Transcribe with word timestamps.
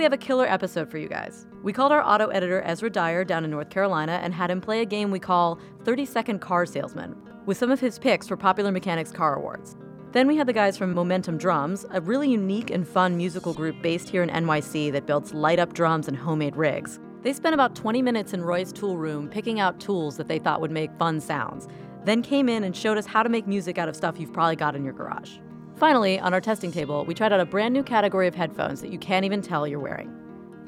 we 0.00 0.04
have 0.04 0.14
a 0.14 0.16
killer 0.16 0.46
episode 0.46 0.90
for 0.90 0.96
you 0.96 1.10
guys. 1.10 1.46
We 1.62 1.74
called 1.74 1.92
our 1.92 2.02
auto 2.02 2.28
editor 2.28 2.62
Ezra 2.64 2.88
Dyer 2.88 3.22
down 3.22 3.44
in 3.44 3.50
North 3.50 3.68
Carolina 3.68 4.18
and 4.22 4.32
had 4.32 4.50
him 4.50 4.58
play 4.58 4.80
a 4.80 4.86
game 4.86 5.10
we 5.10 5.18
call 5.18 5.58
30 5.84 6.06
Second 6.06 6.40
Car 6.40 6.64
Salesman 6.64 7.14
with 7.44 7.58
some 7.58 7.70
of 7.70 7.80
his 7.80 7.98
picks 7.98 8.26
for 8.26 8.34
Popular 8.34 8.72
Mechanics 8.72 9.12
Car 9.12 9.36
Awards. 9.36 9.76
Then 10.12 10.26
we 10.26 10.38
had 10.38 10.46
the 10.46 10.54
guys 10.54 10.78
from 10.78 10.94
Momentum 10.94 11.36
Drums, 11.36 11.84
a 11.90 12.00
really 12.00 12.30
unique 12.30 12.70
and 12.70 12.88
fun 12.88 13.14
musical 13.14 13.52
group 13.52 13.76
based 13.82 14.08
here 14.08 14.22
in 14.22 14.30
NYC 14.30 14.90
that 14.92 15.04
builds 15.04 15.34
light 15.34 15.58
up 15.58 15.74
drums 15.74 16.08
and 16.08 16.16
homemade 16.16 16.56
rigs. 16.56 16.98
They 17.20 17.34
spent 17.34 17.52
about 17.52 17.74
20 17.74 18.00
minutes 18.00 18.32
in 18.32 18.40
Roy's 18.40 18.72
tool 18.72 18.96
room 18.96 19.28
picking 19.28 19.60
out 19.60 19.80
tools 19.80 20.16
that 20.16 20.28
they 20.28 20.38
thought 20.38 20.62
would 20.62 20.70
make 20.70 20.96
fun 20.98 21.20
sounds, 21.20 21.68
then 22.06 22.22
came 22.22 22.48
in 22.48 22.64
and 22.64 22.74
showed 22.74 22.96
us 22.96 23.04
how 23.04 23.22
to 23.22 23.28
make 23.28 23.46
music 23.46 23.76
out 23.76 23.90
of 23.90 23.94
stuff 23.94 24.18
you've 24.18 24.32
probably 24.32 24.56
got 24.56 24.74
in 24.74 24.82
your 24.82 24.94
garage. 24.94 25.40
Finally, 25.80 26.20
on 26.20 26.34
our 26.34 26.42
testing 26.42 26.70
table, 26.70 27.06
we 27.06 27.14
tried 27.14 27.32
out 27.32 27.40
a 27.40 27.46
brand 27.46 27.72
new 27.72 27.82
category 27.82 28.28
of 28.28 28.34
headphones 28.34 28.82
that 28.82 28.92
you 28.92 28.98
can't 28.98 29.24
even 29.24 29.40
tell 29.40 29.66
you're 29.66 29.80
wearing. 29.80 30.14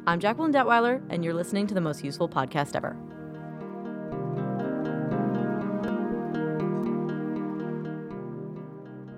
I'm 0.06 0.18
Jacqueline 0.18 0.54
Detweiler, 0.54 1.02
and 1.10 1.22
you're 1.22 1.34
listening 1.34 1.66
to 1.66 1.74
the 1.74 1.82
most 1.82 2.02
useful 2.02 2.30
podcast 2.30 2.74
ever. 2.74 2.96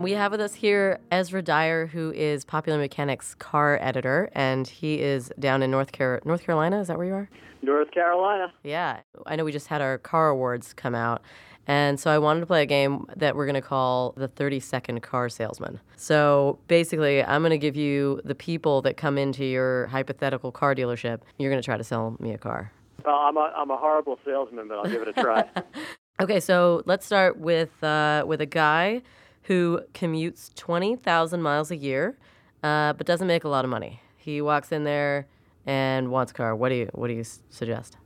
We 0.01 0.11
have 0.13 0.33
with 0.33 0.41
us 0.41 0.55
here 0.55 0.99
Ezra 1.13 1.43
Dyer, 1.43 1.87
who 1.87 2.13
is 2.13 2.45
Popular 2.45 2.77
Mechanics 2.77 3.37
car 3.37 3.79
editor, 3.81 4.31
and 4.35 4.67
he 4.67 5.01
is 5.01 5.31
down 5.39 5.63
in 5.63 5.71
North, 5.71 5.93
Car- 5.93 6.21
North 6.25 6.43
Carolina. 6.43 6.81
Is 6.81 6.89
that 6.89 6.99
where 6.99 7.07
you 7.07 7.15
are? 7.15 7.31
North 7.63 7.93
Carolina. 7.93 8.53
Yeah. 8.65 9.01
I 9.27 9.37
know 9.37 9.45
we 9.45 9.53
just 9.53 9.69
had 9.69 9.81
our 9.81 9.99
car 9.99 10.29
awards 10.29 10.75
come 10.75 10.97
out. 10.97 11.23
And 11.67 11.99
so 11.99 12.11
I 12.11 12.19
wanted 12.19 12.41
to 12.41 12.47
play 12.47 12.63
a 12.63 12.67
game 12.67 13.07
that 13.17 13.37
we're 13.37 13.47
going 13.47 13.55
to 13.55 13.63
call 13.63 14.13
the 14.17 14.29
30 14.29 14.61
second 14.61 15.03
car 15.03 15.29
salesman. 15.29 15.81
So 15.97 16.59
basically, 16.69 17.25
I'm 17.25 17.43
going 17.43 17.51
to 17.51 17.59
give 17.59 17.77
you 17.77 18.21
the 18.25 18.35
people 18.35 18.83
that 18.83 18.97
come 18.97 19.17
into 19.17 19.45
your 19.45 19.87
hypothetical 19.87 20.53
car 20.53 20.75
dealership. 20.75 21.21
You're 21.39 21.51
going 21.51 21.63
to 21.63 21.65
try 21.65 21.77
to 21.77 21.85
sell 21.85 22.17
me 22.21 22.33
a 22.33 22.39
car. 22.39 22.71
Well, 23.05 23.15
I'm 23.15 23.37
a, 23.37 23.53
I'm 23.57 23.71
a 23.71 23.77
horrible 23.77 24.19
salesman, 24.25 24.69
but 24.69 24.79
I'll 24.79 24.91
give 24.91 25.03
it 25.03 25.09
a 25.09 25.13
try. 25.13 25.45
okay, 26.21 26.41
so 26.41 26.83
let's 26.87 27.05
start 27.07 27.39
with, 27.39 27.83
uh, 27.83 28.25
with 28.27 28.41
a 28.41 28.47
guy 28.47 29.03
who 29.45 29.81
commutes 29.93 30.55
20,000 30.55 31.43
miles 31.43 31.71
a 31.71 31.77
year, 31.77 32.17
uh, 32.63 32.93
but 32.95 33.07
doesn't 33.07 33.27
make 33.27 33.45
a 33.45 33.49
lot 33.49 33.65
of 33.65 33.71
money. 33.71 34.01
He 34.17 34.41
walks 34.41 34.73
in 34.73 34.85
there 34.85 35.27
and 35.67 36.11
wants 36.11 36.33
a 36.33 36.35
car. 36.35 36.57
What 36.57 36.71
do 36.71 36.77
you 36.77 36.91
What 36.93 37.09
do 37.09 37.15
you 37.15 37.25
suggest? 37.51 37.97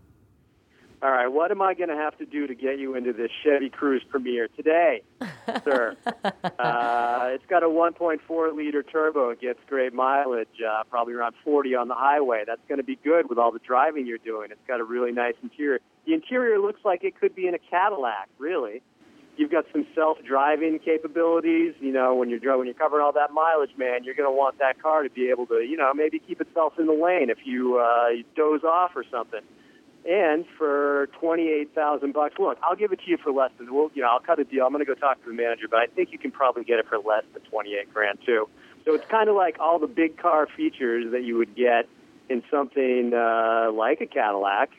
All 1.00 1.12
right, 1.12 1.28
what 1.28 1.52
am 1.52 1.62
I 1.62 1.74
going 1.74 1.90
to 1.90 1.96
have 1.96 2.18
to 2.18 2.26
do 2.26 2.48
to 2.48 2.54
get 2.56 2.80
you 2.80 2.96
into 2.96 3.12
this 3.12 3.30
Chevy 3.44 3.70
Cruze 3.70 4.00
Premier 4.08 4.48
today, 4.48 5.02
sir? 5.64 5.96
Uh, 6.24 7.28
it's 7.30 7.46
got 7.46 7.62
a 7.62 7.68
1.4 7.68 8.56
liter 8.56 8.82
turbo. 8.82 9.30
It 9.30 9.40
gets 9.40 9.60
great 9.68 9.94
mileage, 9.94 10.48
uh, 10.68 10.82
probably 10.90 11.14
around 11.14 11.36
40 11.44 11.76
on 11.76 11.86
the 11.86 11.94
highway. 11.94 12.42
That's 12.44 12.60
going 12.68 12.78
to 12.78 12.84
be 12.84 12.96
good 12.96 13.28
with 13.28 13.38
all 13.38 13.52
the 13.52 13.60
driving 13.60 14.08
you're 14.08 14.18
doing. 14.18 14.50
It's 14.50 14.60
got 14.66 14.80
a 14.80 14.84
really 14.84 15.12
nice 15.12 15.34
interior. 15.40 15.78
The 16.04 16.14
interior 16.14 16.58
looks 16.58 16.80
like 16.84 17.04
it 17.04 17.20
could 17.20 17.34
be 17.34 17.46
in 17.46 17.54
a 17.54 17.58
Cadillac, 17.58 18.28
really 18.38 18.82
you've 19.36 19.52
got 19.52 19.64
some 19.72 19.86
self-driving 19.94 20.80
capabilities. 20.80 21.72
You 21.78 21.92
know, 21.92 22.16
when 22.16 22.28
you're 22.28 22.58
when 22.58 22.66
you're 22.66 22.74
covering 22.74 23.04
all 23.04 23.12
that 23.12 23.32
mileage, 23.32 23.70
man, 23.78 24.02
you're 24.02 24.16
going 24.16 24.28
to 24.28 24.36
want 24.36 24.58
that 24.58 24.82
car 24.82 25.04
to 25.04 25.10
be 25.10 25.30
able 25.30 25.46
to, 25.46 25.60
you 25.60 25.76
know, 25.76 25.94
maybe 25.94 26.18
keep 26.18 26.40
itself 26.40 26.72
in 26.76 26.86
the 26.86 26.92
lane 26.92 27.30
if 27.30 27.38
you, 27.44 27.78
uh, 27.78 28.08
you 28.08 28.24
doze 28.34 28.64
off 28.64 28.96
or 28.96 29.04
something. 29.10 29.42
And 30.08 30.46
for 30.56 31.08
twenty-eight 31.20 31.74
thousand 31.74 32.14
bucks, 32.14 32.36
look, 32.38 32.56
I'll 32.62 32.76
give 32.76 32.92
it 32.92 33.00
to 33.00 33.10
you 33.10 33.18
for 33.18 33.30
less 33.30 33.50
than. 33.58 33.72
Well, 33.74 33.90
you 33.94 34.00
know, 34.00 34.08
I'll 34.08 34.20
cut 34.20 34.38
a 34.38 34.44
deal. 34.44 34.64
I'm 34.64 34.72
going 34.72 34.84
to 34.84 34.86
go 34.86 34.98
talk 34.98 35.22
to 35.22 35.28
the 35.28 35.36
manager, 35.36 35.66
but 35.70 35.80
I 35.80 35.86
think 35.86 36.12
you 36.12 36.18
can 36.18 36.30
probably 36.30 36.64
get 36.64 36.78
it 36.78 36.86
for 36.88 36.96
less 36.96 37.24
than 37.34 37.42
twenty-eight 37.42 37.92
grand 37.92 38.18
too. 38.24 38.48
So 38.86 38.94
it's 38.94 39.06
kind 39.06 39.28
of 39.28 39.36
like 39.36 39.58
all 39.60 39.78
the 39.78 39.86
big 39.86 40.16
car 40.16 40.46
features 40.56 41.12
that 41.12 41.24
you 41.24 41.36
would 41.36 41.54
get 41.54 41.88
in 42.30 42.42
something 42.50 43.12
uh, 43.12 43.70
like 43.70 44.00
a 44.00 44.06
Cadillac, 44.06 44.70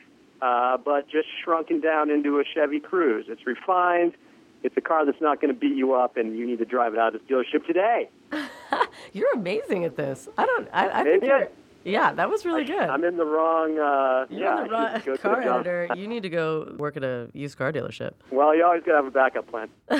uh, 0.42 0.78
but 0.78 1.08
just 1.08 1.28
shrunken 1.44 1.80
down 1.80 2.10
into 2.10 2.40
a 2.40 2.44
Chevy 2.44 2.80
Cruze. 2.80 3.28
It's 3.28 3.46
refined 3.46 4.14
it's 4.62 4.76
a 4.76 4.80
car 4.80 5.06
that's 5.06 5.20
not 5.20 5.40
going 5.40 5.52
to 5.52 5.58
beat 5.58 5.76
you 5.76 5.94
up, 5.94 6.16
and 6.16 6.36
you 6.36 6.46
need 6.46 6.58
to 6.58 6.64
drive 6.64 6.92
it 6.92 6.98
out 6.98 7.14
of 7.14 7.22
the 7.26 7.32
dealership 7.32 7.66
today. 7.66 8.10
you're 9.12 9.32
amazing 9.34 9.84
at 9.84 9.96
this. 9.96 10.28
I 10.36 10.44
don't. 10.44 10.68
I, 10.72 10.88
I 10.88 11.02
Maybe 11.02 11.20
think 11.20 11.50
yeah, 11.84 12.12
that 12.12 12.28
was 12.28 12.44
really 12.44 12.64
good. 12.64 12.78
I'm 12.78 13.04
in 13.04 13.16
the 13.16 13.24
wrong. 13.24 13.78
Uh, 13.78 14.26
you're 14.28 14.40
yeah, 14.40 14.58
in 14.58 14.64
the 14.64 14.70
wrong 14.70 15.18
car 15.18 15.42
editor. 15.42 15.88
You 15.96 16.06
need 16.06 16.22
to 16.22 16.28
go 16.28 16.74
work 16.76 16.96
at 16.96 17.04
a 17.04 17.28
used 17.32 17.56
car 17.56 17.72
dealership. 17.72 18.12
Well, 18.30 18.54
you 18.54 18.64
always 18.64 18.82
got 18.82 18.92
to 18.92 18.96
have 18.96 19.06
a 19.06 19.10
backup 19.10 19.50
plan. 19.50 19.68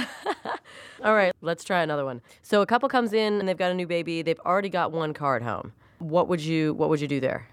All 1.04 1.14
right, 1.14 1.34
let's 1.41 1.64
try 1.64 1.82
another 1.82 2.04
one. 2.04 2.20
So 2.42 2.62
a 2.62 2.66
couple 2.66 2.88
comes 2.88 3.12
in 3.12 3.41
and 3.41 3.48
they've 3.48 3.56
got 3.56 3.70
a 3.70 3.74
new 3.74 3.86
baby. 3.86 4.22
They've 4.22 4.41
already 4.41 4.68
got 4.68 4.92
one 4.92 5.14
car 5.14 5.36
at 5.36 5.42
home. 5.42 5.72
What 5.98 6.28
would 6.28 6.41
you 6.41 6.74
What 6.74 6.88
would 6.88 7.00
you 7.00 7.08
do 7.08 7.20
there? 7.20 7.46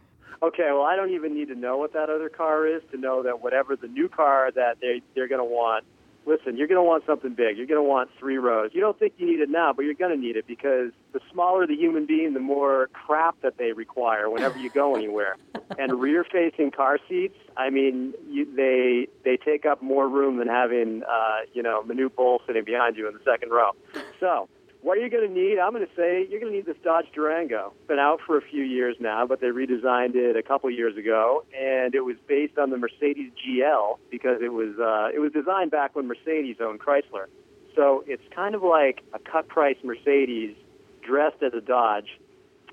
Okay, 0.44 0.70
well, 0.72 0.84
I 0.84 0.96
don't 0.96 1.12
even 1.12 1.34
need 1.34 1.48
to 1.48 1.56
know 1.56 1.78
what 1.78 1.94
that 1.94 2.10
other 2.10 2.30
car 2.30 2.68
is 2.68 2.84
to 2.92 2.98
know 2.98 3.24
that 3.24 3.42
whatever 3.42 3.76
the 3.76 3.88
new 3.88 4.08
car 4.08 4.52
that 4.52 4.78
they 4.82 5.02
they're 5.16 5.28
going 5.28 5.40
to 5.40 5.46
want 5.46 5.84
listen, 6.28 6.58
you're 6.58 6.68
going 6.68 6.78
to 6.78 6.84
want 6.84 7.06
something 7.08 7.34
big. 7.34 7.58
You're 7.58 7.66
going 7.66 7.82
to 7.82 7.90
want 7.90 8.10
three 8.20 8.38
rows. 8.38 8.72
You 8.74 8.82
don't 8.82 9.00
think 9.00 9.14
you 9.18 9.26
need 9.26 9.40
it 9.40 9.50
now, 9.50 9.72
but 9.74 9.86
you're 9.86 9.94
going 9.94 10.16
to 10.16 10.22
need 10.22 10.36
it 10.36 10.46
because 10.46 10.92
the 11.14 11.22
smaller 11.32 11.66
the 11.66 11.76
human 11.76 12.06
being, 12.06 12.34
the 12.34 12.40
more 12.40 12.90
crap 12.94 13.42
that 13.42 13.58
they 13.58 13.72
require 13.72 14.30
whenever 14.30 14.60
you 14.60 14.70
go 14.70 14.96
anywhere. 15.02 15.38
and 15.80 16.00
rear-facing 16.00 16.72
car 16.72 17.00
seats, 17.10 17.38
I 17.56 17.70
mean, 17.70 18.14
you, 18.30 18.46
they 18.56 19.08
they 19.24 19.38
take 19.38 19.66
up 19.66 19.82
more 19.82 20.08
room 20.08 20.38
than 20.38 20.48
having, 20.48 21.04
uh, 21.04 21.40
you 21.54 21.64
know, 21.64 21.82
Manute 21.84 22.16
Bol 22.16 22.42
sitting 22.46 22.64
behind 22.66 22.98
you 22.98 23.08
in 23.08 23.14
the 23.14 23.22
second 23.26 23.50
row. 23.50 23.72
So 24.20 24.50
what 24.88 24.98
are 24.98 25.02
you 25.02 25.10
going 25.10 25.28
to 25.28 25.34
need? 25.34 25.60
I'm 25.60 25.74
going 25.74 25.86
to 25.86 25.94
say 25.98 26.26
you're 26.30 26.40
going 26.40 26.54
to 26.54 26.58
need 26.60 26.66
this 26.66 26.78
Dodge 26.82 27.08
Durango. 27.14 27.74
Been 27.90 28.00
out 28.00 28.22
for 28.26 28.38
a 28.38 28.42
few 28.42 28.64
years 28.64 28.96
now, 29.02 29.28
but 29.28 29.42
they 29.42 29.48
redesigned 29.48 30.16
it 30.16 30.38
a 30.38 30.42
couple 30.42 30.70
years 30.72 30.96
ago, 30.96 31.44
and 31.54 31.94
it 31.94 32.06
was 32.06 32.16
based 32.26 32.58
on 32.58 32.70
the 32.70 32.78
Mercedes 32.78 33.34
GL 33.36 33.98
because 34.10 34.42
it 34.42 34.54
was 34.54 34.80
uh, 34.80 35.14
it 35.14 35.20
was 35.20 35.34
designed 35.34 35.72
back 35.72 35.94
when 35.94 36.08
Mercedes 36.08 36.56
owned 36.62 36.80
Chrysler. 36.80 37.26
So 37.76 38.06
it's 38.08 38.24
kind 38.34 38.56
of 38.56 38.64
like 38.64 39.02
a 39.12 39.20
cut 39.20 39.50
price 39.50 39.76
Mercedes 39.84 40.56
dressed 41.06 41.44
as 41.44 41.52
a 41.54 41.60
Dodge, 41.60 42.18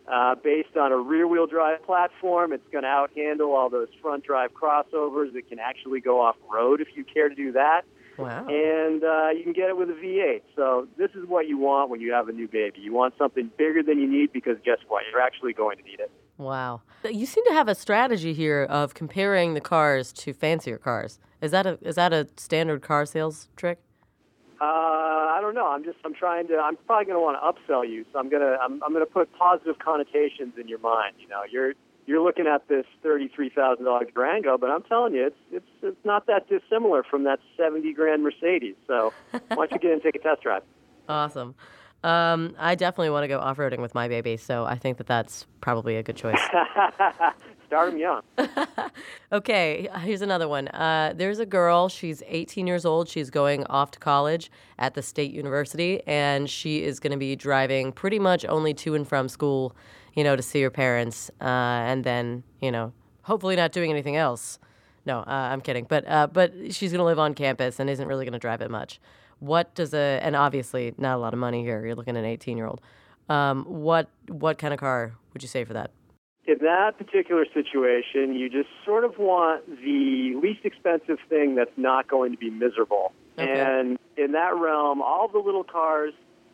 uh, 0.06 0.36
based 0.36 0.76
on 0.76 0.92
a 0.92 0.96
rear 0.96 1.26
wheel 1.26 1.48
drive 1.48 1.82
platform. 1.82 2.52
It's 2.52 2.68
going 2.70 2.84
to 2.84 2.88
outhandle 2.90 3.56
all 3.56 3.70
those 3.70 3.88
front 4.00 4.22
drive 4.22 4.54
crossovers. 4.54 5.34
It 5.34 5.48
can 5.48 5.58
actually 5.58 6.00
go 6.00 6.20
off 6.20 6.36
road 6.48 6.80
if 6.80 6.88
you 6.94 7.02
care 7.02 7.28
to 7.28 7.34
do 7.34 7.50
that. 7.52 7.82
Wow. 8.18 8.46
And 8.48 9.02
uh, 9.02 9.30
you 9.30 9.42
can 9.42 9.52
get 9.52 9.68
it 9.68 9.76
with 9.76 9.90
a 9.90 9.94
V8. 9.94 10.42
So 10.56 10.86
this 10.96 11.10
is 11.14 11.26
what 11.26 11.48
you 11.48 11.58
want 11.58 11.90
when 11.90 12.00
you 12.00 12.12
have 12.12 12.28
a 12.28 12.32
new 12.32 12.48
baby. 12.48 12.80
You 12.80 12.92
want 12.92 13.14
something 13.18 13.50
bigger 13.56 13.82
than 13.82 13.98
you 13.98 14.10
need 14.10 14.32
because 14.32 14.56
guess 14.64 14.78
what? 14.88 15.02
You're 15.10 15.20
actually 15.20 15.52
going 15.52 15.78
to 15.78 15.82
need 15.82 16.00
it. 16.00 16.10
Wow. 16.36 16.82
You 17.04 17.26
seem 17.26 17.44
to 17.46 17.52
have 17.52 17.68
a 17.68 17.74
strategy 17.74 18.32
here 18.34 18.64
of 18.64 18.94
comparing 18.94 19.54
the 19.54 19.60
cars 19.60 20.12
to 20.14 20.32
fancier 20.32 20.78
cars. 20.78 21.18
Is 21.40 21.50
that 21.50 21.66
a 21.66 21.78
is 21.82 21.96
that 21.96 22.12
a 22.12 22.26
standard 22.36 22.82
car 22.82 23.06
sales 23.06 23.48
trick? 23.56 23.78
Uh, 24.60 24.64
I 24.64 25.38
don't 25.40 25.54
know. 25.54 25.68
I'm 25.68 25.84
just 25.84 25.98
I'm 26.04 26.14
trying 26.14 26.48
to. 26.48 26.56
I'm 26.56 26.76
probably 26.86 27.04
going 27.04 27.16
to 27.16 27.20
want 27.20 27.38
to 27.38 27.72
upsell 27.72 27.88
you. 27.88 28.04
So 28.12 28.18
I'm 28.18 28.28
gonna 28.28 28.56
I'm, 28.60 28.82
I'm 28.82 28.92
going 28.92 29.04
to 29.04 29.12
put 29.12 29.32
positive 29.38 29.78
connotations 29.78 30.54
in 30.58 30.68
your 30.68 30.78
mind. 30.78 31.14
You 31.18 31.28
know, 31.28 31.42
you're 31.50 31.74
you're 32.06 32.22
looking 32.22 32.46
at 32.46 32.68
this 32.68 32.84
thirty-three 33.02 33.50
thousand 33.50 33.84
dollar 33.84 34.06
Durango, 34.14 34.58
but 34.58 34.70
I'm 34.70 34.82
telling 34.82 35.14
you, 35.14 35.26
it's 35.26 35.36
it's 35.50 35.66
it's 35.82 36.04
not 36.04 36.26
that 36.26 36.48
dissimilar 36.48 37.02
from 37.02 37.24
that 37.24 37.40
seventy 37.56 37.92
grand 37.92 38.22
Mercedes. 38.22 38.76
So 38.86 39.12
why 39.30 39.66
don't 39.66 39.72
you 39.72 39.78
get 39.78 39.84
in 39.84 39.92
and 39.94 40.02
take 40.02 40.16
a 40.16 40.18
test 40.18 40.42
drive? 40.42 40.62
Awesome. 41.08 41.54
Um, 42.02 42.54
I 42.58 42.74
definitely 42.74 43.10
want 43.10 43.24
to 43.24 43.28
go 43.28 43.38
off 43.38 43.56
roading 43.56 43.80
with 43.80 43.94
my 43.94 44.08
baby, 44.08 44.36
so 44.36 44.66
I 44.66 44.76
think 44.76 44.98
that 44.98 45.06
that's 45.06 45.46
probably 45.62 45.96
a 45.96 46.02
good 46.02 46.16
choice. 46.16 46.38
Start 47.66 47.92
them 47.92 47.98
young. 47.98 48.20
okay, 49.32 49.88
here's 50.00 50.20
another 50.20 50.46
one. 50.46 50.68
Uh, 50.68 51.14
there's 51.16 51.38
a 51.38 51.46
girl. 51.46 51.88
She's 51.88 52.22
18 52.26 52.66
years 52.66 52.84
old. 52.84 53.08
She's 53.08 53.30
going 53.30 53.64
off 53.68 53.90
to 53.92 53.98
college 53.98 54.50
at 54.78 54.92
the 54.92 55.00
state 55.00 55.32
university, 55.32 56.02
and 56.06 56.48
she 56.48 56.82
is 56.84 57.00
going 57.00 57.12
to 57.12 57.16
be 57.16 57.36
driving 57.36 57.90
pretty 57.90 58.18
much 58.18 58.44
only 58.44 58.74
to 58.74 58.94
and 58.94 59.08
from 59.08 59.30
school 59.30 59.74
you 60.14 60.24
know, 60.24 60.36
to 60.36 60.42
see 60.42 60.60
your 60.60 60.70
parents, 60.70 61.30
uh, 61.40 61.44
and 61.44 62.04
then, 62.04 62.42
you 62.60 62.70
know, 62.70 62.92
hopefully 63.22 63.56
not 63.56 63.72
doing 63.72 63.90
anything 63.90 64.16
else. 64.16 64.58
No, 65.06 65.20
uh, 65.20 65.24
I'm 65.26 65.60
kidding. 65.60 65.86
But 65.88 66.08
uh, 66.08 66.26
but 66.28 66.52
she's 66.72 66.92
going 66.92 66.98
to 66.98 67.04
live 67.04 67.18
on 67.18 67.34
campus 67.34 67.78
and 67.78 67.90
isn't 67.90 68.06
really 68.06 68.24
going 68.24 68.32
to 68.32 68.38
drive 68.38 68.60
it 68.60 68.70
much. 68.70 69.00
What 69.38 69.74
does 69.74 69.92
a 69.92 70.20
and 70.22 70.34
obviously 70.34 70.94
not 70.96 71.16
a 71.16 71.18
lot 71.18 71.34
of 71.34 71.38
money 71.38 71.62
here. 71.62 71.84
You're 71.84 71.94
looking 71.94 72.16
at 72.16 72.20
an 72.20 72.30
18 72.30 72.56
year 72.56 72.66
old. 72.66 72.80
Um, 73.28 73.64
what 73.64 74.08
what 74.28 74.58
kind 74.58 74.72
of 74.72 74.80
car 74.80 75.14
would 75.32 75.42
you 75.42 75.48
say 75.48 75.64
for 75.64 75.74
that? 75.74 75.90
In 76.46 76.58
that 76.60 76.98
particular 76.98 77.46
situation, 77.54 78.34
you 78.34 78.50
just 78.50 78.68
sort 78.84 79.04
of 79.04 79.18
want 79.18 79.66
the 79.66 80.38
least 80.42 80.60
expensive 80.64 81.18
thing 81.28 81.54
that's 81.54 81.70
not 81.78 82.06
going 82.06 82.32
to 82.32 82.38
be 82.38 82.50
miserable. 82.50 83.12
Okay. 83.38 83.50
And 83.50 83.98
in 84.18 84.32
that 84.32 84.54
realm, 84.54 85.00
all 85.00 85.28
the 85.28 85.38
little 85.38 85.64
cars, 85.64 86.12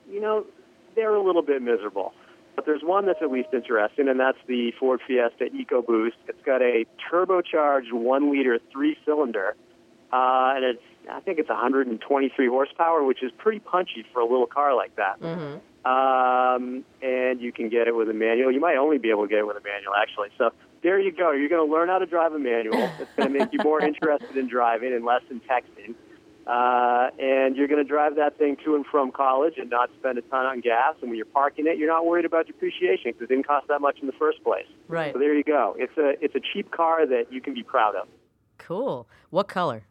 you 0.09 0.21
know, 0.21 0.47
they're 0.95 1.15
a 1.15 1.23
little 1.23 1.43
bit 1.43 1.61
miserable. 1.61 2.13
But 2.61 2.67
there's 2.67 2.83
one 2.83 3.07
that's 3.07 3.23
at 3.23 3.31
least 3.31 3.49
interesting, 3.55 4.07
and 4.07 4.21
that's 4.21 4.37
the 4.47 4.73
Ford 4.79 5.01
Fiesta 5.07 5.47
EcoBoost. 5.47 6.13
It's 6.29 6.43
got 6.45 6.61
a 6.61 6.85
turbocharged 7.11 7.91
one 7.91 8.31
liter 8.31 8.59
three 8.71 8.99
cylinder, 9.07 9.57
uh, 10.13 10.53
and 10.57 10.65
it's 10.67 10.83
I 11.11 11.21
think 11.21 11.39
it's 11.39 11.49
123 11.49 12.49
horsepower, 12.49 13.03
which 13.03 13.23
is 13.23 13.33
pretty 13.39 13.61
punchy 13.61 14.05
for 14.13 14.21
a 14.21 14.27
little 14.27 14.47
car 14.47 14.77
like 14.77 14.95
that. 14.97 15.23
Mm-hmm. 15.23 15.91
Um, 15.91 16.85
and 17.01 17.41
you 17.41 17.51
can 17.51 17.71
get 17.71 17.89
it 17.89 17.97
with 17.97 18.11
a 18.11 18.13
manual. 18.13 18.53
You 18.53 18.61
might 18.61 18.77
only 18.77 18.99
be 18.99 19.09
able 19.09 19.23
to 19.23 19.29
get 19.31 19.39
it 19.39 19.47
with 19.47 19.57
a 19.57 19.63
manual, 19.65 19.95
actually. 19.95 20.29
So 20.37 20.51
there 20.83 21.01
you 21.01 21.13
go. 21.13 21.33
You're 21.33 21.49
going 21.49 21.67
to 21.67 21.73
learn 21.73 21.89
how 21.89 21.97
to 21.97 22.05
drive 22.05 22.35
a 22.35 22.39
manual. 22.39 22.91
It's 23.01 23.11
going 23.17 23.33
to 23.33 23.39
make 23.39 23.55
you 23.55 23.61
more 23.65 23.81
interested 23.83 24.37
in 24.37 24.49
driving 24.49 24.93
and 24.93 25.03
less 25.03 25.23
in 25.31 25.41
texting. 25.41 25.95
Uh, 26.51 27.11
and 27.21 27.55
you're 27.55 27.69
going 27.69 27.83
to 27.83 27.89
drive 27.89 28.17
that 28.17 28.37
thing 28.37 28.57
to 28.65 28.75
and 28.75 28.85
from 28.85 29.13
college 29.13 29.55
and 29.57 29.71
not 29.71 29.89
spend 30.01 30.19
a 30.19 30.23
ton 30.23 30.47
on 30.47 30.61
gas. 30.61 30.97
And 31.01 31.11
when 31.11 31.17
you're 31.17 31.25
parking 31.27 31.69
it, 31.69 31.79
you're 31.79 31.89
not 31.89 32.07
worried 32.07 32.25
about 32.25 32.49
depreciation 32.49 33.13
because 33.13 33.23
it 33.23 33.29
didn't 33.29 33.47
cost 33.47 33.69
that 33.69 33.81
much 33.81 33.99
in 34.01 34.09
the 34.09 34.13
first 34.15 34.43
place. 34.43 34.67
Right. 34.89 35.13
So 35.13 35.21
there 35.21 35.33
you 35.33 35.45
go. 35.45 35.77
It's 35.79 35.97
a 35.97 36.15
it's 36.21 36.35
a 36.35 36.41
cheap 36.41 36.73
car 36.73 37.07
that 37.07 37.27
you 37.31 37.41
can 37.41 37.55
be 37.55 37.63
proud 37.63 37.95
of. 37.95 38.09
Cool. 38.59 39.07
What 39.31 39.47
color? 39.47 39.85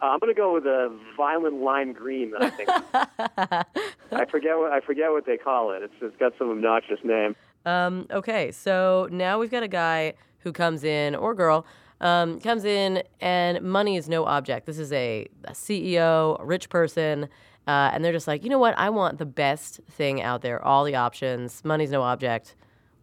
Uh, 0.00 0.06
I'm 0.06 0.18
going 0.18 0.34
to 0.34 0.36
go 0.36 0.52
with 0.52 0.64
a 0.64 0.92
violent 1.16 1.62
lime 1.62 1.92
green. 1.92 2.32
That 2.32 2.42
I 2.42 2.50
think 2.50 2.68
I 4.12 4.24
forget 4.24 4.58
what 4.58 4.72
I 4.72 4.80
forget 4.80 5.12
what 5.12 5.24
they 5.24 5.36
call 5.36 5.70
it. 5.70 5.84
It's 5.84 5.94
it's 6.00 6.16
got 6.16 6.32
some 6.36 6.50
obnoxious 6.50 6.98
name. 7.04 7.36
Um, 7.64 8.08
okay, 8.10 8.50
so 8.50 9.08
now 9.12 9.38
we've 9.38 9.52
got 9.52 9.62
a 9.62 9.68
guy 9.68 10.14
who 10.40 10.52
comes 10.52 10.82
in, 10.82 11.14
or 11.14 11.32
girl, 11.32 11.64
um, 12.02 12.40
comes 12.40 12.64
in, 12.64 13.02
and 13.20 13.62
money 13.62 13.96
is 13.96 14.08
no 14.08 14.24
object. 14.24 14.66
This 14.66 14.78
is 14.78 14.92
a, 14.92 15.26
a 15.44 15.52
CEO, 15.52 16.38
a 16.40 16.44
rich 16.44 16.68
person, 16.68 17.28
uh, 17.66 17.90
and 17.92 18.04
they're 18.04 18.12
just 18.12 18.26
like, 18.26 18.44
you 18.44 18.50
know 18.50 18.58
what? 18.58 18.76
I 18.76 18.90
want 18.90 19.18
the 19.18 19.26
best 19.26 19.80
thing 19.88 20.20
out 20.20 20.42
there, 20.42 20.62
all 20.64 20.84
the 20.84 20.96
options. 20.96 21.64
Money's 21.64 21.90
no 21.90 22.02
object. 22.02 22.54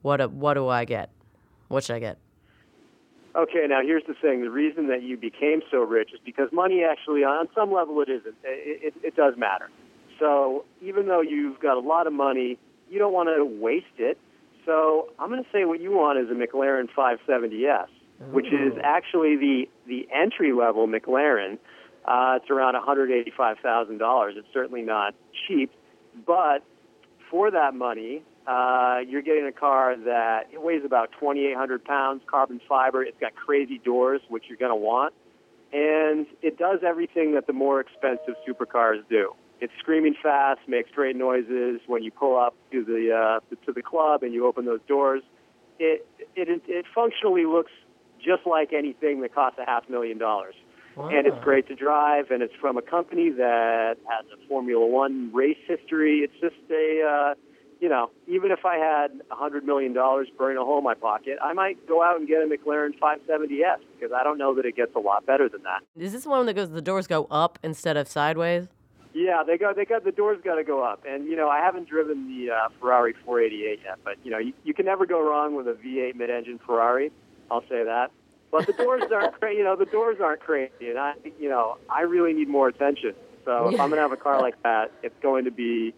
What, 0.02 0.22
a, 0.22 0.28
what 0.28 0.54
do 0.54 0.68
I 0.68 0.86
get? 0.86 1.10
What 1.70 1.84
should 1.84 1.96
I 1.96 2.00
get? 2.00 2.18
Okay, 3.36 3.66
now 3.70 3.82
here's 3.82 4.04
the 4.08 4.16
thing. 4.16 4.42
The 4.42 4.50
reason 4.50 4.88
that 4.88 5.04
you 5.04 5.16
became 5.16 5.62
so 5.72 5.80
rich 5.80 6.10
is 6.14 6.20
because 6.26 6.50
money 6.52 6.84
actually, 6.84 7.24
on 7.24 7.48
some 7.56 7.72
level, 7.72 8.02
it 8.02 8.10
isn't. 8.10 8.36
It, 8.44 8.94
it, 8.94 8.94
it 9.04 9.16
does 9.16 9.36
matter. 9.38 9.70
So 10.20 10.66
even 10.82 11.08
though 11.08 11.22
you've 11.22 11.60
got 11.60 11.78
a 11.78 11.80
lot 11.80 12.08
of 12.08 12.14
money, 12.14 12.58
you 12.90 13.00
don't 13.00 13.14
want 13.14 13.30
to 13.30 13.46
waste 13.46 13.86
it. 13.98 14.18
So 14.66 15.10
I'm 15.20 15.30
going 15.30 15.44
to 15.44 15.50
say 15.52 15.66
what 15.66 15.80
you 15.80 15.92
want 15.92 16.20
is 16.20 16.30
a 16.30 16.34
McLaren 16.34 16.90
570S, 16.96 17.88
which 18.32 18.48
is 18.48 18.74
actually 18.84 19.36
the 19.38 19.70
the 19.88 20.08
entry 20.14 20.54
level 20.54 20.88
McLaren. 20.88 21.58
Uh, 22.06 22.40
it's 22.42 22.50
around 22.50 22.76
$185,000. 22.76 24.38
It's 24.38 24.48
certainly 24.54 24.82
not 24.82 25.14
cheap, 25.48 25.72
but 26.26 26.64
for 27.30 27.52
that 27.52 27.76
money, 27.76 28.24
uh, 28.48 29.00
you're 29.08 29.22
getting 29.22 29.46
a 29.46 29.52
car 29.52 29.96
that 29.96 30.48
it 30.52 30.62
weighs 30.62 30.84
about 30.84 31.12
2,800 31.20 31.84
pounds, 31.84 32.22
carbon 32.26 32.60
fiber. 32.68 33.04
It's 33.04 33.20
got 33.20 33.36
crazy 33.36 33.78
doors, 33.78 34.22
which 34.30 34.46
you're 34.48 34.58
going 34.58 34.72
to 34.72 34.76
want, 34.76 35.14
and 35.72 36.26
it 36.42 36.58
does 36.58 36.80
everything 36.86 37.36
that 37.36 37.48
the 37.48 37.54
more 37.54 37.80
expensive 37.80 38.36
supercars 38.48 39.08
do. 39.10 39.34
It's 39.62 39.74
screaming 39.80 40.16
fast, 40.22 40.62
makes 40.68 40.90
great 40.92 41.16
noises 41.16 41.82
when 41.86 42.02
you 42.02 42.12
pull 42.12 42.40
up 42.40 42.56
to 42.72 42.84
the 42.84 43.14
uh, 43.14 43.56
to 43.66 43.74
the 43.74 43.82
club 43.82 44.24
and 44.24 44.34
you 44.34 44.48
open 44.48 44.66
those 44.66 44.80
doors. 44.88 45.22
It 45.80 46.08
it 46.36 46.62
it 46.68 46.86
functionally 46.96 47.46
looks 47.46 47.72
just 48.24 48.46
like 48.46 48.74
anything 48.74 49.22
that 49.22 49.34
costs 49.34 49.60
a 49.60 49.66
half 49.66 49.90
million 49.90 50.18
dollars. 50.18 50.56
And 50.98 51.26
it's 51.26 51.42
great 51.42 51.66
to 51.70 51.76
drive, 51.76 52.30
and 52.30 52.44
it's 52.44 52.54
from 52.60 52.78
a 52.78 52.82
company 52.82 53.30
that 53.30 53.96
has 54.10 54.26
a 54.34 54.48
Formula 54.50 54.86
One 54.86 55.32
race 55.34 55.58
history. 55.66 56.20
It's 56.20 56.34
just 56.42 56.58
a, 56.70 57.02
uh, 57.02 57.36
you 57.80 57.88
know, 57.88 58.10
even 58.28 58.52
if 58.52 58.66
I 58.66 58.76
had 58.76 59.12
a 59.32 59.36
hundred 59.36 59.64
million 59.64 59.94
dollars 59.94 60.28
burning 60.38 60.58
a 60.58 60.66
hole 60.66 60.80
in 60.80 60.84
my 60.84 60.96
pocket, 60.96 61.38
I 61.42 61.54
might 61.54 61.88
go 61.88 62.04
out 62.04 62.18
and 62.20 62.28
get 62.28 62.42
a 62.42 62.46
McLaren 62.48 62.92
570S 63.00 63.78
because 63.98 64.14
I 64.14 64.24
don't 64.26 64.38
know 64.38 64.54
that 64.56 64.66
it 64.66 64.76
gets 64.76 64.94
a 64.94 65.00
lot 65.00 65.26
better 65.26 65.48
than 65.48 65.64
that. 65.64 65.84
Is 65.96 66.12
this 66.12 66.26
one 66.26 66.46
that 66.48 66.56
goes, 66.56 66.70
the 66.70 66.82
doors 66.82 67.08
go 67.08 67.28
up 67.32 67.60
instead 67.64 67.96
of 67.96 68.10
sideways? 68.10 68.68
Yeah, 69.14 69.44
they 69.46 69.58
got 69.58 69.78
they 69.78 69.86
got 69.86 70.04
the 70.04 70.12
doors 70.12 70.40
got 70.44 70.56
to 70.56 70.64
go 70.66 70.84
up, 70.84 71.04
and 71.08 71.26
you 71.26 71.36
know 71.38 71.48
I 71.48 71.60
haven't 71.60 71.88
driven 71.88 72.28
the 72.28 72.52
uh, 72.52 72.70
Ferrari 72.80 73.16
488 73.26 73.80
yet, 73.84 74.00
but 74.04 74.16
you 74.24 74.32
know 74.32 74.38
you, 74.38 74.54
you 74.66 74.74
can 74.74 74.86
never 74.86 75.06
go 75.06 75.22
wrong 75.22 75.56
with 75.56 75.68
a 75.68 75.74
V8 75.74 76.16
mid-engine 76.16 76.60
Ferrari. 76.66 77.12
I'll 77.52 77.62
say 77.64 77.84
that. 77.84 78.12
But 78.52 78.66
the 78.66 78.74
doors 78.74 79.04
aren't 79.14 79.34
crazy. 79.40 79.58
You 79.60 79.64
know 79.64 79.76
the 79.76 79.86
doors 79.86 80.18
aren't 80.22 80.42
crazy, 80.42 80.90
and 80.90 80.98
I 80.98 81.14
you 81.40 81.50
know 81.50 81.78
I 81.90 82.02
really 82.02 82.34
need 82.34 82.48
more 82.50 82.68
attention. 82.68 83.14
So 83.46 83.70
if 83.70 83.80
I'm 83.80 83.90
gonna 83.90 84.02
have 84.02 84.12
a 84.12 84.18
car 84.18 84.42
like 84.42 84.62
that, 84.64 84.92
it's 85.02 85.16
going 85.22 85.46
to 85.46 85.52
be 85.52 85.94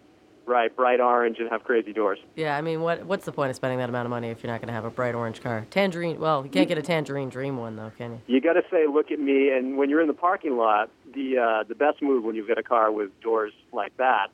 right 0.45 0.75
bright 0.75 0.99
orange 0.99 1.37
and 1.39 1.49
have 1.49 1.63
crazy 1.63 1.93
doors. 1.93 2.19
Yeah, 2.35 2.57
I 2.57 2.61
mean, 2.61 2.81
what 2.81 3.05
what's 3.05 3.25
the 3.25 3.31
point 3.31 3.49
of 3.49 3.55
spending 3.55 3.79
that 3.79 3.89
amount 3.89 4.05
of 4.05 4.09
money 4.09 4.29
if 4.29 4.43
you're 4.43 4.51
not 4.51 4.59
going 4.59 4.67
to 4.67 4.73
have 4.73 4.85
a 4.85 4.89
bright 4.89 5.15
orange 5.15 5.41
car? 5.41 5.65
Tangerine, 5.69 6.19
well, 6.19 6.43
you 6.43 6.49
can't 6.49 6.67
get 6.67 6.77
a 6.77 6.81
tangerine 6.81 7.29
dream 7.29 7.57
one 7.57 7.75
though, 7.75 7.91
can 7.97 8.11
you? 8.11 8.35
You 8.35 8.41
got 8.41 8.53
to 8.53 8.63
say, 8.71 8.87
look 8.87 9.11
at 9.11 9.19
me. 9.19 9.49
And 9.49 9.77
when 9.77 9.89
you're 9.89 10.01
in 10.01 10.07
the 10.07 10.13
parking 10.13 10.57
lot, 10.57 10.89
the 11.13 11.37
uh, 11.37 11.63
the 11.67 11.75
best 11.75 12.01
move 12.01 12.23
when 12.23 12.35
you've 12.35 12.47
got 12.47 12.57
a 12.57 12.63
car 12.63 12.91
with 12.91 13.09
doors 13.21 13.53
like 13.71 13.95
that 13.97 14.27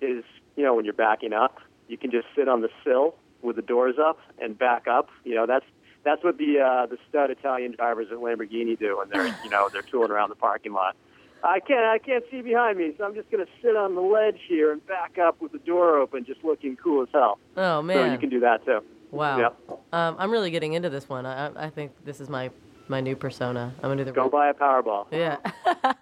is, 0.00 0.24
you 0.56 0.64
know, 0.64 0.74
when 0.74 0.84
you're 0.84 0.94
backing 0.94 1.32
up, 1.32 1.58
you 1.88 1.96
can 1.96 2.10
just 2.10 2.26
sit 2.34 2.48
on 2.48 2.60
the 2.60 2.70
sill 2.84 3.14
with 3.42 3.56
the 3.56 3.62
doors 3.62 3.96
up 3.98 4.18
and 4.38 4.58
back 4.58 4.86
up. 4.86 5.08
You 5.24 5.34
know, 5.34 5.46
that's 5.46 5.64
that's 6.04 6.22
what 6.24 6.38
the 6.38 6.58
uh, 6.60 6.86
the 6.86 6.96
stud 7.08 7.30
Italian 7.30 7.72
drivers 7.72 8.08
at 8.10 8.18
Lamborghini 8.18 8.78
do 8.78 8.98
when 8.98 9.08
they're 9.10 9.26
you 9.44 9.50
know 9.50 9.68
they're 9.72 9.82
tooling 9.82 10.10
around 10.10 10.28
the 10.30 10.34
parking 10.36 10.72
lot. 10.72 10.96
I 11.42 11.60
can't 11.60 11.84
I 11.84 11.98
can't 11.98 12.24
see 12.30 12.42
behind 12.42 12.78
me, 12.78 12.92
so 12.98 13.04
I'm 13.04 13.14
just 13.14 13.30
gonna 13.30 13.46
sit 13.62 13.76
on 13.76 13.94
the 13.94 14.00
ledge 14.00 14.38
here 14.48 14.72
and 14.72 14.86
back 14.86 15.18
up 15.18 15.40
with 15.40 15.52
the 15.52 15.58
door 15.58 15.98
open, 15.98 16.24
just 16.24 16.44
looking 16.44 16.76
cool 16.76 17.02
as 17.02 17.08
hell. 17.12 17.38
Oh 17.56 17.78
So 17.78 17.82
man, 17.82 18.12
you 18.12 18.18
can 18.18 18.28
do 18.28 18.40
that 18.40 18.64
too. 18.64 18.80
wow. 19.10 19.54
Um, 19.92 20.16
I'm 20.18 20.30
really 20.30 20.50
getting 20.50 20.74
into 20.74 20.90
this 20.90 21.08
one. 21.08 21.24
I, 21.26 21.66
I- 21.66 21.70
think 21.70 21.92
this 22.04 22.20
is 22.20 22.28
my 22.28 22.50
my 22.88 23.00
new 23.00 23.16
persona. 23.16 23.72
I'm 23.78 23.82
gonna 23.90 23.96
do 23.96 24.04
the 24.04 24.12
Go 24.12 24.28
buy 24.28 24.48
a 24.50 24.54
Powerball. 24.54 25.06
Yeah. 25.10 25.36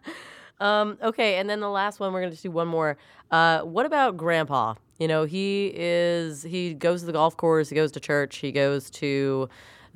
um, 0.61 0.99
okay, 1.03 1.37
and 1.37 1.49
then 1.49 1.61
the 1.61 1.69
last 1.71 2.01
one, 2.01 2.13
we're 2.13 2.21
going 2.21 2.31
to 2.31 2.35
just 2.35 2.43
do 2.43 2.51
one 2.51 2.67
more. 2.69 2.97
Uh, 3.31 3.61
what 3.61 3.87
about 3.87 4.17
Grandpa? 4.17 4.75
You 4.99 5.07
know, 5.07 5.25
he 5.25 5.71
is, 5.77 6.43
he 6.43 6.75
goes 6.75 7.01
to 7.01 7.07
the 7.07 7.13
golf 7.13 7.37
course, 7.37 7.69
he 7.69 7.77
goes 7.77 7.93
to 7.93 8.01
church, 8.01 8.39
he 8.39 8.51
goes 8.51 8.91
to 8.91 9.49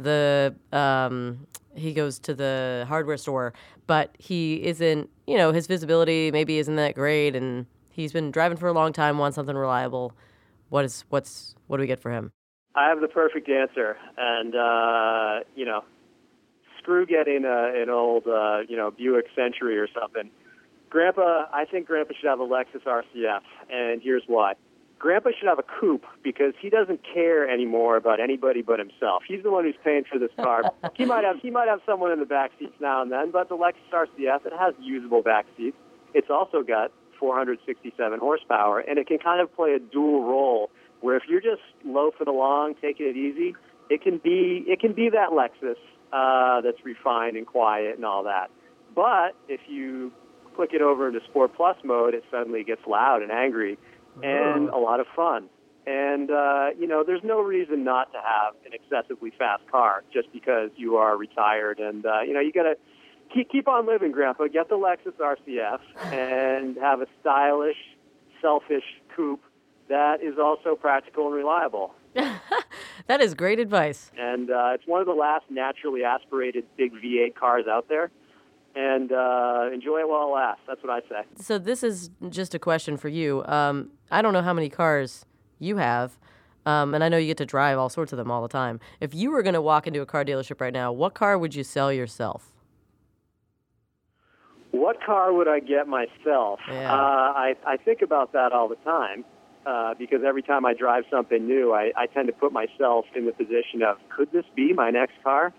the, 0.02 0.54
um, 0.72 1.46
he 1.74 1.94
goes 1.94 2.18
to 2.20 2.34
the 2.34 2.84
hardware 2.88 3.16
store, 3.16 3.54
but 3.86 4.14
he 4.18 4.62
isn't, 4.64 5.08
you 5.26 5.36
know, 5.36 5.52
his 5.52 5.66
visibility 5.66 6.30
maybe 6.30 6.58
isn't 6.58 6.76
that 6.76 6.94
great, 6.94 7.34
and 7.34 7.66
he's 7.90 8.12
been 8.12 8.30
driving 8.30 8.58
for 8.58 8.68
a 8.68 8.72
long 8.72 8.92
time, 8.92 9.18
wants 9.18 9.36
something 9.36 9.56
reliable. 9.56 10.12
What 10.68 10.84
is, 10.84 11.04
what's, 11.08 11.54
what 11.66 11.78
do 11.78 11.80
we 11.82 11.86
get 11.86 12.00
for 12.00 12.10
him? 12.10 12.32
I 12.74 12.88
have 12.88 13.00
the 13.00 13.08
perfect 13.08 13.48
answer, 13.48 13.96
and 14.16 14.54
uh, 14.54 15.44
you 15.54 15.66
know, 15.66 15.84
screw 16.78 17.04
getting 17.04 17.44
a, 17.44 17.82
an 17.82 17.90
old, 17.90 18.26
uh, 18.26 18.60
you 18.68 18.76
know, 18.76 18.90
Buick 18.90 19.26
Century 19.36 19.78
or 19.78 19.88
something. 19.98 20.30
Grandpa, 20.88 21.46
I 21.52 21.64
think 21.64 21.86
Grandpa 21.86 22.14
should 22.18 22.28
have 22.28 22.40
a 22.40 22.46
Lexus 22.46 22.82
RCF, 22.86 23.40
and 23.70 24.00
here's 24.02 24.22
why. 24.26 24.54
Grandpa 25.02 25.30
should 25.36 25.48
have 25.48 25.58
a 25.58 25.64
coupe 25.64 26.06
because 26.22 26.54
he 26.60 26.70
doesn't 26.70 27.00
care 27.02 27.50
anymore 27.50 27.96
about 27.96 28.20
anybody 28.20 28.62
but 28.62 28.78
himself. 28.78 29.24
He's 29.26 29.42
the 29.42 29.50
one 29.50 29.64
who's 29.64 29.74
paying 29.82 30.04
for 30.04 30.16
this 30.16 30.30
car. 30.36 30.62
he 30.94 31.04
might 31.04 31.24
have 31.24 31.40
he 31.40 31.50
might 31.50 31.66
have 31.66 31.80
someone 31.84 32.12
in 32.12 32.20
the 32.20 32.24
back 32.24 32.52
seats 32.56 32.76
now 32.80 33.02
and 33.02 33.10
then, 33.10 33.32
but 33.32 33.48
the 33.48 33.56
Lexus 33.56 33.90
RCF 33.92 34.46
it 34.46 34.52
has 34.56 34.74
usable 34.80 35.20
back 35.20 35.44
seats. 35.56 35.76
It's 36.14 36.30
also 36.30 36.62
got 36.62 36.92
467 37.18 38.20
horsepower, 38.20 38.78
and 38.78 38.96
it 38.96 39.08
can 39.08 39.18
kind 39.18 39.40
of 39.40 39.52
play 39.56 39.72
a 39.72 39.80
dual 39.80 40.22
role 40.22 40.70
where 41.00 41.16
if 41.16 41.24
you're 41.28 41.40
just 41.40 41.62
loafing 41.84 42.28
along, 42.28 42.76
taking 42.80 43.06
it 43.06 43.16
easy, 43.16 43.56
it 43.90 44.02
can 44.02 44.18
be 44.18 44.64
it 44.68 44.78
can 44.78 44.92
be 44.92 45.10
that 45.10 45.30
Lexus 45.30 45.74
uh, 46.12 46.60
that's 46.60 46.84
refined 46.84 47.36
and 47.36 47.46
quiet 47.46 47.96
and 47.96 48.04
all 48.04 48.22
that. 48.22 48.50
But 48.94 49.34
if 49.48 49.62
you 49.66 50.12
click 50.54 50.70
it 50.74 50.80
over 50.80 51.08
into 51.08 51.20
Sport 51.24 51.56
Plus 51.56 51.76
mode, 51.82 52.14
it 52.14 52.22
suddenly 52.30 52.62
gets 52.62 52.86
loud 52.86 53.22
and 53.22 53.32
angry 53.32 53.78
and 54.22 54.68
a 54.68 54.78
lot 54.78 55.00
of 55.00 55.06
fun. 55.14 55.48
And 55.86 56.30
uh, 56.30 56.68
you 56.78 56.86
know, 56.86 57.02
there's 57.04 57.24
no 57.24 57.40
reason 57.40 57.84
not 57.84 58.12
to 58.12 58.18
have 58.18 58.54
an 58.64 58.72
excessively 58.72 59.32
fast 59.36 59.62
car 59.70 60.04
just 60.12 60.32
because 60.32 60.70
you 60.76 60.96
are 60.96 61.16
retired. 61.16 61.80
And 61.80 62.06
uh, 62.06 62.20
you 62.20 62.34
know, 62.34 62.40
you 62.40 62.52
got 62.52 62.64
to 62.64 62.76
keep 63.34 63.50
keep 63.50 63.68
on 63.68 63.86
living, 63.86 64.12
Grandpa. 64.12 64.46
Get 64.46 64.68
the 64.68 64.76
Lexus 64.76 65.14
RCF 65.14 65.80
and 66.12 66.76
have 66.76 67.00
a 67.00 67.06
stylish, 67.20 67.76
selfish 68.40 68.84
coupe 69.16 69.42
that 69.88 70.22
is 70.22 70.38
also 70.38 70.74
practical 70.74 71.26
and 71.26 71.34
reliable. 71.34 71.94
That 73.08 73.20
is 73.20 73.34
great 73.34 73.58
advice. 73.58 74.10
And 74.16 74.50
uh, 74.50 74.72
it's 74.74 74.86
one 74.86 75.00
of 75.00 75.06
the 75.06 75.12
last 75.12 75.44
naturally 75.50 76.04
aspirated 76.04 76.64
big 76.76 76.92
V8 76.92 77.34
cars 77.34 77.66
out 77.68 77.88
there. 77.88 78.10
And 78.74 79.12
uh, 79.12 79.68
enjoy 79.72 80.00
it 80.00 80.08
while 80.08 80.28
it 80.28 80.32
lasts. 80.32 80.62
That's 80.66 80.82
what 80.82 80.90
I 80.90 81.00
say. 81.08 81.26
So 81.36 81.58
this 81.58 81.82
is 81.82 82.10
just 82.30 82.54
a 82.54 82.58
question 82.58 82.96
for 82.96 83.08
you. 83.08 83.44
Um, 83.44 83.90
I 84.10 84.22
don't 84.22 84.32
know 84.32 84.40
how 84.40 84.54
many 84.54 84.70
cars 84.70 85.26
you 85.58 85.76
have, 85.76 86.18
um, 86.64 86.94
and 86.94 87.04
I 87.04 87.10
know 87.10 87.18
you 87.18 87.26
get 87.26 87.36
to 87.38 87.46
drive 87.46 87.78
all 87.78 87.90
sorts 87.90 88.12
of 88.12 88.16
them 88.16 88.30
all 88.30 88.40
the 88.40 88.48
time. 88.48 88.80
If 89.00 89.14
you 89.14 89.30
were 89.30 89.42
going 89.42 89.54
to 89.54 89.60
walk 89.60 89.86
into 89.86 90.00
a 90.00 90.06
car 90.06 90.24
dealership 90.24 90.60
right 90.60 90.72
now, 90.72 90.90
what 90.90 91.12
car 91.12 91.36
would 91.36 91.54
you 91.54 91.64
sell 91.64 91.92
yourself? 91.92 92.52
What 94.70 95.04
car 95.04 95.34
would 95.34 95.48
I 95.48 95.60
get 95.60 95.86
myself? 95.86 96.60
Yeah. 96.66 96.92
Uh, 96.92 96.96
I, 96.96 97.54
I 97.66 97.76
think 97.76 98.00
about 98.00 98.32
that 98.32 98.52
all 98.52 98.68
the 98.68 98.76
time 98.76 99.24
uh, 99.66 99.94
because 99.98 100.20
every 100.26 100.42
time 100.42 100.64
I 100.64 100.72
drive 100.72 101.04
something 101.10 101.46
new, 101.46 101.72
I, 101.74 101.92
I 101.96 102.06
tend 102.06 102.26
to 102.28 102.32
put 102.32 102.52
myself 102.52 103.04
in 103.14 103.26
the 103.26 103.32
position 103.32 103.82
of, 103.86 103.98
could 104.16 104.32
this 104.32 104.44
be 104.56 104.72
my 104.72 104.90
next 104.90 105.14
car? 105.22 105.52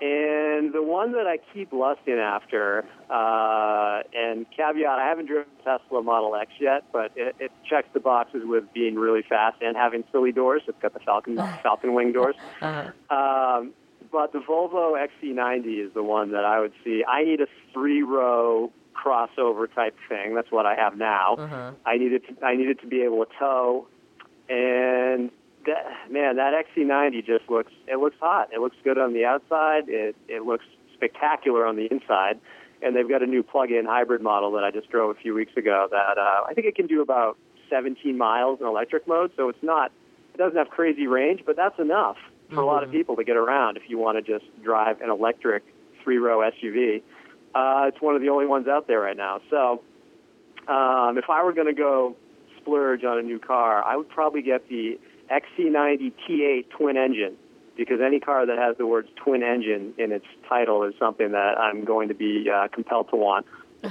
And 0.00 0.72
the 0.72 0.82
one 0.82 1.12
that 1.12 1.26
I 1.26 1.38
keep 1.54 1.72
lusting 1.72 2.18
after, 2.18 2.84
uh, 3.10 4.02
and 4.14 4.46
caveat, 4.54 4.98
I 4.98 5.06
haven't 5.08 5.26
driven 5.26 5.46
a 5.60 5.78
Tesla 5.78 6.02
Model 6.02 6.34
X 6.34 6.50
yet, 6.60 6.84
but 6.92 7.12
it, 7.16 7.34
it 7.38 7.50
checks 7.68 7.88
the 7.94 8.00
boxes 8.00 8.42
with 8.44 8.64
being 8.74 8.96
really 8.96 9.22
fast 9.22 9.62
and 9.62 9.76
having 9.76 10.04
silly 10.12 10.32
doors. 10.32 10.62
It's 10.68 10.80
got 10.80 10.92
the 10.92 11.00
Falcon 11.00 11.36
Falcon 11.62 11.94
wing 11.94 12.12
doors. 12.12 12.34
Uh-huh. 12.60 13.14
Um, 13.14 13.72
but 14.12 14.32
the 14.32 14.38
Volvo 14.38 14.94
XC90 14.96 15.86
is 15.86 15.94
the 15.94 16.02
one 16.02 16.32
that 16.32 16.44
I 16.44 16.60
would 16.60 16.72
see. 16.84 17.04
I 17.06 17.24
need 17.24 17.40
a 17.40 17.46
three-row 17.72 18.70
crossover 18.94 19.72
type 19.74 19.96
thing. 20.08 20.34
That's 20.34 20.50
what 20.50 20.66
I 20.66 20.74
have 20.74 20.96
now. 20.96 21.36
Uh-huh. 21.38 21.72
I 21.84 21.96
needed 21.96 22.22
to, 22.28 22.44
I 22.44 22.56
needed 22.56 22.80
to 22.80 22.86
be 22.86 23.02
able 23.02 23.24
to 23.24 23.30
tow, 23.38 23.88
and 24.48 25.30
that, 25.66 26.10
man, 26.10 26.36
that 26.36 26.52
XC90 26.54 27.26
just 27.26 27.48
looks 27.48 27.72
it 27.86 27.98
looks 27.98 28.16
hot. 28.20 28.48
It 28.52 28.60
looks 28.60 28.76
good 28.84 28.98
on 28.98 29.12
the 29.12 29.24
outside. 29.24 29.88
It 29.88 30.16
it 30.28 30.42
looks 30.42 30.64
spectacular 30.94 31.66
on 31.66 31.76
the 31.76 31.86
inside. 31.90 32.40
And 32.82 32.94
they've 32.94 33.08
got 33.08 33.22
a 33.22 33.26
new 33.26 33.42
plug-in 33.42 33.86
hybrid 33.86 34.20
model 34.20 34.52
that 34.52 34.64
I 34.64 34.70
just 34.70 34.90
drove 34.90 35.16
a 35.16 35.18
few 35.18 35.34
weeks 35.34 35.56
ago. 35.56 35.88
That 35.90 36.18
uh, 36.18 36.44
I 36.48 36.52
think 36.54 36.66
it 36.66 36.74
can 36.74 36.86
do 36.86 37.00
about 37.00 37.38
17 37.70 38.16
miles 38.18 38.60
in 38.60 38.66
electric 38.66 39.08
mode. 39.08 39.32
So 39.36 39.48
it's 39.48 39.62
not 39.62 39.92
it 40.34 40.38
doesn't 40.38 40.56
have 40.56 40.68
crazy 40.68 41.06
range, 41.06 41.42
but 41.46 41.56
that's 41.56 41.78
enough 41.78 42.16
for 42.50 42.60
a 42.60 42.66
lot 42.66 42.84
of 42.84 42.90
people 42.92 43.16
to 43.16 43.24
get 43.24 43.36
around 43.36 43.76
if 43.76 43.84
you 43.88 43.98
want 43.98 44.24
to 44.24 44.38
just 44.38 44.44
drive 44.62 45.00
an 45.00 45.10
electric 45.10 45.64
three-row 46.04 46.38
SUV. 46.38 47.02
Uh, 47.54 47.86
it's 47.88 48.00
one 48.00 48.14
of 48.14 48.20
the 48.20 48.28
only 48.28 48.46
ones 48.46 48.68
out 48.68 48.86
there 48.86 49.00
right 49.00 49.16
now. 49.16 49.40
So 49.50 49.82
um, 50.68 51.18
if 51.18 51.28
I 51.28 51.42
were 51.42 51.52
going 51.52 51.66
to 51.66 51.72
go 51.72 52.14
splurge 52.58 53.02
on 53.02 53.18
a 53.18 53.22
new 53.22 53.38
car, 53.38 53.82
I 53.82 53.96
would 53.96 54.08
probably 54.08 54.42
get 54.42 54.68
the 54.68 54.98
XC90 55.30 56.12
T8 56.28 56.70
twin 56.70 56.96
engine 56.96 57.36
because 57.76 57.98
any 58.04 58.20
car 58.20 58.46
that 58.46 58.58
has 58.58 58.76
the 58.78 58.86
words 58.86 59.08
twin 59.16 59.42
engine 59.42 59.92
in 59.98 60.12
its 60.12 60.24
title 60.48 60.82
is 60.84 60.94
something 60.98 61.32
that 61.32 61.58
I'm 61.58 61.84
going 61.84 62.08
to 62.08 62.14
be 62.14 62.48
uh, 62.50 62.68
compelled 62.68 63.10
to 63.10 63.16
want. 63.16 63.46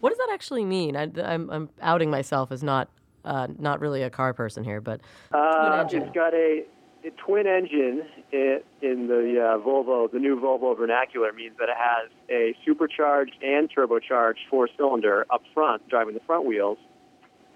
What 0.00 0.10
does 0.10 0.18
that 0.18 0.28
actually 0.32 0.64
mean? 0.64 0.96
I, 0.96 1.08
I'm, 1.24 1.48
I'm 1.50 1.68
outing 1.80 2.10
myself 2.10 2.52
as 2.52 2.62
not 2.62 2.88
uh, 3.24 3.46
not 3.58 3.80
really 3.80 4.02
a 4.02 4.10
car 4.10 4.32
person 4.34 4.62
here, 4.64 4.80
but 4.80 5.00
Uh. 5.32 5.86
It's 5.90 6.14
got 6.14 6.34
a, 6.34 6.64
a 7.04 7.10
twin 7.24 7.46
engine 7.46 8.02
in, 8.32 8.60
in 8.82 9.06
the 9.06 9.40
uh, 9.40 9.64
Volvo. 9.64 10.10
The 10.10 10.18
new 10.18 10.38
Volvo 10.40 10.76
vernacular 10.76 11.32
means 11.32 11.56
that 11.58 11.68
it 11.68 11.76
has 11.76 12.10
a 12.30 12.54
supercharged 12.64 13.34
and 13.42 13.70
turbocharged 13.70 14.38
four-cylinder 14.50 15.26
up 15.30 15.42
front, 15.54 15.88
driving 15.88 16.14
the 16.14 16.20
front 16.20 16.44
wheels, 16.44 16.78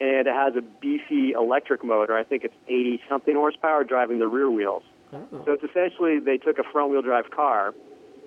and 0.03 0.27
it 0.27 0.35
has 0.35 0.57
a 0.57 0.61
beefy 0.81 1.31
electric 1.33 1.85
motor. 1.85 2.17
I 2.19 2.25
think 2.25 2.43
it's 2.43 2.55
80 2.67 3.01
something 3.09 3.35
horsepower, 3.37 3.85
driving 3.85 4.19
the 4.19 4.27
rear 4.27 4.51
wheels. 4.51 4.83
So 5.13 5.53
it's 5.53 5.63
essentially 5.63 6.19
they 6.21 6.39
took 6.39 6.59
a 6.59 6.63
front-wheel 6.73 7.03
drive 7.03 7.31
car 7.31 7.75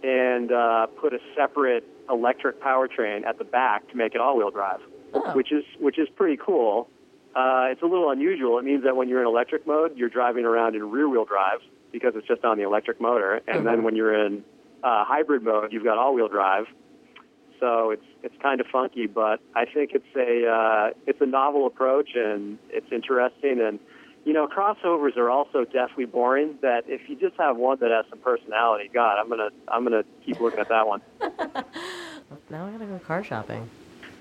and 0.04 0.52
uh, 0.52 0.86
put 1.02 1.14
a 1.16 1.20
separate 1.36 1.84
electric 2.10 2.62
powertrain 2.62 3.26
at 3.26 3.40
the 3.40 3.44
back 3.44 3.90
to 3.90 3.98
make 3.98 4.14
it 4.14 4.22
all-wheel 4.22 4.52
drive, 4.52 4.80
Oh. 5.14 5.32
which 5.34 5.52
is 5.52 5.64
which 5.80 5.98
is 5.98 6.08
pretty 6.16 6.38
cool. 6.38 6.88
Uh, 7.36 7.68
it's 7.72 7.82
a 7.82 7.86
little 7.86 8.12
unusual. 8.12 8.60
It 8.60 8.66
means 8.66 8.84
that 8.84 8.96
when 8.96 9.10
you're 9.10 9.22
in 9.22 9.28
electric 9.28 9.66
mode, 9.66 9.98
you're 9.98 10.10
driving 10.10 10.46
around 10.46 10.76
in 10.76 10.90
rear-wheel 10.92 11.26
drive 11.26 11.60
because 11.92 12.14
it's 12.16 12.28
just 12.28 12.46
on 12.46 12.58
the 12.58 12.64
electric 12.64 13.02
motor, 13.02 13.42
and 13.48 13.66
then 13.66 13.84
when 13.84 13.96
you're 13.96 14.14
in 14.26 14.44
uh, 14.84 15.04
hybrid 15.06 15.42
mode, 15.42 15.74
you've 15.74 15.84
got 15.84 15.98
all-wheel 15.98 16.28
drive. 16.28 16.66
So 17.60 17.92
it's 17.92 18.06
it's 18.24 18.36
kind 18.42 18.60
of 18.60 18.68
funky, 18.68 19.08
but 19.08 19.40
I 19.56 19.66
think 19.66 19.92
it's 19.94 20.16
a 20.16 20.48
uh, 20.50 20.90
it's 21.08 21.22
a 21.22 21.26
novel 21.26 21.68
approach 21.68 22.10
and 22.16 22.58
it's 22.70 22.92
interesting. 22.92 23.62
And 23.62 23.80
you 24.26 24.34
know, 24.34 24.48
crossovers 24.48 25.16
are 25.18 25.30
also 25.30 25.66
deathly 25.66 26.06
boring. 26.06 26.58
That 26.62 26.84
if 26.88 27.08
you 27.08 27.16
just 27.16 27.36
have 27.38 27.58
one 27.58 27.78
that 27.80 27.92
has 27.92 28.06
some 28.10 28.20
personality, 28.20 28.90
God, 28.94 29.20
I'm 29.20 29.30
gonna 29.30 29.50
I'm 29.68 29.84
gonna 29.84 30.04
keep 30.26 30.40
looking 30.40 30.60
at 30.60 30.70
that 30.70 30.88
one. 30.88 31.02
now 32.50 32.68
I 32.68 32.72
gotta 32.72 32.86
go 32.86 33.00
car 33.00 33.24
shopping. 33.24 33.70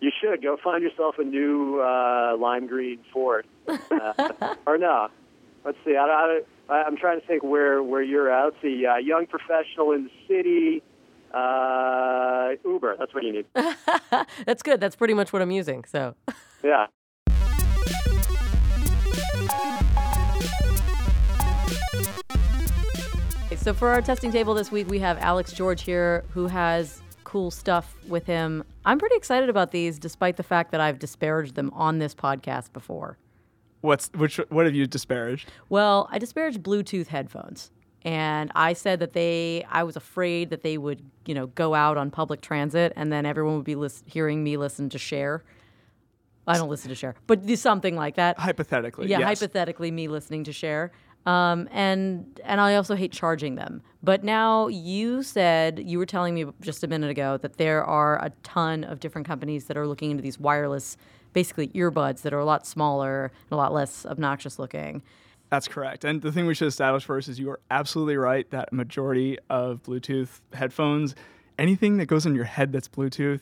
You 0.00 0.10
should 0.20 0.42
go 0.42 0.58
find 0.62 0.82
yourself 0.82 1.18
a 1.18 1.24
new 1.24 1.80
uh, 1.80 2.36
lime 2.36 2.66
green 2.66 2.98
Ford, 3.10 3.46
uh, 3.66 4.54
or 4.66 4.76
no? 4.76 5.08
Let's 5.64 5.78
see. 5.82 5.96
I, 5.96 6.40
I, 6.68 6.74
I'm 6.74 6.96
trying 6.98 7.20
to 7.20 7.26
think 7.26 7.42
where 7.42 7.82
where 7.82 8.02
you're 8.02 8.30
at. 8.30 8.44
Let's 8.44 8.56
see. 8.60 8.84
Uh, 8.84 8.96
young 8.96 9.26
professional 9.26 9.92
in 9.92 10.04
the 10.04 10.10
city. 10.28 10.82
Uh, 11.34 12.50
Uber. 12.64 12.96
That's 12.98 13.12
what 13.12 13.24
you 13.24 13.32
need. 13.32 13.46
That's 14.46 14.62
good. 14.62 14.80
That's 14.80 14.94
pretty 14.96 15.14
much 15.14 15.32
what 15.32 15.42
I'm 15.42 15.50
using. 15.50 15.84
So. 15.84 16.14
Yeah. 16.62 16.86
So 23.56 23.72
for 23.72 23.88
our 23.88 24.02
testing 24.02 24.30
table 24.30 24.52
this 24.52 24.70
week, 24.70 24.88
we 24.88 24.98
have 24.98 25.16
Alex 25.18 25.52
George 25.52 25.82
here, 25.82 26.24
who 26.30 26.46
has 26.48 27.02
cool 27.24 27.50
stuff 27.50 27.96
with 28.08 28.26
him. 28.26 28.62
I'm 28.84 28.98
pretty 28.98 29.16
excited 29.16 29.48
about 29.48 29.70
these, 29.70 29.98
despite 29.98 30.36
the 30.36 30.42
fact 30.42 30.70
that 30.72 30.80
I've 30.82 30.98
disparaged 30.98 31.54
them 31.54 31.70
on 31.74 31.98
this 31.98 32.14
podcast 32.14 32.72
before. 32.72 33.16
What's 33.80 34.10
which? 34.14 34.36
What 34.48 34.66
have 34.66 34.74
you 34.74 34.86
disparaged? 34.86 35.50
Well, 35.68 36.08
I 36.10 36.18
disparaged 36.18 36.62
Bluetooth 36.62 37.08
headphones. 37.08 37.70
And 38.04 38.52
I 38.54 38.74
said 38.74 39.00
that 39.00 39.14
they, 39.14 39.64
I 39.70 39.82
was 39.82 39.96
afraid 39.96 40.50
that 40.50 40.62
they 40.62 40.76
would, 40.76 41.02
you 41.24 41.34
know, 41.34 41.46
go 41.48 41.74
out 41.74 41.96
on 41.96 42.10
public 42.10 42.42
transit 42.42 42.92
and 42.96 43.10
then 43.12 43.24
everyone 43.24 43.56
would 43.56 43.64
be 43.64 43.76
lis- 43.76 44.02
hearing 44.06 44.44
me 44.44 44.56
listen 44.58 44.90
to 44.90 44.98
Cher. 44.98 45.42
I 46.46 46.58
don't 46.58 46.68
listen 46.68 46.90
to 46.90 46.94
Cher, 46.94 47.14
but 47.26 47.48
something 47.58 47.96
like 47.96 48.16
that. 48.16 48.38
Hypothetically, 48.38 49.06
Yeah, 49.08 49.20
yes. 49.20 49.40
hypothetically, 49.40 49.90
me 49.90 50.08
listening 50.08 50.44
to 50.44 50.52
Cher. 50.52 50.92
Um, 51.24 51.70
and 51.72 52.38
and 52.44 52.60
I 52.60 52.74
also 52.74 52.94
hate 52.94 53.10
charging 53.10 53.54
them. 53.54 53.80
But 54.02 54.24
now 54.24 54.66
you 54.68 55.22
said 55.22 55.80
you 55.82 55.96
were 55.98 56.04
telling 56.04 56.34
me 56.34 56.44
just 56.60 56.84
a 56.84 56.86
minute 56.86 57.08
ago 57.08 57.38
that 57.38 57.56
there 57.56 57.82
are 57.82 58.22
a 58.22 58.30
ton 58.42 58.84
of 58.84 59.00
different 59.00 59.26
companies 59.26 59.64
that 59.64 59.78
are 59.78 59.86
looking 59.86 60.10
into 60.10 60.22
these 60.22 60.38
wireless, 60.38 60.98
basically 61.32 61.68
earbuds 61.68 62.20
that 62.22 62.34
are 62.34 62.38
a 62.40 62.44
lot 62.44 62.66
smaller 62.66 63.32
and 63.44 63.52
a 63.52 63.56
lot 63.56 63.72
less 63.72 64.04
obnoxious 64.04 64.58
looking. 64.58 65.02
That's 65.54 65.68
correct. 65.68 66.04
And 66.04 66.20
the 66.20 66.32
thing 66.32 66.46
we 66.46 66.54
should 66.56 66.66
establish 66.66 67.04
first 67.04 67.28
is 67.28 67.38
you 67.38 67.48
are 67.48 67.60
absolutely 67.70 68.16
right 68.16 68.50
that 68.50 68.72
majority 68.72 69.38
of 69.48 69.80
Bluetooth 69.84 70.40
headphones, 70.52 71.14
anything 71.60 71.98
that 71.98 72.06
goes 72.06 72.26
in 72.26 72.34
your 72.34 72.44
head 72.44 72.72
that's 72.72 72.88
Bluetooth, 72.88 73.40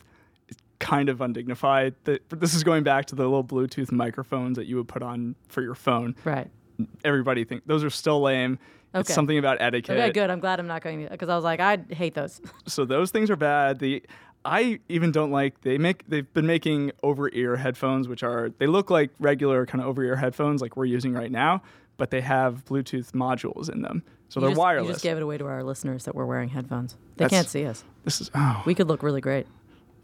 is 0.51 0.59
kind 0.79 1.09
of 1.09 1.23
undignified. 1.23 1.95
This 2.05 2.53
is 2.53 2.65
going 2.65 2.83
back 2.83 3.07
to 3.07 3.15
the 3.15 3.23
little 3.23 3.43
Bluetooth 3.43 3.91
microphones 3.91 4.59
that 4.59 4.67
you 4.67 4.77
would 4.77 4.89
put 4.89 5.03
on 5.03 5.37
for 5.49 5.63
your 5.63 5.75
phone. 5.75 6.15
Right. 6.23 6.51
Everybody 7.03 7.45
think 7.45 7.63
those 7.65 7.83
are 7.83 7.89
still 7.89 8.21
lame. 8.21 8.59
Okay. 8.95 9.01
It's 9.01 9.15
something 9.15 9.39
about 9.39 9.63
etiquette. 9.63 9.99
Okay, 9.99 10.13
good. 10.13 10.29
I'm 10.29 10.41
glad 10.41 10.61
I'm 10.61 10.67
not 10.67 10.83
going 10.83 11.05
to 11.05 11.11
because 11.11 11.31
I 11.31 11.35
was 11.35 11.45
like, 11.45 11.61
I 11.61 11.79
hate 11.95 12.13
those. 12.13 12.43
so 12.67 12.85
those 12.85 13.11
things 13.11 13.31
are 13.31 13.37
bad. 13.37 13.79
The 13.79 14.03
I 14.45 14.81
even 14.89 15.13
don't 15.13 15.31
like 15.31 15.61
they 15.63 15.79
make 15.79 16.07
they've 16.09 16.31
been 16.35 16.47
making 16.47 16.93
over 17.03 17.31
ear 17.33 17.57
headphones 17.57 18.09
which 18.09 18.23
are 18.23 18.51
they 18.59 18.67
look 18.67 18.91
like 18.91 19.11
regular 19.21 19.67
kind 19.67 19.81
of 19.81 19.89
over 19.89 20.03
ear 20.03 20.17
headphones 20.17 20.61
like 20.61 20.77
we're 20.77 20.85
using 20.85 21.13
right 21.13 21.31
now, 21.31 21.63
but 21.97 22.11
they 22.11 22.21
have 22.21 22.65
Bluetooth 22.65 23.13
modules 23.13 23.71
in 23.71 23.83
them. 23.83 24.03
So 24.29 24.41
You 24.41 24.47
they're 24.47 24.51
just, 24.53 24.59
wireless. 24.61 24.87
You 24.89 24.93
just 24.95 25.03
gave 25.05 25.17
it 25.19 25.23
away 25.23 25.39
to 25.39 25.47
our 25.47 25.63
listeners 25.63 26.05
that 26.05 26.15
we're 26.15 26.25
wearing 26.27 26.49
headphones. 26.49 26.95
They 27.17 27.25
That's- 27.25 27.31
can't 27.39 27.49
see 27.49 27.67
us. 27.67 27.85
this 28.05 28.21
is 28.21 28.31
oh, 28.35 28.63
We 28.67 28.75
could 28.75 28.89
look 28.89 29.03
really 29.03 29.21
great. 29.21 29.47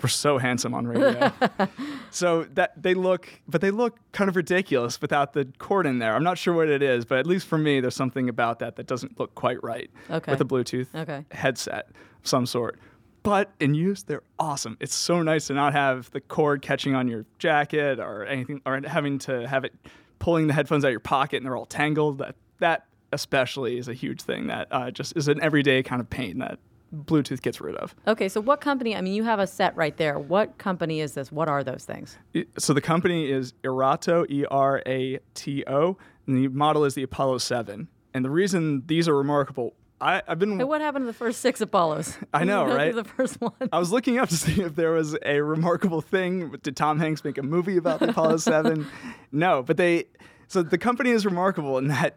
we're 0.02 0.08
so 0.08 0.38
handsome 0.38 0.74
on 0.74 0.86
radio. 0.86 1.32
so 2.10 2.44
that 2.54 2.80
they 2.80 2.94
look 2.94 3.28
but 3.48 3.60
they 3.60 3.70
look 3.70 3.98
kind 4.12 4.28
of 4.30 4.36
ridiculous 4.36 5.00
without 5.00 5.32
the 5.32 5.46
cord 5.58 5.86
in 5.86 5.98
there. 5.98 6.14
I'm 6.14 6.22
not 6.24 6.38
sure 6.38 6.54
what 6.54 6.68
it 6.68 6.82
is, 6.82 7.04
but 7.04 7.18
at 7.18 7.26
least 7.26 7.46
for 7.46 7.58
me 7.58 7.80
there's 7.80 7.96
something 7.96 8.28
about 8.28 8.58
that 8.60 8.76
that 8.76 8.86
doesn't 8.86 9.18
look 9.18 9.34
quite 9.34 9.62
right 9.64 9.90
Okay. 10.10 10.30
with 10.32 10.40
a 10.40 10.44
Bluetooth 10.44 10.86
Okay. 10.94 11.24
headset 11.32 11.88
of 12.22 12.28
some 12.28 12.46
sort. 12.46 12.78
But 13.24 13.50
in 13.60 13.74
use, 13.74 14.04
they're 14.04 14.22
awesome. 14.38 14.76
It's 14.80 14.94
so 14.94 15.22
nice 15.22 15.48
to 15.48 15.54
not 15.54 15.72
have 15.72 16.10
the 16.12 16.20
cord 16.20 16.62
catching 16.62 16.94
on 16.94 17.08
your 17.08 17.26
jacket 17.38 17.98
or 17.98 18.24
anything, 18.24 18.62
or 18.64 18.80
having 18.86 19.18
to 19.20 19.46
have 19.48 19.64
it 19.64 19.74
pulling 20.18 20.46
the 20.46 20.52
headphones 20.52 20.84
out 20.84 20.88
of 20.88 20.92
your 20.92 21.00
pocket 21.00 21.38
and 21.38 21.46
they're 21.46 21.56
all 21.56 21.66
tangled. 21.66 22.18
That 22.18 22.36
that 22.58 22.86
especially 23.12 23.78
is 23.78 23.88
a 23.88 23.94
huge 23.94 24.22
thing 24.22 24.48
that 24.48 24.68
uh, 24.70 24.90
just 24.90 25.16
is 25.16 25.28
an 25.28 25.40
everyday 25.42 25.82
kind 25.82 26.00
of 26.00 26.10
pain 26.10 26.38
that 26.38 26.58
Bluetooth 26.94 27.42
gets 27.42 27.60
rid 27.60 27.76
of. 27.76 27.94
Okay, 28.06 28.28
so 28.28 28.40
what 28.40 28.60
company? 28.60 28.96
I 28.96 29.00
mean, 29.00 29.14
you 29.14 29.24
have 29.24 29.38
a 29.38 29.46
set 29.46 29.76
right 29.76 29.96
there. 29.96 30.18
What 30.18 30.58
company 30.58 31.00
is 31.00 31.12
this? 31.12 31.30
What 31.30 31.48
are 31.48 31.62
those 31.62 31.84
things? 31.84 32.16
So 32.56 32.72
the 32.72 32.80
company 32.80 33.30
is 33.30 33.52
Erato, 33.62 34.28
E 34.30 34.44
R 34.50 34.82
A 34.86 35.18
T 35.34 35.64
O, 35.66 35.96
and 36.26 36.36
the 36.36 36.48
model 36.48 36.84
is 36.84 36.94
the 36.94 37.02
Apollo 37.02 37.38
7. 37.38 37.88
And 38.14 38.24
the 38.24 38.30
reason 38.30 38.84
these 38.86 39.06
are 39.06 39.14
remarkable, 39.14 39.74
I, 40.00 40.22
I've 40.28 40.38
been 40.38 40.58
Hey, 40.58 40.64
what 40.64 40.80
happened 40.80 41.02
to 41.02 41.06
the 41.06 41.12
first 41.12 41.40
six 41.40 41.60
Apollos? 41.60 42.16
I 42.34 42.44
know, 42.44 42.62
You 42.62 42.66
go 42.66 42.70
through 42.70 42.76
right? 42.78 42.94
The 42.94 43.04
first 43.04 43.40
one. 43.40 43.52
I 43.72 43.78
was 43.78 43.90
looking 43.90 44.18
up 44.18 44.28
to 44.28 44.36
see 44.36 44.62
if 44.62 44.74
there 44.76 44.92
was 44.92 45.16
a 45.24 45.40
remarkable 45.40 46.00
thing. 46.00 46.54
Did 46.62 46.76
Tom 46.76 46.98
Hanks 47.00 47.24
make 47.24 47.38
a 47.38 47.42
movie 47.42 47.76
about 47.76 48.00
the 48.00 48.10
Apollo 48.10 48.36
7? 48.38 48.86
No, 49.32 49.62
but 49.62 49.76
they. 49.76 50.04
So 50.46 50.62
the 50.62 50.78
company 50.78 51.10
is 51.10 51.24
remarkable 51.26 51.78
in 51.78 51.88
that 51.88 52.16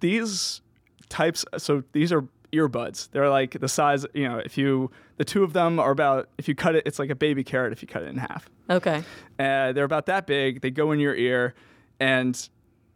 these 0.00 0.60
types. 1.08 1.44
So 1.58 1.84
these 1.92 2.10
are 2.12 2.24
earbuds. 2.52 3.10
They're 3.10 3.28
like 3.30 3.58
the 3.60 3.68
size. 3.68 4.06
You 4.14 4.28
know, 4.28 4.38
if 4.38 4.56
you 4.56 4.90
the 5.16 5.24
two 5.24 5.44
of 5.44 5.52
them 5.52 5.78
are 5.78 5.90
about. 5.90 6.28
If 6.38 6.48
you 6.48 6.54
cut 6.54 6.74
it, 6.74 6.84
it's 6.86 6.98
like 6.98 7.10
a 7.10 7.14
baby 7.14 7.44
carrot. 7.44 7.72
If 7.72 7.82
you 7.82 7.88
cut 7.88 8.02
it 8.02 8.06
in 8.08 8.16
half, 8.16 8.48
Okay. 8.70 9.04
uh, 9.38 9.72
they're 9.72 9.84
about 9.84 10.06
that 10.06 10.26
big. 10.26 10.62
They 10.62 10.70
go 10.70 10.92
in 10.92 11.00
your 11.00 11.14
ear, 11.14 11.54
and 12.00 12.48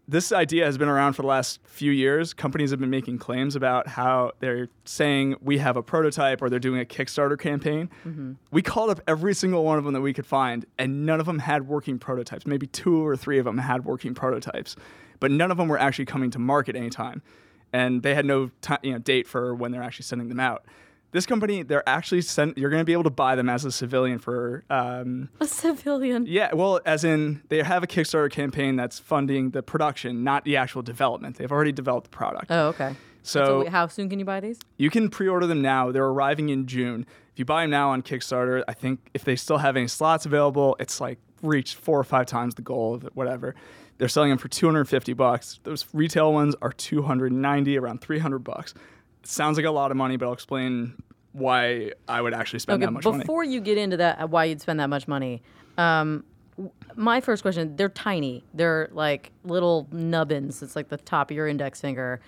this 0.08 0.32
idea 0.32 0.64
has 0.64 0.78
been 0.78 0.88
around 0.88 1.12
for 1.12 1.20
the 1.20 1.28
last 1.28 1.60
few 1.64 1.92
years. 1.92 2.32
Companies 2.32 2.70
have 2.70 2.80
been 2.80 2.88
making 2.88 3.18
claims 3.18 3.54
about 3.54 3.86
how 3.86 4.32
they're 4.40 4.68
saying 4.86 5.36
we 5.42 5.58
have 5.58 5.76
a 5.76 5.82
prototype 5.82 6.40
or 6.40 6.48
they're 6.48 6.58
doing 6.58 6.80
a 6.80 6.84
Kickstarter 6.86 7.38
campaign. 7.38 7.90
Mm-hmm. 8.06 8.32
We 8.50 8.62
called 8.62 8.88
up 8.88 9.00
every 9.06 9.34
single 9.34 9.64
one 9.64 9.76
of 9.76 9.84
them 9.84 9.92
that 9.92 10.00
we 10.00 10.14
could 10.14 10.24
find, 10.24 10.64
and 10.78 11.04
none 11.04 11.20
of 11.20 11.26
them 11.26 11.40
had 11.40 11.68
working 11.68 11.98
prototypes. 11.98 12.46
Maybe 12.46 12.66
two 12.66 13.06
or 13.06 13.18
three 13.18 13.38
of 13.38 13.44
them 13.44 13.58
had 13.58 13.84
working 13.84 14.14
prototypes, 14.14 14.76
but 15.20 15.30
none 15.30 15.50
of 15.50 15.58
them 15.58 15.68
were 15.68 15.78
actually 15.78 16.06
coming 16.06 16.30
to 16.30 16.38
market 16.38 16.74
anytime, 16.74 17.20
and 17.74 18.02
they 18.02 18.14
had 18.14 18.24
no 18.24 18.50
ti 18.62 18.74
you 18.82 18.92
know 18.92 18.98
date 18.98 19.28
for 19.28 19.54
when 19.54 19.72
they're 19.72 19.82
actually 19.82 20.04
sending 20.04 20.30
them 20.30 20.40
out. 20.40 20.64
This 21.10 21.24
company, 21.24 21.62
they're 21.62 21.88
actually 21.88 22.20
sent. 22.20 22.58
You're 22.58 22.68
going 22.70 22.80
to 22.82 22.84
be 22.84 22.92
able 22.92 23.04
to 23.04 23.10
buy 23.10 23.34
them 23.34 23.48
as 23.48 23.64
a 23.64 23.72
civilian 23.72 24.18
for 24.18 24.62
um, 24.68 25.30
A 25.40 25.46
civilian. 25.46 26.26
yeah, 26.26 26.52
well, 26.52 26.80
as 26.84 27.02
in 27.02 27.42
they 27.48 27.62
have 27.62 27.82
a 27.82 27.86
Kickstarter 27.86 28.30
campaign 28.30 28.76
that's 28.76 28.98
funding 28.98 29.50
the 29.50 29.62
production, 29.62 30.22
not 30.22 30.44
the 30.44 30.56
actual 30.58 30.82
development. 30.82 31.36
They've 31.36 31.50
already 31.50 31.72
developed 31.72 32.10
the 32.10 32.16
product. 32.16 32.46
Oh, 32.50 32.68
okay. 32.68 32.94
so 33.22 33.60
wait, 33.60 33.68
how 33.70 33.86
soon 33.86 34.10
can 34.10 34.18
you 34.18 34.26
buy 34.26 34.40
these? 34.40 34.58
you 34.76 34.90
can 34.90 35.08
pre-order 35.08 35.46
them 35.46 35.62
now. 35.62 35.90
They're 35.90 36.04
arriving 36.04 36.50
in 36.50 36.66
June. 36.66 37.06
If 37.32 37.38
you 37.38 37.44
buy 37.46 37.62
them 37.62 37.70
now 37.70 37.90
on 37.90 38.02
Kickstarter, 38.02 38.62
I 38.68 38.74
think 38.74 39.08
if 39.14 39.24
they 39.24 39.36
still 39.36 39.58
have 39.58 39.76
any 39.76 39.88
slots 39.88 40.26
available, 40.26 40.76
it's 40.78 41.00
like 41.00 41.18
reached 41.42 41.76
four 41.76 41.98
or 41.98 42.04
five 42.04 42.26
times 42.26 42.54
the 42.56 42.62
goal 42.62 42.94
of 42.94 43.04
it, 43.04 43.16
whatever. 43.16 43.54
They're 43.96 44.08
selling 44.08 44.28
them 44.30 44.38
for 44.38 44.48
250 44.48 45.12
bucks. 45.14 45.58
Those 45.64 45.86
retail 45.92 46.32
ones 46.32 46.54
are 46.60 46.72
290, 46.72 47.78
around 47.78 48.00
300 48.00 48.38
bucks. 48.40 48.74
Sounds 49.22 49.56
like 49.56 49.66
a 49.66 49.70
lot 49.70 49.90
of 49.90 49.96
money, 49.96 50.16
but 50.16 50.26
I'll 50.26 50.32
explain 50.32 50.94
why 51.32 51.92
I 52.08 52.20
would 52.20 52.34
actually 52.34 52.60
spend 52.60 52.82
Okay, 52.82 52.86
that 52.86 52.92
much 52.92 53.04
money. 53.04 53.18
before 53.20 53.44
you 53.44 53.60
get 53.60 53.78
into 53.78 53.96
that, 53.98 54.30
why 54.30 54.44
you'd 54.44 54.60
spend 54.60 54.80
that 54.80 54.88
much 54.88 55.06
money. 55.06 55.42
Um, 55.76 56.24
my 56.96 57.20
first 57.20 57.42
question: 57.42 57.76
They're 57.76 57.88
tiny. 57.88 58.44
They're 58.54 58.88
like 58.92 59.32
little 59.44 59.86
nubbins. 59.92 60.62
It's 60.62 60.74
like 60.74 60.88
the 60.88 60.96
top 60.96 61.30
of 61.30 61.36
your 61.36 61.46
index 61.46 61.80
finger. 61.80 62.20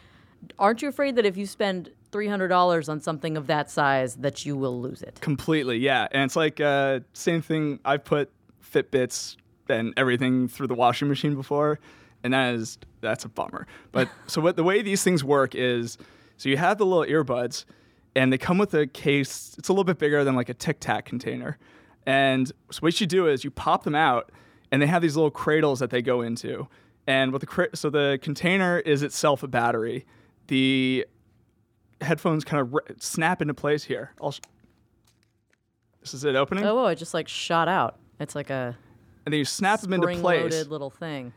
Aren't 0.59 0.83
you 0.83 0.89
afraid 0.89 1.17
that 1.17 1.27
if 1.27 1.37
you 1.37 1.47
spend 1.47 1.91
three 2.13 2.29
hundred 2.29 2.49
dollars 2.49 2.89
on 2.89 3.01
something 3.01 3.37
of 3.37 3.47
that 3.49 3.71
size, 3.71 4.17
that 4.17 4.47
you 4.47 4.57
will 4.57 4.81
lose 4.81 5.03
it? 5.03 5.19
Completely, 5.21 5.79
yeah. 5.79 6.07
And 6.13 6.23
it's 6.25 6.37
like 6.37 6.61
uh, 6.61 7.01
same 7.13 7.43
thing. 7.43 7.81
I've 7.85 8.05
put 8.05 8.31
Fitbits 8.73 9.37
and 9.69 9.93
everything 9.97 10.49
through 10.49 10.67
the 10.69 10.75
washing 10.75 11.09
machine 11.09 11.35
before, 11.35 11.81
and 12.23 12.33
that 12.33 12.55
is 12.55 12.79
that's 13.01 13.25
a 13.25 13.29
bummer. 13.29 13.67
But 13.91 14.09
so 14.27 14.41
what 14.41 14.55
the 14.57 14.65
way 14.65 14.83
these 14.83 15.03
things 15.03 15.25
work 15.25 15.55
is, 15.55 15.99
so 16.41 16.49
you 16.49 16.57
have 16.57 16.79
the 16.79 16.87
little 16.87 17.05
earbuds, 17.05 17.67
and 18.17 18.33
they 18.33 18.39
come 18.39 18.57
with 18.57 18.73
a 18.73 18.87
case. 18.87 19.55
It's 19.59 19.69
a 19.69 19.73
little 19.73 19.85
bit 19.85 19.99
bigger 19.99 20.25
than 20.25 20.35
like 20.37 20.49
a 20.49 20.55
Tic 20.55 20.81
Tac 20.81 21.05
container, 21.05 21.59
and 22.07 22.49
so 22.71 22.79
what 22.81 22.99
you 23.01 23.07
do 23.07 23.27
is 23.29 23.45
you 23.45 23.51
pop 23.51 23.85
them 23.85 23.95
out, 23.95 24.33
and 24.73 24.81
they 24.81 24.87
have 24.87 25.03
these 25.03 25.17
little 25.17 25.31
cradles 25.31 25.81
that 25.81 25.91
they 25.91 26.01
go 26.03 26.23
into. 26.23 26.67
And 27.07 27.33
what 27.33 27.41
the 27.41 27.47
cra- 27.47 27.75
so 27.77 27.91
the 27.91 28.19
container 28.23 28.79
is 28.79 29.03
itself 29.03 29.43
a 29.43 29.49
battery. 29.49 30.07
The 30.47 31.07
headphones 32.01 32.45
kind 32.45 32.61
of 32.63 32.73
r- 32.75 32.85
snap 32.99 33.43
into 33.43 33.53
place 33.55 33.85
here. 33.85 34.13
Sh- 34.31 34.39
this 36.01 36.15
is 36.15 36.25
it 36.25 36.35
opening, 36.37 36.65
Oh, 36.65 36.75
whoa! 36.77 36.87
It 36.87 36.97
just 36.97 37.13
like 37.15 37.29
shot 37.29 37.69
out. 37.69 37.99
It's 38.19 38.35
like 38.35 38.49
a 38.51 38.77
and 39.27 39.33
then 39.35 39.39
you 39.39 39.45
snap 39.45 39.81
them 39.81 39.93
into 39.93 40.07
place, 40.07 40.19
spring-loaded 40.19 40.69
little 40.69 40.89
thing. 40.91 41.33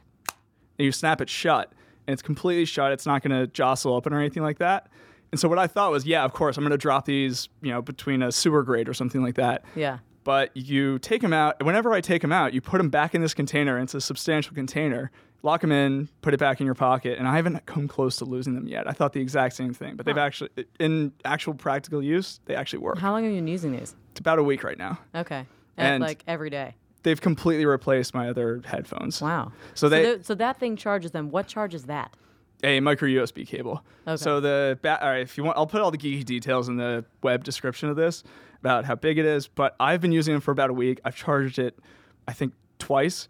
and 0.79 0.85
you 0.85 0.91
snap 0.93 1.19
it 1.21 1.29
shut, 1.29 1.73
and 2.07 2.13
it's 2.13 2.21
completely 2.21 2.65
shut. 2.65 2.91
It's 2.91 3.05
not 3.05 3.21
going 3.23 3.39
to 3.39 3.47
jostle 3.47 3.93
open 3.93 4.13
or 4.13 4.19
anything 4.19 4.43
like 4.43 4.59
that. 4.59 4.87
And 5.31 5.39
so 5.39 5.49
what 5.49 5.57
I 5.57 5.67
thought 5.67 5.91
was, 5.91 6.05
yeah, 6.05 6.23
of 6.23 6.33
course, 6.33 6.57
I'm 6.57 6.63
going 6.63 6.71
to 6.71 6.77
drop 6.77 7.05
these, 7.05 7.49
you 7.61 7.71
know, 7.71 7.81
between 7.81 8.21
a 8.21 8.31
sewer 8.31 8.61
grate 8.63 8.87
or 8.87 8.93
something 8.93 9.21
like 9.23 9.35
that. 9.35 9.65
Yeah. 9.75 9.97
But 10.23 10.55
you 10.55 10.99
take 10.99 11.21
them 11.21 11.33
out. 11.33 11.61
Whenever 11.63 11.91
I 11.91 12.01
take 12.01 12.21
them 12.21 12.31
out, 12.31 12.53
you 12.53 12.61
put 12.61 12.77
them 12.77 12.89
back 12.89 13.15
in 13.15 13.21
this 13.21 13.33
container. 13.33 13.79
It's 13.79 13.93
a 13.93 13.99
substantial 14.01 14.53
container. 14.53 15.11
Lock 15.41 15.59
them 15.59 15.73
in, 15.73 16.07
put 16.21 16.33
it 16.33 16.37
back 16.39 16.61
in 16.61 16.65
your 16.65 16.75
pocket, 16.75 17.17
and 17.19 17.27
I 17.27 17.35
haven't 17.35 17.65
come 17.65 17.87
close 17.89 18.15
to 18.17 18.25
losing 18.25 18.53
them 18.55 18.65
yet. 18.65 18.87
I 18.87 18.93
thought 18.93 19.11
the 19.11 19.19
exact 19.19 19.55
same 19.55 19.73
thing, 19.73 19.97
but 19.97 20.05
they've 20.05 20.17
actually, 20.17 20.51
in 20.79 21.11
actual 21.25 21.53
practical 21.53 22.01
use, 22.01 22.39
they 22.45 22.55
actually 22.55 22.79
work. 22.79 22.97
How 22.97 23.11
long 23.11 23.23
have 23.23 23.31
you 23.33 23.39
been 23.39 23.47
using 23.49 23.73
these? 23.73 23.93
It's 24.11 24.21
about 24.21 24.39
a 24.39 24.43
week 24.43 24.63
right 24.63 24.77
now. 24.77 24.99
Okay. 25.13 25.45
And, 25.75 25.95
And- 25.95 26.01
like 26.01 26.23
every 26.27 26.49
day. 26.49 26.75
They've 27.03 27.19
completely 27.19 27.65
replaced 27.65 28.13
my 28.13 28.29
other 28.29 28.61
headphones. 28.65 29.21
Wow. 29.21 29.51
So 29.73 29.89
they- 29.89 30.03
th- 30.03 30.23
so 30.25 30.35
that 30.35 30.59
thing 30.59 30.75
charges 30.75 31.11
them. 31.11 31.29
What 31.29 31.47
charges 31.47 31.83
that? 31.83 32.15
a 32.65 32.79
micro 32.79 33.09
USB 33.09 33.45
cable. 33.45 33.83
Okay. 34.07 34.15
So 34.15 34.39
the 34.39 34.79
ba- 34.81 34.97
all 35.03 35.09
right, 35.09 35.19
if 35.21 35.37
you 35.37 35.43
want, 35.43 35.57
I'll 35.57 35.67
put 35.67 35.81
all 35.81 35.91
the 35.91 35.97
geeky 35.97 36.23
details 36.23 36.69
in 36.69 36.77
the 36.77 37.03
web 37.21 37.43
description 37.43 37.89
of 37.89 37.97
this 37.97 38.23
about 38.61 38.85
how 38.85 38.95
big 38.95 39.17
it 39.17 39.25
is. 39.25 39.49
But 39.49 39.75
I've 39.81 39.99
been 39.99 40.13
using 40.13 40.33
it 40.33 40.41
for 40.43 40.51
about 40.51 40.69
a 40.69 40.73
week. 40.73 41.01
I've 41.03 41.15
charged 41.15 41.59
it, 41.59 41.77
I 42.25 42.31
think, 42.31 42.53
twice. 42.79 43.27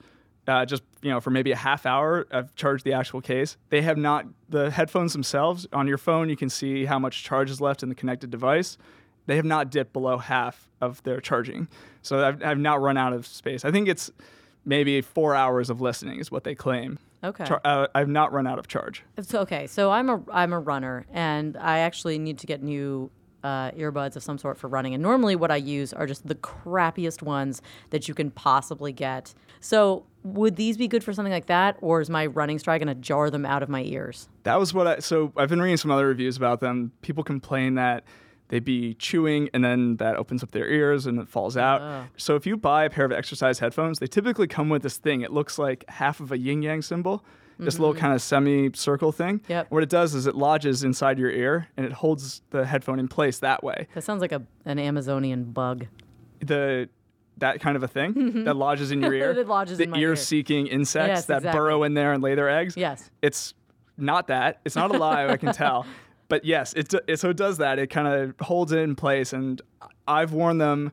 Uh, 0.47 0.65
just 0.65 0.83
you 1.01 1.09
know, 1.09 1.19
for 1.19 1.31
maybe 1.31 1.51
a 1.51 1.55
half 1.55 1.87
hour, 1.87 2.27
I've 2.29 2.53
charged 2.53 2.83
the 2.85 2.93
actual 2.93 3.21
case. 3.21 3.57
They 3.69 3.81
have 3.81 3.97
not 3.97 4.27
the 4.49 4.69
headphones 4.69 5.13
themselves 5.13 5.65
on 5.73 5.87
your 5.87 5.97
phone. 5.97 6.29
You 6.29 6.35
can 6.37 6.49
see 6.49 6.85
how 6.85 6.99
much 6.99 7.23
charge 7.23 7.49
is 7.49 7.59
left 7.59 7.81
in 7.81 7.89
the 7.89 7.95
connected 7.95 8.29
device. 8.29 8.77
They 9.25 9.35
have 9.37 9.45
not 9.45 9.69
dipped 9.69 9.93
below 9.93 10.17
half 10.17 10.69
of 10.81 11.01
their 11.03 11.21
charging, 11.21 11.67
so 12.01 12.25
I've, 12.25 12.43
I've 12.43 12.57
not 12.59 12.81
run 12.81 12.97
out 12.97 13.13
of 13.13 13.25
space. 13.25 13.63
I 13.63 13.71
think 13.71 13.87
it's 13.87 14.11
maybe 14.65 15.01
four 15.01 15.35
hours 15.35 15.69
of 15.69 15.81
listening 15.81 16.19
is 16.19 16.31
what 16.31 16.43
they 16.43 16.55
claim. 16.55 16.99
Okay. 17.23 17.45
Char- 17.45 17.61
uh, 17.63 17.87
I've 17.95 18.09
not 18.09 18.33
run 18.33 18.47
out 18.47 18.59
of 18.59 18.67
charge. 18.67 19.03
So 19.21 19.39
okay, 19.41 19.67
so 19.67 19.91
I'm 19.91 20.09
a 20.09 20.21
I'm 20.31 20.51
a 20.51 20.59
runner, 20.59 21.05
and 21.11 21.55
I 21.57 21.79
actually 21.79 22.19
need 22.19 22.37
to 22.39 22.47
get 22.47 22.61
new 22.61 23.09
uh, 23.43 23.71
earbuds 23.71 24.15
of 24.15 24.23
some 24.23 24.37
sort 24.37 24.57
for 24.57 24.67
running. 24.67 24.93
And 24.93 25.01
normally, 25.01 25.35
what 25.35 25.51
I 25.51 25.57
use 25.57 25.93
are 25.93 26.05
just 26.05 26.27
the 26.27 26.35
crappiest 26.35 27.21
ones 27.21 27.61
that 27.91 28.07
you 28.07 28.13
can 28.13 28.31
possibly 28.31 28.91
get. 28.91 29.33
So 29.59 30.05
would 30.23 30.55
these 30.55 30.77
be 30.77 30.87
good 30.87 31.03
for 31.03 31.13
something 31.13 31.31
like 31.31 31.47
that, 31.47 31.77
or 31.81 32.01
is 32.01 32.09
my 32.09 32.25
running 32.25 32.59
stride 32.59 32.79
going 32.83 32.93
to 32.93 33.01
jar 33.01 33.29
them 33.29 33.45
out 33.45 33.63
of 33.63 33.69
my 33.69 33.83
ears? 33.83 34.27
That 34.43 34.59
was 34.59 34.73
what 34.73 34.87
I. 34.87 34.99
So 34.99 35.31
I've 35.37 35.49
been 35.49 35.61
reading 35.61 35.77
some 35.77 35.91
other 35.91 36.07
reviews 36.07 36.35
about 36.35 36.59
them. 36.59 36.91
People 37.01 37.23
complain 37.23 37.75
that 37.75 38.03
they 38.49 38.59
be 38.59 38.93
chewing 38.95 39.49
and 39.53 39.63
then 39.63 39.97
that 39.97 40.15
opens 40.17 40.43
up 40.43 40.51
their 40.51 40.67
ears 40.67 41.05
and 41.05 41.19
it 41.19 41.27
falls 41.27 41.57
out. 41.57 41.81
Oh. 41.81 42.05
So 42.17 42.35
if 42.35 42.45
you 42.45 42.57
buy 42.57 42.83
a 42.85 42.89
pair 42.89 43.05
of 43.05 43.11
exercise 43.11 43.59
headphones, 43.59 43.99
they 43.99 44.07
typically 44.07 44.47
come 44.47 44.69
with 44.69 44.83
this 44.83 44.97
thing. 44.97 45.21
It 45.21 45.31
looks 45.31 45.57
like 45.57 45.85
half 45.89 46.19
of 46.19 46.31
a 46.31 46.37
yin 46.37 46.61
yang 46.61 46.81
symbol, 46.81 47.23
this 47.59 47.79
little 47.79 47.95
kind 47.95 48.13
of 48.13 48.21
semicircle 48.21 49.11
thing. 49.11 49.39
Mm-hmm. 49.39 49.51
Yep. 49.51 49.71
What 49.71 49.83
it 49.83 49.89
does 49.89 50.13
is 50.13 50.27
it 50.27 50.35
lodges 50.35 50.83
inside 50.83 51.17
your 51.17 51.31
ear 51.31 51.69
and 51.77 51.85
it 51.85 51.93
holds 51.93 52.41
the 52.49 52.65
headphone 52.65 52.99
in 52.99 53.07
place 53.07 53.39
that 53.39 53.63
way. 53.63 53.87
That 53.95 54.03
sounds 54.03 54.21
like 54.21 54.31
a 54.31 54.43
an 54.65 54.79
Amazonian 54.79 55.45
bug. 55.45 55.87
The 56.39 56.89
that 57.37 57.59
kind 57.61 57.75
of 57.75 57.81
a 57.81 57.87
thing 57.87 58.43
that 58.43 58.55
lodges 58.55 58.91
in 58.91 59.01
your 59.01 59.13
ear. 59.21 59.31
It 59.31 59.47
lodges 59.47 59.77
the 59.79 59.85
in 59.85 59.89
my 59.89 59.97
ear. 59.97 60.09
ear-seeking 60.09 60.67
insects 60.67 61.07
Yes, 61.07 61.25
that 61.25 61.37
exactly. 61.37 61.59
burrow 61.59 61.81
in 61.83 61.93
there 61.95 62.13
and 62.13 62.21
lay 62.21 62.35
their 62.35 62.49
eggs. 62.49 62.77
Yes. 62.77 63.09
It's 63.23 63.55
not 63.97 64.27
that. 64.27 64.59
It's 64.65 64.75
not 64.75 64.93
alive. 64.93 65.29
I 65.31 65.37
can 65.37 65.51
tell. 65.53 65.85
But 66.29 66.45
yes, 66.45 66.73
it, 66.73 66.93
it 67.07 67.19
so 67.19 67.29
it 67.29 67.37
does 67.37 67.57
that. 67.57 67.79
It 67.79 67.87
kind 67.87 68.07
of 68.07 68.33
holds 68.39 68.71
it 68.71 68.79
in 68.79 68.95
place. 68.95 69.33
And 69.33 69.61
I've 70.07 70.33
worn 70.33 70.57
them. 70.57 70.91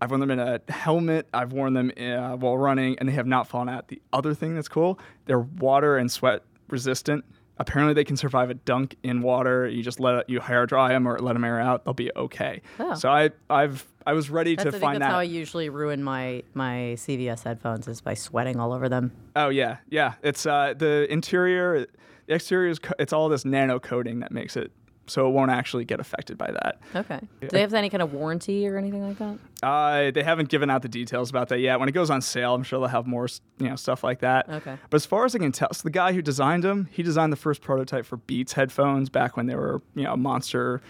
I've 0.00 0.10
worn 0.10 0.20
them 0.20 0.30
in 0.30 0.38
a 0.38 0.60
helmet. 0.68 1.26
I've 1.34 1.52
worn 1.52 1.72
them 1.72 1.90
uh, 1.98 2.36
while 2.36 2.56
running, 2.56 2.96
and 2.98 3.08
they 3.08 3.14
have 3.14 3.26
not 3.26 3.48
fallen 3.48 3.68
out. 3.68 3.88
The 3.88 4.00
other 4.12 4.32
thing 4.32 4.54
that's 4.54 4.68
cool, 4.68 4.98
they're 5.26 5.40
water 5.40 5.96
and 5.96 6.10
sweat 6.10 6.42
resistant. 6.68 7.24
Apparently, 7.60 7.92
they 7.92 8.04
can 8.04 8.16
survive 8.16 8.50
a 8.50 8.54
dunk 8.54 8.94
in 9.02 9.20
water. 9.22 9.66
You 9.66 9.82
just 9.82 9.98
let 9.98 10.14
it, 10.14 10.24
you 10.28 10.38
hair 10.38 10.64
dry 10.66 10.90
them 10.90 11.08
or 11.08 11.18
let 11.18 11.32
them 11.32 11.42
air 11.42 11.58
out. 11.60 11.84
They'll 11.84 11.94
be 11.94 12.12
okay. 12.14 12.62
Oh. 12.78 12.94
So 12.94 13.10
I 13.10 13.30
I've 13.50 13.84
I 14.06 14.12
was 14.12 14.30
ready 14.30 14.54
That's, 14.54 14.62
to 14.62 14.68
I 14.68 14.70
think 14.70 14.82
find 14.82 14.94
that's 15.02 15.08
that. 15.08 15.12
how 15.12 15.18
I 15.18 15.24
usually 15.24 15.68
ruin 15.68 16.04
my 16.04 16.44
my 16.54 16.94
CVS 16.96 17.42
headphones 17.42 17.88
is 17.88 18.00
by 18.00 18.14
sweating 18.14 18.60
all 18.60 18.72
over 18.72 18.88
them. 18.88 19.10
Oh 19.34 19.48
yeah, 19.48 19.78
yeah. 19.90 20.14
It's 20.22 20.46
uh, 20.46 20.74
the 20.78 21.12
interior, 21.12 21.88
the 22.28 22.34
exterior 22.34 22.70
is. 22.70 22.78
Co- 22.78 22.94
it's 22.98 23.12
all 23.12 23.28
this 23.28 23.44
nano 23.44 23.80
coating 23.80 24.20
that 24.20 24.30
makes 24.30 24.56
it 24.56 24.70
so 25.10 25.26
it 25.26 25.30
won't 25.30 25.50
actually 25.50 25.84
get 25.84 26.00
affected 26.00 26.38
by 26.38 26.50
that. 26.50 26.78
Okay. 26.94 27.20
Do 27.40 27.48
they 27.48 27.60
have 27.60 27.74
any 27.74 27.90
kind 27.90 28.02
of 28.02 28.12
warranty 28.12 28.66
or 28.68 28.76
anything 28.76 29.06
like 29.06 29.18
that? 29.18 29.38
Uh, 29.66 30.10
they 30.10 30.22
haven't 30.22 30.48
given 30.48 30.70
out 30.70 30.82
the 30.82 30.88
details 30.88 31.30
about 31.30 31.48
that 31.48 31.60
yet. 31.60 31.80
When 31.80 31.88
it 31.88 31.92
goes 31.92 32.10
on 32.10 32.20
sale, 32.20 32.54
I'm 32.54 32.62
sure 32.62 32.78
they'll 32.78 32.88
have 32.88 33.06
more, 33.06 33.26
you 33.58 33.68
know, 33.68 33.76
stuff 33.76 34.04
like 34.04 34.20
that. 34.20 34.48
Okay. 34.48 34.76
But 34.90 34.96
as 34.96 35.06
far 35.06 35.24
as 35.24 35.34
I 35.34 35.38
can 35.38 35.52
tell, 35.52 35.72
so 35.72 35.82
the 35.82 35.90
guy 35.90 36.12
who 36.12 36.22
designed 36.22 36.62
them, 36.64 36.88
he 36.92 37.02
designed 37.02 37.32
the 37.32 37.36
first 37.36 37.62
prototype 37.62 38.04
for 38.04 38.18
Beats 38.18 38.52
headphones 38.52 39.08
back 39.08 39.36
when 39.36 39.46
they 39.46 39.56
were, 39.56 39.82
you 39.94 40.04
know, 40.04 40.16
Monster, 40.16 40.82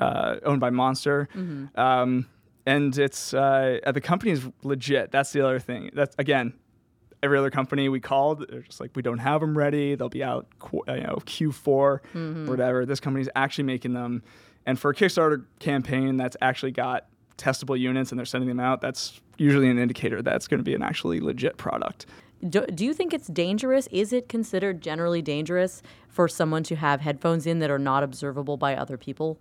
uh, 0.00 0.36
owned 0.44 0.60
by 0.60 0.70
Monster. 0.70 1.28
Mm-hmm. 1.34 1.78
Um, 1.78 2.26
and 2.64 2.96
it's 2.98 3.32
uh, 3.32 3.78
the 3.92 4.00
company's 4.00 4.42
legit. 4.62 5.12
That's 5.12 5.32
the 5.32 5.40
other 5.42 5.60
thing. 5.60 5.90
That's 5.92 6.16
again, 6.18 6.54
every 7.22 7.38
other 7.38 7.50
company 7.50 7.88
we 7.88 8.00
called, 8.00 8.46
they're 8.48 8.60
just 8.62 8.80
like, 8.80 8.90
we 8.94 9.02
don't 9.02 9.18
have 9.18 9.40
them 9.40 9.56
ready. 9.56 9.94
They'll 9.94 10.08
be 10.08 10.22
out, 10.24 10.46
uh, 10.62 10.92
you 10.94 11.02
know, 11.02 11.16
Q4, 11.24 12.00
Mm-hmm. 12.14 12.46
whatever. 12.46 12.84
This 12.86 13.00
company's 13.00 13.28
actually 13.34 13.64
making 13.64 13.94
them. 13.94 14.22
And 14.66 14.78
for 14.78 14.90
a 14.90 14.94
Kickstarter 14.94 15.44
campaign 15.58 16.16
that's 16.16 16.36
actually 16.42 16.72
got 16.72 17.06
testable 17.38 17.78
units 17.78 18.10
and 18.12 18.18
they're 18.18 18.24
sending 18.26 18.48
them 18.48 18.60
out, 18.60 18.80
that's 18.80 19.20
usually 19.38 19.68
an 19.68 19.78
indicator 19.78 20.22
that's 20.22 20.46
going 20.48 20.58
to 20.58 20.64
be 20.64 20.74
an 20.74 20.82
actually 20.82 21.20
legit 21.20 21.56
product. 21.56 22.06
Do, 22.48 22.66
do 22.66 22.84
you 22.84 22.92
think 22.92 23.14
it's 23.14 23.28
dangerous? 23.28 23.86
Is 23.90 24.12
it 24.12 24.28
considered 24.28 24.80
generally 24.82 25.22
dangerous 25.22 25.82
for 26.08 26.28
someone 26.28 26.62
to 26.64 26.76
have 26.76 27.00
headphones 27.00 27.46
in 27.46 27.60
that 27.60 27.70
are 27.70 27.78
not 27.78 28.02
observable 28.02 28.56
by 28.56 28.76
other 28.76 28.96
people? 28.98 29.38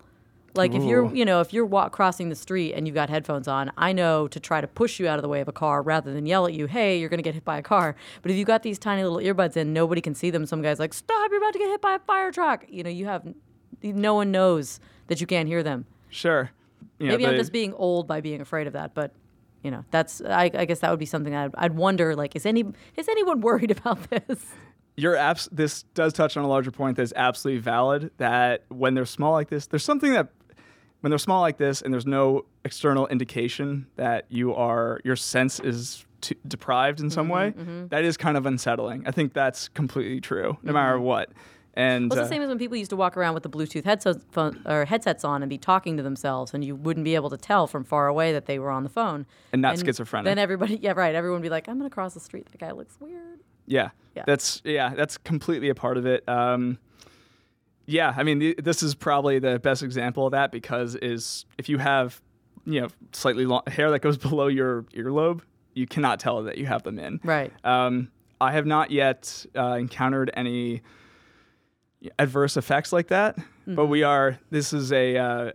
Like 0.55 0.73
if 0.73 0.83
you're, 0.83 1.13
you 1.13 1.25
know, 1.25 1.41
if 1.41 1.53
you're 1.53 1.65
walk 1.65 1.91
crossing 1.91 2.29
the 2.29 2.35
street 2.35 2.73
and 2.73 2.87
you've 2.87 2.95
got 2.95 3.09
headphones 3.09 3.47
on, 3.47 3.71
I 3.77 3.93
know 3.93 4.27
to 4.29 4.39
try 4.39 4.61
to 4.61 4.67
push 4.67 4.99
you 4.99 5.07
out 5.07 5.17
of 5.17 5.21
the 5.21 5.29
way 5.29 5.41
of 5.41 5.47
a 5.47 5.51
car 5.51 5.81
rather 5.81 6.13
than 6.13 6.25
yell 6.25 6.45
at 6.47 6.53
you, 6.53 6.67
"Hey, 6.67 6.99
you're 6.99 7.09
going 7.09 7.19
to 7.19 7.23
get 7.23 7.33
hit 7.33 7.45
by 7.45 7.57
a 7.57 7.61
car." 7.61 7.95
But 8.21 8.31
if 8.31 8.37
you've 8.37 8.47
got 8.47 8.63
these 8.63 8.79
tiny 8.79 9.03
little 9.03 9.19
earbuds 9.19 9.57
in, 9.57 9.73
nobody 9.73 10.01
can 10.01 10.15
see 10.15 10.29
them. 10.29 10.45
Some 10.45 10.61
guy's 10.61 10.79
like, 10.79 10.93
"Stop! 10.93 11.29
You're 11.31 11.39
about 11.39 11.53
to 11.53 11.59
get 11.59 11.69
hit 11.69 11.81
by 11.81 11.95
a 11.95 11.99
fire 11.99 12.31
truck." 12.31 12.65
You 12.69 12.83
know, 12.83 12.89
you 12.89 13.05
have 13.05 13.23
no 13.83 14.13
one 14.13 14.31
knows 14.31 14.79
that 15.07 15.21
you 15.21 15.27
can't 15.27 15.47
hear 15.47 15.63
them. 15.63 15.85
Sure. 16.09 16.51
You 16.99 17.07
know, 17.07 17.13
Maybe 17.13 17.27
I'm 17.27 17.35
just 17.35 17.51
being 17.51 17.73
old 17.73 18.07
by 18.07 18.21
being 18.21 18.41
afraid 18.41 18.67
of 18.67 18.73
that, 18.73 18.93
but 18.93 19.11
you 19.63 19.71
know, 19.71 19.83
that's 19.91 20.21
I, 20.21 20.51
I 20.53 20.65
guess 20.65 20.79
that 20.79 20.89
would 20.91 20.99
be 20.99 21.05
something 21.05 21.35
I'd, 21.35 21.51
I'd 21.55 21.75
wonder. 21.75 22.15
Like, 22.15 22.35
is 22.35 22.45
any 22.45 22.63
is 22.95 23.09
anyone 23.09 23.41
worried 23.41 23.71
about 23.71 24.09
this? 24.09 24.45
your 24.97 25.15
apps 25.15 25.49
this 25.51 25.83
does 25.93 26.13
touch 26.13 26.37
on 26.37 26.43
a 26.43 26.47
larger 26.47 26.71
point 26.71 26.97
that's 26.97 27.13
absolutely 27.15 27.59
valid 27.59 28.11
that 28.17 28.63
when 28.69 28.93
they're 28.93 29.05
small 29.05 29.33
like 29.33 29.49
this 29.49 29.67
there's 29.67 29.83
something 29.83 30.13
that 30.13 30.29
when 31.05 31.11
they're 31.11 31.19
small 31.19 31.41
like 31.41 31.57
this 31.57 31.83
and 31.83 31.93
there's 31.93 32.07
no 32.07 32.45
external 32.63 33.05
indication 33.09 33.85
that 33.95 34.25
you 34.29 34.55
are 34.55 34.99
your 35.03 35.15
sense 35.15 35.59
is 35.59 36.03
t- 36.19 36.35
deprived 36.47 36.99
in 36.99 37.11
some 37.11 37.29
way 37.29 37.53
that 37.89 38.03
is 38.03 38.17
kind 38.17 38.35
of 38.35 38.47
unsettling 38.47 39.03
i 39.05 39.11
think 39.11 39.31
that's 39.31 39.67
completely 39.67 40.19
true 40.19 40.57
no 40.63 40.73
matter 40.73 40.99
what 40.99 41.29
and 41.75 42.09
Well, 42.09 42.17
it's 42.17 42.25
uh, 42.25 42.27
the 42.27 42.33
same 42.35 42.41
as 42.41 42.49
when 42.49 42.57
people 42.57 42.75
used 42.75 42.89
to 42.89 42.95
walk 42.95 43.17
around 43.17 43.33
with 43.35 43.43
the 43.43 43.49
Bluetooth 43.49 43.83
headsets 43.83 44.25
or 44.65 44.85
headsets 44.85 45.23
on 45.23 45.43
and 45.43 45.49
be 45.49 45.57
talking 45.57 45.97
to 45.97 46.03
themselves, 46.03 46.53
and 46.53 46.63
you 46.63 46.73
wouldn't 46.73 47.03
be 47.03 47.15
able 47.15 47.29
to 47.29 47.35
tell 47.35 47.67
from 47.67 47.83
far 47.83 48.07
away 48.07 48.31
that 48.31 48.45
they 48.45 48.59
were 48.59 48.69
on 48.71 48.83
the 48.83 48.89
phone. 48.89 49.25
And 49.51 49.61
not 49.61 49.77
schizophrenic. 49.77 50.23
Then 50.23 50.37
everybody, 50.37 50.77
yeah, 50.81 50.93
right. 50.95 51.13
Everyone 51.13 51.41
would 51.41 51.43
be 51.43 51.49
like, 51.49 51.67
"I'm 51.67 51.77
going 51.77 51.89
to 51.89 51.93
cross 51.93 52.13
the 52.13 52.21
street. 52.21 52.47
That 52.49 52.59
guy 52.59 52.71
looks 52.71 52.97
weird." 53.01 53.41
Yeah, 53.67 53.89
Yeah. 54.15 54.23
that's 54.25 54.61
yeah, 54.63 54.93
that's 54.95 55.17
completely 55.17 55.67
a 55.67 55.75
part 55.75 55.97
of 55.97 56.05
it. 56.05 56.23
Um, 56.29 56.77
yeah, 57.85 58.13
I 58.15 58.23
mean, 58.23 58.39
th- 58.39 58.57
this 58.57 58.81
is 58.83 58.95
probably 58.95 59.39
the 59.39 59.59
best 59.59 59.83
example 59.83 60.25
of 60.27 60.31
that 60.31 60.51
because 60.51 60.95
is 60.95 61.45
if 61.57 61.69
you 61.69 61.77
have, 61.77 62.21
you 62.65 62.81
know, 62.81 62.87
slightly 63.13 63.45
long 63.45 63.61
hair 63.67 63.91
that 63.91 63.99
goes 63.99 64.17
below 64.29 64.47
your 64.47 64.83
earlobe, 64.95 65.41
you 65.73 65.85
cannot 65.87 66.19
tell 66.19 66.43
that 66.43 66.57
you 66.57 66.65
have 66.65 66.83
them 66.83 66.97
in. 66.99 67.19
Right. 67.23 67.51
Um, 67.63 68.09
I 68.41 68.51
have 68.53 68.65
not 68.65 68.91
yet 68.91 69.45
uh, 69.55 69.73
encountered 69.79 70.31
any 70.33 70.81
adverse 72.19 72.57
effects 72.57 72.91
like 72.93 73.07
that, 73.07 73.37
but 73.65 73.87
we 73.87 74.03
are. 74.03 74.37
This 74.51 74.73
is 74.73 74.91
a, 74.91 75.17
uh, 75.17 75.51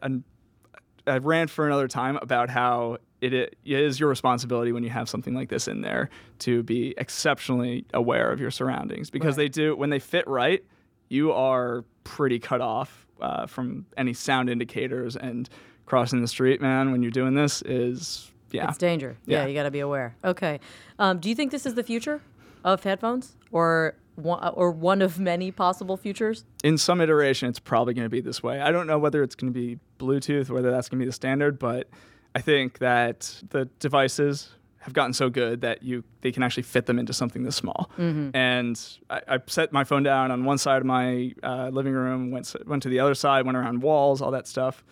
a 1.06 1.20
rant 1.20 1.50
for 1.50 1.66
another 1.66 1.88
time 1.88 2.16
about 2.22 2.48
how 2.50 2.98
it, 3.20 3.32
it 3.32 3.56
is 3.64 4.00
your 4.00 4.08
responsibility 4.08 4.72
when 4.72 4.82
you 4.82 4.90
have 4.90 5.08
something 5.08 5.34
like 5.34 5.48
this 5.48 5.68
in 5.68 5.82
there 5.82 6.10
to 6.40 6.62
be 6.62 6.94
exceptionally 6.98 7.84
aware 7.94 8.32
of 8.32 8.40
your 8.40 8.50
surroundings 8.50 9.10
because 9.10 9.36
Right. 9.36 9.44
they 9.44 9.48
do 9.48 9.76
when 9.76 9.90
they 9.90 9.98
fit 9.98 10.26
right, 10.26 10.64
you 11.10 11.32
are 11.32 11.84
pretty 12.04 12.38
cut 12.38 12.62
off 12.62 13.06
uh, 13.20 13.44
from 13.46 13.84
any 13.98 14.14
sound 14.14 14.48
indicators 14.48 15.16
and 15.16 15.50
crossing 15.84 16.22
the 16.22 16.28
street, 16.28 16.62
man. 16.62 16.92
When 16.92 17.02
you're 17.02 17.10
doing 17.10 17.34
this, 17.34 17.60
is 17.62 18.30
yeah. 18.50 18.68
It's 18.70 18.78
danger. 18.78 19.16
Yeah, 19.26 19.42
Yeah. 19.42 19.46
you 19.48 19.54
got 19.54 19.64
to 19.64 19.70
be 19.70 19.80
aware. 19.80 20.16
Okay. 20.24 20.58
Um, 20.98 21.18
do 21.18 21.28
you 21.28 21.34
think 21.34 21.50
this 21.52 21.66
is 21.66 21.74
the 21.74 21.82
future 21.82 22.22
of 22.64 22.82
headphones, 22.82 23.36
or 23.52 23.94
one, 24.16 24.42
or 24.54 24.70
one 24.70 25.02
of 25.02 25.18
many 25.18 25.50
possible 25.50 25.96
futures? 25.96 26.44
in 26.64 26.78
some 26.78 27.00
iteration, 27.00 27.48
it's 27.48 27.58
probably 27.60 27.92
going 27.94 28.04
to 28.06 28.10
be 28.10 28.20
this 28.20 28.42
way. 28.42 28.60
I 28.60 28.70
don't 28.70 28.86
know 28.86 28.98
whether 28.98 29.22
it's 29.22 29.34
going 29.34 29.52
to 29.52 29.58
be 29.58 29.78
Bluetooth, 29.98 30.48
whether 30.50 30.70
that's 30.70 30.88
going 30.88 30.98
to 30.98 31.04
be 31.04 31.08
the 31.08 31.12
standard, 31.12 31.58
but 31.58 31.88
I 32.34 32.40
think 32.40 32.78
that 32.78 33.42
the 33.50 33.64
devices 33.80 34.50
have 34.80 34.94
gotten 34.94 35.12
so 35.12 35.28
good 35.28 35.60
that 35.60 35.82
you 35.82 36.02
they 36.22 36.32
can 36.32 36.42
actually 36.42 36.62
fit 36.62 36.86
them 36.86 36.98
into 36.98 37.12
something 37.12 37.42
this 37.42 37.56
small. 37.56 37.90
And 38.34 38.80
I, 39.10 39.20
I 39.28 39.38
set 39.46 39.72
my 39.72 39.84
phone 39.84 40.02
down 40.02 40.30
on 40.30 40.44
one 40.44 40.58
side 40.58 40.78
of 40.80 40.86
my 40.86 41.32
uh, 41.42 41.68
living 41.68 41.92
room, 41.92 42.30
went 42.30 42.54
went 42.66 42.82
to 42.84 42.88
the 42.88 42.98
other 43.00 43.14
side, 43.14 43.44
went 43.44 43.56
around 43.58 43.82
walls, 43.82 44.22
all 44.22 44.30
that 44.30 44.46
stuff. 44.48 44.82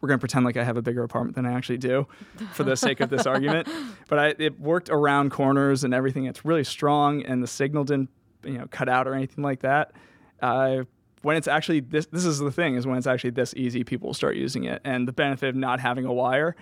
We're 0.00 0.08
gonna 0.08 0.18
pretend 0.18 0.44
like 0.44 0.56
I 0.56 0.64
have 0.64 0.76
a 0.76 0.82
bigger 0.82 1.02
apartment 1.04 1.36
than 1.36 1.46
I 1.46 1.52
actually 1.52 1.78
do, 1.78 2.06
for 2.52 2.64
the 2.64 2.76
sake 2.76 3.00
of 3.00 3.10
this 3.10 3.26
argument. 3.34 3.68
But 4.08 4.18
I, 4.18 4.34
it 4.38 4.58
worked 4.60 4.90
around 4.90 5.30
corners 5.30 5.84
and 5.84 5.92
everything. 5.94 6.26
It's 6.26 6.44
really 6.44 6.64
strong, 6.64 7.22
and 7.22 7.42
the 7.42 7.46
signal 7.46 7.84
didn't, 7.84 8.10
you 8.44 8.58
know, 8.58 8.66
cut 8.70 8.88
out 8.88 9.06
or 9.06 9.14
anything 9.14 9.44
like 9.44 9.60
that. 9.60 9.92
Uh, 10.40 10.84
when 11.22 11.36
it's 11.36 11.46
actually 11.48 11.80
this, 11.80 12.06
this 12.06 12.24
is 12.24 12.38
the 12.38 12.50
thing 12.50 12.74
is 12.74 12.86
when 12.86 12.98
it's 12.98 13.06
actually 13.06 13.30
this 13.30 13.54
easy, 13.56 13.84
people 13.84 14.08
will 14.08 14.14
start 14.14 14.36
using 14.36 14.64
it. 14.64 14.80
And 14.84 15.06
the 15.06 15.12
benefit 15.12 15.50
of 15.50 15.56
not 15.56 15.78
having 15.80 16.04
a 16.04 16.12
wire, 16.12 16.56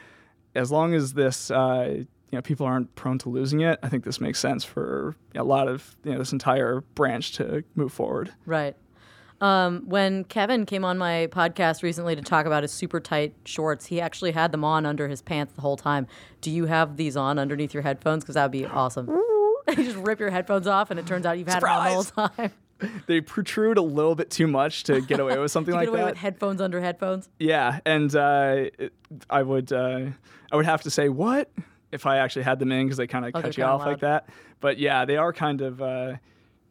as 0.55 0.71
long 0.71 0.95
as 0.95 1.15
this, 1.15 1.51
uh, 1.51 2.05
you 2.31 2.39
know, 2.39 2.43
people 2.43 2.67
aren't 2.67 2.95
prone 2.95 3.19
to 3.19 3.29
losing 3.29 3.61
it, 3.61 3.79
I 3.83 3.89
think 3.89 4.05
this 4.05 4.21
makes 4.21 4.39
sense 4.39 4.65
for 4.65 5.17
a 5.35 5.45
lot 5.45 5.69
of 5.69 5.97
you 6.05 6.13
know 6.13 6.19
this 6.19 6.33
entire 6.33 6.83
branch 6.95 7.33
to 7.33 7.65
move 7.75 7.93
forward. 7.93 8.33
Right. 8.47 8.77
Um, 9.41 9.85
when 9.87 10.25
Kevin 10.25 10.67
came 10.67 10.85
on 10.85 10.99
my 10.99 11.29
podcast 11.31 11.83
recently 11.83 12.15
to 12.15 12.21
talk 12.21 12.45
about 12.45 12.63
his 12.63 12.73
super 12.73 13.01
tight 13.01 13.35
shorts, 13.47 13.87
he 13.87 14.01
actually 14.01 14.33
had 14.33 14.53
them 14.53 14.65
on 14.65 14.85
under 14.85 15.09
his 15.09 15.23
pants 15.23 15.55
the 15.55 15.63
whole 15.63 15.79
time. 15.79 16.07
Do 16.43 16.51
you 16.51 16.67
have 16.67 16.99
these 16.99 17.17
on 17.17 17.39
underneath 17.39 17.73
your 17.73 17.83
headphones? 17.83 18.23
Because 18.23 18.35
that 18.35 18.45
would 18.45 18.53
be 18.53 18.67
awesome. 18.67 19.09
you 19.69 19.77
just 19.77 19.97
rip 19.97 20.21
your 20.21 20.31
headphones 20.31 20.67
off, 20.67 20.91
and 20.91 21.01
it 21.01 21.07
turns 21.07 21.25
out 21.25 21.39
you've 21.39 21.49
had 21.49 21.63
them 21.63 21.71
on 21.71 21.85
the 21.85 21.91
whole 21.91 22.05
time. 22.05 22.53
They 23.07 23.21
protrude 23.21 23.77
a 23.77 23.83
little 23.83 24.15
bit 24.15 24.31
too 24.31 24.47
much 24.47 24.85
to 24.85 25.03
get 25.03 25.21
away 25.21 25.37
with 25.37 25.51
something 25.51 25.75
like 25.75 25.85
get 25.85 25.89
away 25.91 26.01
that. 26.01 26.07
with 26.13 26.17
headphones 26.17 26.63
under 26.63 26.81
headphones. 26.81 27.29
Yeah, 27.39 27.81
and 27.85 28.17
uh, 28.17 28.71
I 29.29 29.43
would 29.43 29.71
uh, 29.71 30.07
I 30.51 30.57
would 30.57 30.65
have 30.65 30.81
to 30.85 30.91
say 30.91 31.11
what 31.11 31.51
if 31.93 32.07
I 32.07 32.19
actually 32.19 32.43
had 32.43 32.59
them 32.59 32.73
in 32.73 32.87
because 32.87 32.97
they 32.99 33.07
kind 33.07 33.25
of 33.25 33.33
Oh, 33.35 33.43
cut 33.43 33.57
you 33.57 33.65
off 33.65 33.85
like 33.85 34.01
that. 34.01 34.29
But 34.61 34.79
yeah, 34.79 35.05
they 35.05 35.17
are 35.17 35.33
kind 35.33 35.61
of. 35.61 35.81
Uh, 35.83 36.15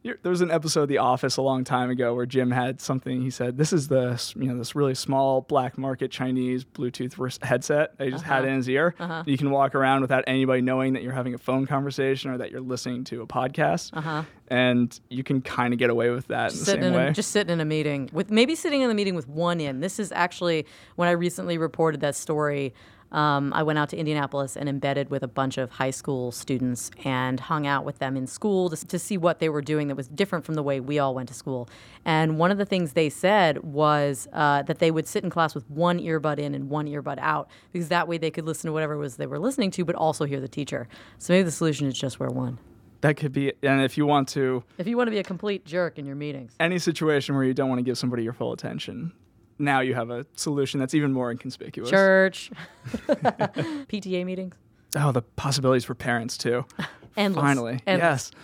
there 0.02 0.32
was 0.32 0.40
an 0.40 0.50
episode 0.50 0.84
of 0.84 0.88
The 0.88 1.00
Office 1.00 1.36
a 1.36 1.42
long 1.42 1.66
time 1.66 1.90
ago 1.90 2.16
where 2.16 2.26
Jim 2.26 2.52
had 2.52 2.80
something. 2.80 3.22
He 3.22 3.30
said, 3.30 3.58
"This 3.58 3.74
is 3.74 3.90
the 3.90 4.18
you 4.38 4.46
know 4.48 4.58
this 4.58 4.74
really 4.74 4.96
small 4.96 5.42
black 5.42 5.78
market 5.78 6.10
Chinese 6.10 6.64
Bluetooth 6.64 7.44
headset 7.44 7.98
that 7.98 8.06
he 8.06 8.12
just 8.12 8.24
Uh-huh. 8.24 8.34
had 8.36 8.46
in 8.46 8.56
his 8.56 8.70
ear. 8.70 8.96
You 9.26 9.38
can 9.38 9.52
walk 9.52 9.76
around 9.76 10.00
without 10.00 10.24
anybody 10.26 10.62
knowing 10.62 10.94
that 10.94 11.04
you're 11.04 11.12
having 11.12 11.34
a 11.34 11.38
phone 11.38 11.66
conversation 11.68 12.32
or 12.32 12.38
that 12.38 12.50
you're 12.50 12.62
listening 12.62 13.04
to 13.06 13.22
a 13.22 13.28
podcast, 13.28 13.90
Uh-huh. 13.94 14.24
and 14.48 14.98
you 15.10 15.22
can 15.24 15.42
kind 15.42 15.74
of 15.74 15.80
get 15.80 15.90
away 15.90 16.12
with 16.12 16.28
that 16.28 16.54
in 16.54 16.60
the 16.60 16.66
same 16.66 16.82
in 16.84 16.94
way." 16.94 17.08
a, 17.10 17.12
just 17.12 17.32
sitting 17.32 17.52
in 17.52 17.60
a 17.60 17.66
meeting 17.66 18.10
with 18.14 18.32
maybe 18.32 18.56
sitting 18.56 18.82
in 18.82 18.88
the 18.88 18.96
meeting 18.96 19.16
with 19.16 19.28
one 19.28 19.60
in. 19.60 19.82
This 19.82 20.00
is 20.00 20.14
actually 20.14 20.66
when 20.96 21.10
I 21.10 21.12
recently 21.12 21.58
reported 21.58 22.00
that 22.02 22.16
story. 22.16 22.74
Um, 23.12 23.52
I 23.54 23.64
went 23.64 23.80
out 23.80 23.90
to 23.90 23.98
Indianapolis 23.98 24.56
and 24.56 24.70
embedded 24.70 25.10
with 25.10 25.24
a 25.24 25.28
bunch 25.28 25.58
of 25.58 25.72
high 25.72 25.90
school 25.90 26.32
students 26.32 26.92
and 27.04 27.40
hung 27.40 27.66
out 27.66 27.86
with 27.86 28.00
them 28.00 28.16
in 28.16 28.28
school 28.28 28.70
to, 28.70 28.88
to 28.88 29.00
see 29.00 29.18
what 29.18 29.40
they 29.40 29.50
were 29.50 29.62
doing 29.62 29.88
that 29.88 29.96
was 29.96 30.08
different 30.08 30.46
from 30.46 30.56
the 30.56 30.64
way 30.64 30.80
we 30.80 31.00
all 31.00 31.16
went 31.16 31.28
to 31.30 31.34
school. 31.34 31.68
And 32.06 32.38
one 32.38 32.52
of 32.52 32.58
the 32.58 32.66
things 32.66 32.94
they 32.94 33.10
said 33.10 33.64
was 33.64 34.28
uh, 34.34 34.62
that 34.64 34.80
they 34.80 34.92
would 34.92 35.08
sit 35.08 35.24
in 35.24 35.30
class 35.30 35.56
with 35.56 35.70
one 35.70 36.00
earbud 36.00 36.38
in 36.38 36.54
and 36.54 36.70
one 36.70 36.88
earbud 36.88 37.18
out 37.20 37.50
because 37.72 37.90
that 37.90 38.08
way 38.08 38.18
they 38.18 38.32
could 38.32 38.46
listen 38.46 38.68
to 38.68 38.74
whatever 38.74 38.94
it 38.94 38.98
was 39.00 39.18
they 39.18 39.28
were 39.28 39.40
listening 39.40 39.72
to, 39.72 39.86
but 39.86 39.96
also 39.96 40.26
hear 40.26 40.40
the 40.40 40.48
teacher. 40.48 40.88
So 41.18 41.34
maybe 41.34 41.44
the 41.44 41.52
solution 41.52 41.88
is 41.88 41.98
just 41.98 42.20
wear 42.20 42.30
one. 42.30 42.60
that 43.02 43.16
could 43.18 43.32
be, 43.32 43.54
and 43.64 43.82
if 43.82 43.98
you 43.98 44.06
want 44.06 44.28
to. 44.30 44.64
If 44.78 44.88
you 44.88 44.98
want 44.98 45.08
to 45.08 45.12
be 45.12 45.20
a 45.20 45.24
complete 45.24 45.66
jerk 45.66 45.98
in 45.98 46.06
your 46.06 46.16
meetings. 46.16 46.54
any 46.60 46.78
situation 46.80 47.34
where 47.36 47.44
you 47.44 47.54
don't 47.54 47.70
want 47.70 47.80
to 47.80 47.84
give 47.84 47.98
somebody 47.98 48.24
your 48.24 48.34
full 48.34 48.52
attention, 48.52 49.14
now 49.60 49.82
you 49.82 49.94
have 49.94 50.10
a 50.10 50.26
solution 50.36 50.80
that's 50.80 50.94
even 50.94 51.14
more 51.14 51.30
inconspicuous. 51.32 51.90
church, 51.90 52.52
PTA 53.08 54.26
meetings, 54.26 54.56
Oh, 54.96 55.12
the 55.12 55.22
possibilities 55.22 55.86
for 55.86 55.94
parents 55.96 56.38
too. 56.38 56.66
endless. 57.18 57.44
Finally, 57.44 57.80
Endless. 57.86 58.32
yes. 58.34 58.42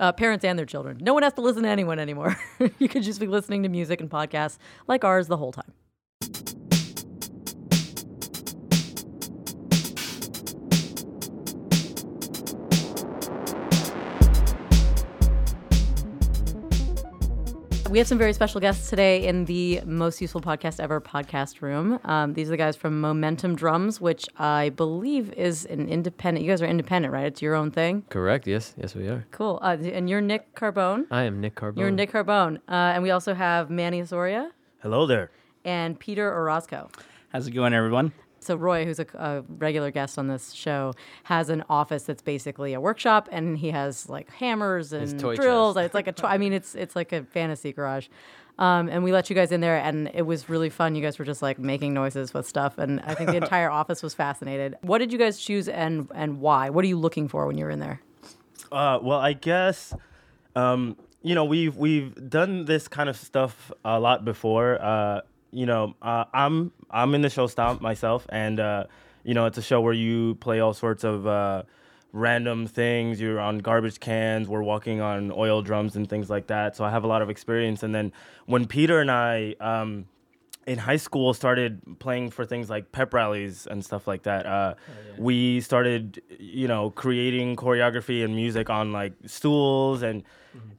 Uh, 0.00 0.12
parents 0.12 0.44
and 0.44 0.58
their 0.58 0.66
children. 0.66 0.98
No 1.00 1.14
one 1.14 1.22
has 1.22 1.34
to 1.34 1.40
listen 1.40 1.62
to 1.64 1.68
anyone 1.68 1.98
anymore. 1.98 2.36
you 2.78 2.88
could 2.88 3.02
just 3.02 3.20
be 3.20 3.26
listening 3.26 3.62
to 3.62 3.68
music 3.68 4.00
and 4.00 4.10
podcasts 4.10 4.58
like 4.88 5.04
ours 5.04 5.28
the 5.28 5.36
whole 5.36 5.52
time. 5.52 5.72
We 17.94 17.98
have 17.98 18.08
some 18.08 18.18
very 18.18 18.32
special 18.32 18.60
guests 18.60 18.90
today 18.90 19.24
in 19.24 19.44
the 19.44 19.80
most 19.84 20.20
useful 20.20 20.40
podcast 20.40 20.80
ever 20.80 21.00
podcast 21.00 21.62
room. 21.62 22.00
Um, 22.02 22.34
these 22.34 22.48
are 22.48 22.50
the 22.50 22.56
guys 22.56 22.74
from 22.74 23.00
Momentum 23.00 23.54
Drums, 23.54 24.00
which 24.00 24.26
I 24.36 24.70
believe 24.70 25.32
is 25.34 25.64
an 25.66 25.88
independent. 25.88 26.44
You 26.44 26.50
guys 26.50 26.60
are 26.60 26.66
independent, 26.66 27.14
right? 27.14 27.26
It's 27.26 27.40
your 27.40 27.54
own 27.54 27.70
thing. 27.70 28.02
Correct. 28.08 28.48
Yes. 28.48 28.74
Yes, 28.76 28.96
we 28.96 29.06
are. 29.06 29.24
Cool. 29.30 29.60
Uh, 29.62 29.76
and 29.80 30.10
you're 30.10 30.20
Nick 30.20 30.56
Carbone. 30.56 31.04
I 31.12 31.22
am 31.22 31.40
Nick 31.40 31.54
Carbone. 31.54 31.78
You're 31.78 31.92
Nick 31.92 32.10
Carbone. 32.10 32.56
Uh, 32.68 32.94
and 32.94 33.04
we 33.04 33.12
also 33.12 33.32
have 33.32 33.70
Manny 33.70 34.02
Asoria 34.02 34.50
Hello 34.82 35.06
there. 35.06 35.30
and 35.64 35.96
Peter 35.96 36.34
Orozco. 36.34 36.90
How's 37.28 37.46
it 37.46 37.52
going, 37.52 37.74
everyone? 37.74 38.12
So 38.44 38.56
Roy, 38.56 38.84
who's 38.84 38.98
a, 38.98 39.06
a 39.14 39.42
regular 39.48 39.90
guest 39.90 40.18
on 40.18 40.28
this 40.28 40.52
show, 40.52 40.92
has 41.24 41.48
an 41.48 41.64
office 41.68 42.04
that's 42.04 42.22
basically 42.22 42.74
a 42.74 42.80
workshop, 42.80 43.28
and 43.32 43.58
he 43.58 43.70
has 43.70 44.08
like 44.08 44.30
hammers 44.32 44.92
and 44.92 45.18
drills. 45.18 45.74
chest. 45.74 45.86
It's 45.86 45.94
like 45.94 46.06
a, 46.06 46.12
toy, 46.12 46.28
I 46.28 46.38
mean, 46.38 46.52
it's 46.52 46.74
it's 46.74 46.94
like 46.94 47.12
a 47.12 47.24
fantasy 47.24 47.72
garage. 47.72 48.08
Um, 48.56 48.88
and 48.88 49.02
we 49.02 49.10
let 49.10 49.28
you 49.30 49.34
guys 49.34 49.50
in 49.50 49.60
there, 49.60 49.76
and 49.78 50.10
it 50.14 50.22
was 50.22 50.48
really 50.48 50.70
fun. 50.70 50.94
You 50.94 51.02
guys 51.02 51.18
were 51.18 51.24
just 51.24 51.42
like 51.42 51.58
making 51.58 51.92
noises 51.92 52.32
with 52.32 52.46
stuff, 52.46 52.78
and 52.78 53.00
I 53.00 53.14
think 53.14 53.30
the 53.30 53.36
entire 53.44 53.70
office 53.70 54.02
was 54.02 54.14
fascinated. 54.14 54.76
What 54.82 54.98
did 54.98 55.12
you 55.12 55.18
guys 55.18 55.38
choose, 55.40 55.68
and 55.68 56.08
and 56.14 56.40
why? 56.40 56.70
What 56.70 56.84
are 56.84 56.88
you 56.88 56.98
looking 56.98 57.26
for 57.26 57.46
when 57.46 57.58
you're 57.58 57.70
in 57.70 57.80
there? 57.80 58.00
Uh, 58.70 58.98
well, 59.02 59.18
I 59.18 59.32
guess, 59.32 59.92
um, 60.54 60.96
you 61.22 61.34
know, 61.34 61.44
we've 61.44 61.76
we've 61.76 62.14
done 62.30 62.64
this 62.64 62.86
kind 62.86 63.08
of 63.08 63.16
stuff 63.16 63.72
a 63.84 63.98
lot 63.98 64.24
before. 64.24 64.80
Uh, 64.80 65.22
you 65.54 65.66
know, 65.66 65.94
uh, 66.02 66.24
I'm 66.32 66.72
I'm 66.90 67.14
in 67.14 67.22
the 67.22 67.30
show 67.30 67.46
Stomp 67.46 67.80
myself, 67.80 68.26
and 68.28 68.60
uh, 68.60 68.84
you 69.22 69.34
know, 69.34 69.46
it's 69.46 69.58
a 69.58 69.62
show 69.62 69.80
where 69.80 69.92
you 69.92 70.34
play 70.36 70.60
all 70.60 70.74
sorts 70.74 71.04
of 71.04 71.26
uh, 71.26 71.62
random 72.12 72.66
things. 72.66 73.20
You're 73.20 73.40
on 73.40 73.58
garbage 73.58 74.00
cans. 74.00 74.48
We're 74.48 74.62
walking 74.62 75.00
on 75.00 75.32
oil 75.32 75.62
drums 75.62 75.96
and 75.96 76.08
things 76.08 76.28
like 76.28 76.48
that. 76.48 76.76
So 76.76 76.84
I 76.84 76.90
have 76.90 77.04
a 77.04 77.06
lot 77.06 77.22
of 77.22 77.30
experience. 77.30 77.82
And 77.82 77.94
then 77.94 78.12
when 78.46 78.66
Peter 78.66 79.00
and 79.00 79.10
I. 79.10 79.54
Um, 79.60 80.06
in 80.66 80.78
high 80.78 80.96
school 80.96 81.34
started 81.34 81.82
playing 81.98 82.30
for 82.30 82.46
things 82.46 82.70
like 82.70 82.90
pep 82.90 83.12
rallies 83.12 83.66
and 83.66 83.84
stuff 83.84 84.06
like 84.06 84.22
that 84.22 84.46
uh, 84.46 84.74
we 85.18 85.60
started 85.60 86.22
you 86.38 86.66
know 86.66 86.88
creating 86.88 87.54
choreography 87.54 88.24
and 88.24 88.34
music 88.34 88.70
on 88.70 88.90
like 88.90 89.12
stools 89.26 90.02
and 90.02 90.22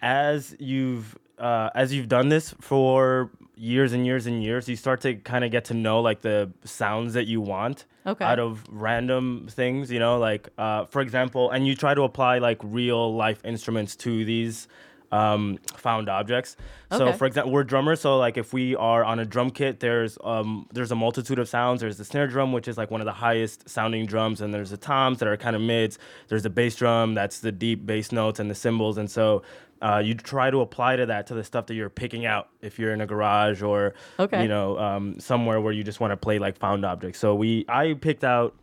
as 0.02 0.56
you've 0.60 1.16
uh, 1.38 1.70
as 1.76 1.94
you've 1.94 2.08
done 2.08 2.30
this 2.30 2.56
for 2.60 3.30
years 3.58 3.94
and 3.94 4.06
years 4.06 4.26
and 4.28 4.44
years 4.44 4.68
you 4.68 4.76
start 4.76 5.02
to 5.02 5.16
kind 5.16 5.44
of 5.46 5.52
get 5.52 5.66
to 5.66 5.74
know 5.74 6.02
like 6.02 6.22
the 6.22 6.52
sounds 6.64 7.14
that 7.14 7.26
you 7.28 7.42
want 7.42 7.86
Okay. 8.08 8.24
out 8.24 8.38
of 8.40 8.64
random 8.70 9.48
things 9.50 9.92
you 9.92 10.00
know 10.00 10.20
like 10.20 10.50
uh, 10.58 10.86
for 10.86 11.02
example 11.02 11.50
and 11.52 11.66
you 11.66 11.76
try 11.76 11.94
to 11.94 12.04
apply 12.04 12.38
like 12.38 12.60
real 12.64 13.16
life 13.16 13.40
instruments 13.44 13.96
to 13.96 14.24
these 14.26 14.68
um, 15.12 15.58
found 15.78 16.10
objects. 16.10 16.56
So, 16.92 17.08
Okay. 17.08 17.18
for 17.18 17.26
example, 17.26 17.52
we're 17.52 17.64
drummers. 17.64 18.02
So, 18.02 18.18
like, 18.18 18.38
if 18.38 18.54
we 18.54 18.76
are 18.76 19.04
on 19.04 19.20
a 19.20 19.26
drum 19.26 19.50
kit, 19.50 19.80
there's 19.80 20.18
um, 20.24 20.68
there's 20.74 20.92
a 20.92 20.96
multitude 20.96 21.40
of 21.40 21.48
sounds. 21.50 21.82
There's 21.82 21.98
the 21.98 22.06
snare 22.06 22.28
drum, 22.28 22.52
which 22.54 22.68
is 22.68 22.78
like 22.78 22.92
one 22.92 23.02
of 23.02 23.06
the 23.06 23.12
highest 23.14 23.68
sounding 23.70 24.06
drums, 24.06 24.42
and 24.42 24.54
there's 24.54 24.70
the 24.70 24.78
toms 24.78 25.20
that 25.20 25.28
are 25.28 25.38
kind 25.38 25.56
of 25.56 25.62
mids. 25.62 25.98
There's 26.28 26.44
the 26.44 26.50
bass 26.50 26.76
drum, 26.76 27.14
that's 27.14 27.40
the 27.40 27.52
deep 27.52 27.86
bass 27.86 28.12
notes 28.12 28.40
and 28.40 28.50
the 28.50 28.56
cymbals. 28.56 28.98
And 28.98 29.10
so, 29.10 29.42
uh, 29.82 30.02
you 30.04 30.14
try 30.14 30.50
to 30.50 30.62
apply 30.62 30.96
to 30.96 31.06
that 31.08 31.28
to 31.28 31.34
the 31.34 31.44
stuff 31.44 31.66
that 31.68 31.74
you're 31.76 31.90
picking 31.90 32.26
out 32.26 32.48
if 32.62 32.80
you're 32.80 32.94
in 32.94 33.02
a 33.02 33.06
garage 33.06 33.62
or 33.62 33.94
Okay. 34.20 34.42
you 34.42 34.48
know 34.48 34.78
um, 34.80 35.20
somewhere 35.20 35.60
where 35.60 35.74
you 35.74 35.84
just 35.84 36.00
want 36.00 36.12
to 36.12 36.18
play 36.18 36.40
like 36.40 36.58
found 36.58 36.86
objects. 36.86 37.20
So 37.20 37.36
we 37.36 37.66
I 37.68 37.94
picked 37.94 38.24
out 38.24 38.56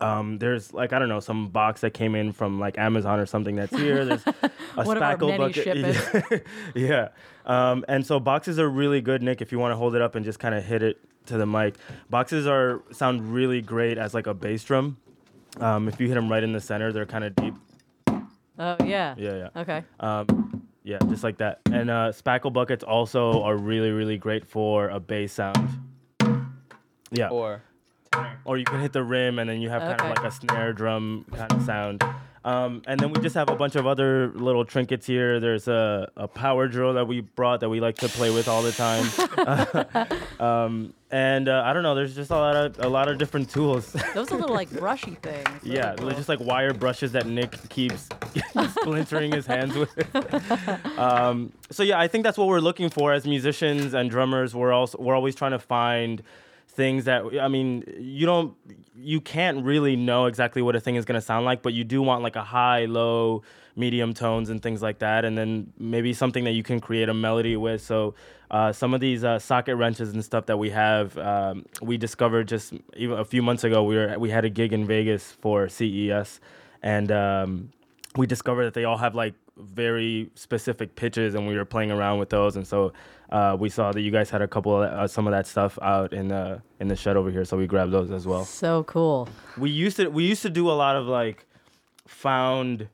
um, 0.00 0.38
there's 0.38 0.72
like 0.72 0.92
I 0.92 0.98
don't 0.98 1.08
know 1.08 1.20
some 1.20 1.48
box 1.48 1.80
that 1.82 1.92
came 1.94 2.14
in 2.14 2.32
from 2.32 2.60
like 2.60 2.78
Amazon 2.78 3.18
or 3.18 3.26
something 3.26 3.56
that's 3.56 3.74
here. 3.76 4.04
There's 4.04 4.24
a 4.76 4.84
One 4.84 4.96
of 4.96 5.02
our 5.02 5.16
spackle 5.16 5.28
many 5.28 5.38
bucket. 5.38 5.64
shipments. 5.64 6.44
yeah. 6.74 7.08
Um, 7.46 7.84
and 7.88 8.06
so 8.06 8.20
boxes 8.20 8.58
are 8.58 8.68
really 8.68 9.00
good, 9.00 9.22
Nick. 9.22 9.40
If 9.40 9.52
you 9.52 9.58
want 9.58 9.72
to 9.72 9.76
hold 9.76 9.94
it 9.94 10.02
up 10.02 10.14
and 10.14 10.24
just 10.24 10.38
kind 10.38 10.54
of 10.54 10.64
hit 10.64 10.82
it 10.82 10.98
to 11.26 11.36
the 11.38 11.46
mic, 11.46 11.76
boxes 12.10 12.46
are 12.46 12.82
sound 12.92 13.32
really 13.32 13.60
great 13.62 13.98
as 13.98 14.14
like 14.14 14.26
a 14.26 14.34
bass 14.34 14.62
drum. 14.64 14.96
Um, 15.58 15.88
if 15.88 15.98
you 16.00 16.06
hit 16.08 16.14
them 16.14 16.30
right 16.30 16.42
in 16.42 16.52
the 16.52 16.60
center, 16.60 16.92
they're 16.92 17.06
kind 17.06 17.24
of 17.24 17.34
deep. 17.36 17.54
Oh 18.58 18.76
yeah. 18.84 19.14
Yeah, 19.16 19.48
yeah. 19.54 19.60
Okay. 19.60 19.84
Um, 20.00 20.66
yeah, 20.84 20.98
just 21.08 21.22
like 21.24 21.38
that. 21.38 21.60
And 21.66 21.90
uh, 21.90 22.12
spackle 22.12 22.52
buckets 22.52 22.82
also 22.82 23.42
are 23.42 23.56
really, 23.56 23.90
really 23.90 24.16
great 24.18 24.46
for 24.46 24.88
a 24.88 24.98
bass 25.00 25.32
sound. 25.34 25.68
Yeah. 27.10 27.28
Or 27.28 27.62
or 28.44 28.56
you 28.58 28.64
can 28.64 28.80
hit 28.80 28.92
the 28.92 29.02
rim 29.02 29.38
and 29.38 29.48
then 29.48 29.60
you 29.60 29.68
have 29.70 29.82
kind 29.82 30.00
Okay. 30.00 30.10
of 30.10 30.16
like 30.16 30.24
a 30.26 30.30
snare 30.30 30.72
drum 30.72 31.24
kind 31.34 31.52
of 31.52 31.62
sound. 31.62 32.02
Um, 32.44 32.82
and 32.86 32.98
then 32.98 33.10
we 33.12 33.20
just 33.20 33.34
have 33.34 33.50
a 33.50 33.56
bunch 33.56 33.74
of 33.74 33.86
other 33.86 34.28
little 34.32 34.64
trinkets 34.64 35.06
here. 35.06 35.38
There's 35.40 35.68
a, 35.68 36.10
a 36.16 36.28
power 36.28 36.66
drill 36.68 36.94
that 36.94 37.06
we 37.06 37.20
brought 37.20 37.60
that 37.60 37.68
we 37.68 37.80
like 37.80 37.96
to 37.98 38.08
play 38.08 38.30
with 38.30 38.48
all 38.48 38.62
the 38.62 38.72
time. 38.72 39.04
um, 40.40 40.94
and 41.10 41.48
uh, 41.48 41.62
I 41.66 41.72
don't 41.72 41.82
know. 41.82 41.94
There's 41.94 42.14
just 42.14 42.30
a 42.30 42.36
lot 42.36 42.56
of 42.56 42.78
a 42.84 42.88
lot 42.88 43.08
of 43.08 43.18
different 43.18 43.50
tools. 43.50 43.92
Those 44.14 44.30
are 44.32 44.38
little 44.38 44.54
like 44.54 44.70
brushy 44.78 45.16
things. 45.20 45.44
Those 45.62 45.72
yeah, 45.72 45.94
cool. 45.98 46.10
just 46.10 46.28
like 46.28 46.40
wire 46.40 46.72
brushes 46.72 47.12
that 47.12 47.26
Nick 47.26 47.56
keeps 47.68 48.08
splintering 48.70 49.32
his 49.32 49.44
hands 49.46 49.74
with. 49.74 49.90
um, 50.98 51.52
so 51.70 51.82
yeah, 51.82 51.98
I 51.98 52.08
think 52.08 52.24
that's 52.24 52.38
what 52.38 52.46
we're 52.48 52.60
looking 52.60 52.88
for 52.88 53.12
as 53.12 53.26
musicians 53.26 53.94
and 53.94 54.10
drummers. 54.10 54.54
We're 54.54 54.72
also 54.72 54.96
we're 54.98 55.14
always 55.16 55.34
trying 55.34 55.52
to 55.52 55.58
find 55.58 56.22
things 56.78 57.06
that 57.06 57.24
I 57.42 57.48
mean, 57.48 57.82
you 57.98 58.24
don't 58.24 58.54
you 58.96 59.20
can't 59.20 59.64
really 59.64 59.96
know 59.96 60.26
exactly 60.26 60.62
what 60.62 60.76
a 60.76 60.80
thing 60.80 60.94
is 60.94 61.04
going 61.04 61.20
to 61.20 61.26
sound 61.26 61.44
like, 61.44 61.60
but 61.60 61.74
you 61.74 61.82
do 61.82 62.00
want 62.00 62.22
like 62.22 62.36
a 62.36 62.44
high, 62.44 62.84
low, 62.84 63.42
medium 63.74 64.14
tones 64.14 64.48
and 64.48 64.62
things 64.62 64.80
like 64.80 65.00
that, 65.00 65.24
and 65.24 65.36
then 65.36 65.72
maybe 65.76 66.12
something 66.12 66.44
that 66.44 66.52
you 66.52 66.62
can 66.62 66.78
create 66.80 67.08
a 67.08 67.14
melody 67.14 67.56
with. 67.56 67.82
So 67.82 68.14
uh, 68.52 68.72
some 68.72 68.94
of 68.94 69.00
these 69.00 69.24
uh, 69.24 69.40
socket 69.40 69.76
wrenches 69.76 70.12
and 70.12 70.24
stuff 70.24 70.46
that 70.46 70.56
we 70.56 70.70
have, 70.70 71.18
um, 71.18 71.66
we 71.82 71.98
discovered 71.98 72.46
just 72.46 72.72
even 72.96 73.18
a 73.18 73.24
few 73.24 73.42
months 73.42 73.64
ago. 73.64 73.82
We 73.82 73.96
were 73.96 74.16
we 74.16 74.30
had 74.30 74.44
a 74.44 74.50
gig 74.50 74.72
in 74.72 74.86
Vegas 74.86 75.32
for 75.32 75.68
CES, 75.68 76.40
and 76.80 77.10
um, 77.10 77.70
we 78.16 78.28
discovered 78.28 78.66
that 78.66 78.74
they 78.74 78.84
all 78.84 78.98
have 78.98 79.16
like 79.16 79.34
very 79.56 80.30
specific 80.36 80.94
pitches, 80.94 81.34
and 81.34 81.48
we 81.48 81.56
were 81.56 81.64
playing 81.64 81.90
around 81.90 82.20
with 82.20 82.30
those, 82.30 82.54
and 82.54 82.64
so 82.64 82.92
uh, 83.30 83.56
we 83.58 83.68
saw 83.68 83.92
that 83.92 84.00
you 84.00 84.10
guys 84.10 84.30
had 84.30 84.42
a 84.42 84.48
couple 84.48 84.82
of 84.82 84.90
uh, 84.90 85.06
some 85.06 85.26
of 85.26 85.32
that 85.32 85.46
stuff 85.46 85.78
out 85.82 86.12
in 86.12 86.28
the 86.28 86.62
in 86.80 86.88
the 86.88 86.96
shed 86.96 87.16
over 87.16 87.30
here, 87.30 87.44
so 87.44 87.56
we 87.56 87.66
grabbed 87.66 87.92
those 87.92 88.10
as 88.10 88.26
well. 88.26 88.44
So 88.44 88.84
cool. 88.84 89.28
We 89.56 89.70
used 89.70 89.96
to 89.98 90.08
we 90.08 90.24
used 90.24 90.42
to 90.42 90.50
do 90.50 90.70
a 90.70 90.72
lot 90.72 90.96
of 90.96 91.06
like 91.06 91.46
found 92.06 92.88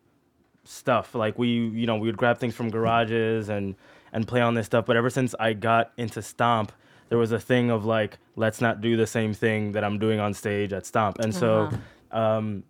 stuff, 0.64 1.14
like 1.14 1.38
we 1.38 1.49
you 1.49 1.87
know 1.87 1.97
we 1.97 2.09
would 2.09 2.16
grab 2.16 2.38
things 2.38 2.55
from 2.55 2.70
garages 2.70 3.49
and 3.49 3.77
and 4.12 4.27
play 4.27 4.40
on 4.40 4.55
this 4.55 4.66
stuff, 4.66 4.87
but 4.87 4.97
ever 4.97 5.11
since 5.11 5.35
I 5.38 5.53
got 5.53 5.92
into 5.97 6.23
Stomp. 6.23 6.73
There 7.11 7.18
was 7.18 7.33
a 7.33 7.38
thing 7.38 7.70
of 7.70 7.85
like, 7.85 8.18
let's 8.35 8.62
not 8.62 8.81
do 8.81 8.97
the 8.97 9.07
same 9.07 9.35
thing 9.35 9.73
that 9.73 9.85
I'm 9.85 9.99
doing 9.99 10.18
on 10.18 10.33
stage 10.33 10.73
at 10.73 10.87
Stomp, 10.87 11.18
and 11.20 11.35
so 11.35 11.70
um, 12.11 12.64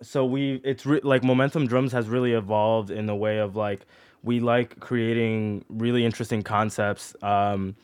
so 0.00 0.24
we 0.24 0.60
it's 0.64 0.86
re- 0.86 1.00
like 1.02 1.24
momentum 1.24 1.66
drums 1.66 1.92
has 1.92 2.08
really 2.08 2.32
evolved 2.32 2.90
in 2.90 3.06
the 3.06 3.16
way 3.16 3.38
of 3.38 3.56
like 3.56 3.84
we 4.24 4.40
like 4.40 4.80
creating 4.80 5.64
really 5.68 6.04
interesting 6.04 6.42
concepts. 6.42 7.14
Um 7.22 7.76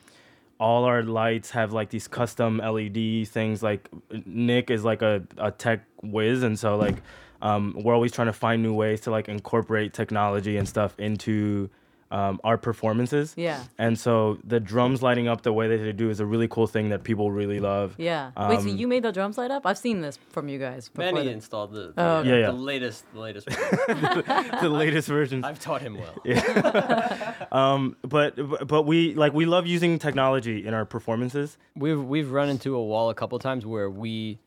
all 0.59 0.83
our 0.83 1.01
lights 1.01 1.49
have 1.49 1.73
like 1.73 1.89
these 1.89 2.07
custom 2.07 2.59
led 2.59 3.27
things 3.27 3.63
like 3.63 3.89
nick 4.27 4.69
is 4.69 4.85
like 4.85 5.01
a, 5.01 5.23
a 5.39 5.49
tech 5.49 5.83
whiz 6.03 6.43
and 6.43 6.59
so 6.59 6.77
like 6.77 6.97
um, 7.41 7.75
we're 7.83 7.95
always 7.95 8.11
trying 8.11 8.27
to 8.27 8.33
find 8.33 8.61
new 8.61 8.73
ways 8.73 9.01
to 9.01 9.11
like 9.11 9.27
incorporate 9.27 9.93
technology 9.93 10.57
and 10.57 10.69
stuff 10.69 10.93
into 10.99 11.69
um, 12.11 12.39
our 12.43 12.57
performances 12.57 13.33
Yeah. 13.37 13.63
and 13.77 13.97
so 13.97 14.37
the 14.43 14.59
drums 14.59 15.01
lighting 15.01 15.27
up 15.27 15.41
the 15.43 15.53
way 15.53 15.67
that 15.69 15.77
they 15.83 15.91
do 15.93 16.09
is 16.09 16.19
a 16.19 16.25
really 16.25 16.47
cool 16.47 16.67
thing 16.67 16.89
that 16.89 17.03
people 17.03 17.31
really 17.31 17.59
love 17.59 17.95
Yeah. 17.97 18.31
Wait, 18.49 18.59
so 18.61 18.69
Um, 18.69 18.77
you 18.77 18.87
made 18.87 19.03
the 19.03 19.11
drums 19.11 19.37
light 19.37 19.49
up? 19.51 19.65
I've 19.65 19.77
seen 19.77 20.01
this 20.01 20.19
from 20.31 20.47
you 20.49 20.59
guys. 20.59 20.89
before 20.89 21.13
Manny 21.13 21.27
the- 21.27 21.33
installed 21.33 21.71
the, 21.73 21.93
Oh, 21.97 22.21
the, 22.23 22.29
Yeah, 22.29 22.35
yeah. 22.37 22.45
the 22.47 22.53
latest 22.53 23.05
the 23.13 23.19
latest. 23.19 23.47
version. 23.87 24.23
the 24.61 24.69
latest 24.69 25.07
versions 25.07 25.45
I've 25.45 25.59
taught 25.59 25.81
him 25.81 25.97
well. 25.97 26.15
um 27.51 27.95
but 28.01 28.35
but 28.67 28.83
we 28.83 29.13
like 29.15 29.33
we 29.33 29.45
love 29.45 29.65
using 29.67 29.99
technology 29.99 30.65
in 30.65 30.73
our 30.73 30.85
performances 30.85 31.57
We've 31.75 32.03
we've 32.03 32.31
run 32.31 32.49
into 32.49 32.75
a 32.75 32.83
wall 32.83 33.09
a 33.09 33.15
couple 33.15 33.37
times 33.39 33.65
where 33.65 33.89
we 33.89 34.39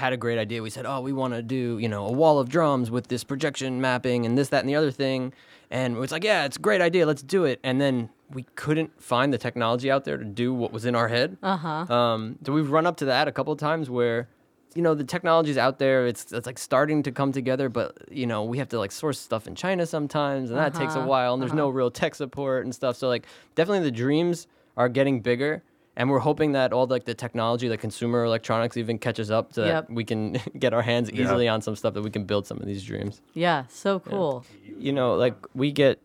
had 0.00 0.12
a 0.12 0.16
great 0.16 0.38
idea. 0.38 0.62
We 0.62 0.70
said, 0.70 0.86
"Oh, 0.86 1.00
we 1.00 1.12
want 1.12 1.34
to 1.34 1.42
do 1.42 1.78
you 1.78 1.88
know 1.88 2.06
a 2.06 2.12
wall 2.12 2.38
of 2.40 2.48
drums 2.48 2.90
with 2.90 3.06
this 3.08 3.22
projection 3.24 3.80
mapping 3.80 4.26
and 4.26 4.36
this, 4.36 4.48
that, 4.48 4.60
and 4.60 4.68
the 4.68 4.74
other 4.74 4.90
thing," 4.90 5.32
and 5.70 5.96
it's 5.98 6.12
like, 6.12 6.24
"Yeah, 6.24 6.44
it's 6.46 6.56
a 6.56 6.60
great 6.60 6.80
idea. 6.80 7.06
Let's 7.06 7.22
do 7.22 7.44
it." 7.44 7.60
And 7.62 7.80
then 7.80 8.10
we 8.32 8.44
couldn't 8.54 8.90
find 9.02 9.32
the 9.32 9.38
technology 9.38 9.90
out 9.90 10.04
there 10.04 10.16
to 10.16 10.24
do 10.24 10.52
what 10.54 10.72
was 10.72 10.84
in 10.84 10.94
our 10.94 11.08
head. 11.08 11.36
Uh-huh. 11.42 11.68
Um, 11.94 12.38
so 12.44 12.52
we've 12.52 12.70
run 12.70 12.86
up 12.86 12.96
to 12.98 13.04
that 13.06 13.26
a 13.28 13.32
couple 13.32 13.52
of 13.52 13.58
times 13.58 13.90
where, 13.90 14.28
you 14.76 14.82
know, 14.82 14.94
the 14.94 15.02
technology's 15.02 15.58
out 15.58 15.78
there. 15.80 16.06
It's 16.06 16.32
it's 16.32 16.46
like 16.46 16.58
starting 16.58 17.02
to 17.02 17.10
come 17.12 17.32
together, 17.32 17.68
but 17.68 17.88
you 18.10 18.26
know, 18.26 18.44
we 18.44 18.58
have 18.58 18.68
to 18.68 18.78
like 18.78 18.92
source 18.92 19.18
stuff 19.18 19.46
in 19.48 19.54
China 19.54 19.84
sometimes, 19.86 20.50
and 20.50 20.58
that 20.58 20.74
takes 20.74 20.94
a 20.94 20.98
Uh-huh, 20.98 21.08
while. 21.08 21.32
And 21.34 21.42
there's 21.42 21.52
no 21.64 21.68
real 21.68 21.90
tech 21.90 22.14
support 22.14 22.64
and 22.64 22.74
stuff. 22.74 22.96
So 22.96 23.08
like, 23.08 23.26
definitely 23.56 23.84
the 23.84 23.96
dreams 24.04 24.46
are 24.76 24.88
getting 24.88 25.20
bigger. 25.20 25.62
And 25.96 26.08
we're 26.08 26.20
hoping 26.20 26.52
that 26.52 26.72
all 26.72 26.86
like 26.86 27.04
the 27.04 27.14
technology, 27.14 27.68
like 27.68 27.80
consumer 27.80 28.24
electronics, 28.24 28.76
even 28.76 28.98
catches 28.98 29.30
up 29.30 29.52
so 29.52 29.64
Yep. 29.66 29.88
that 29.88 29.94
we 29.94 30.04
can 30.04 30.38
get 30.58 30.72
our 30.72 30.82
hands 30.82 31.10
Yeah. 31.12 31.22
easily 31.22 31.48
on 31.48 31.60
some 31.62 31.76
stuff 31.76 31.94
that 31.94 32.02
we 32.02 32.10
can 32.10 32.24
build 32.24 32.46
some 32.46 32.58
of 32.58 32.66
these 32.66 32.84
dreams 32.84 33.20
Yeah, 33.34 33.64
so 33.68 33.98
cool. 34.00 34.44
you 34.78 34.92
know, 34.92 35.14
like 35.14 35.34
we 35.54 35.72
get 35.72 36.00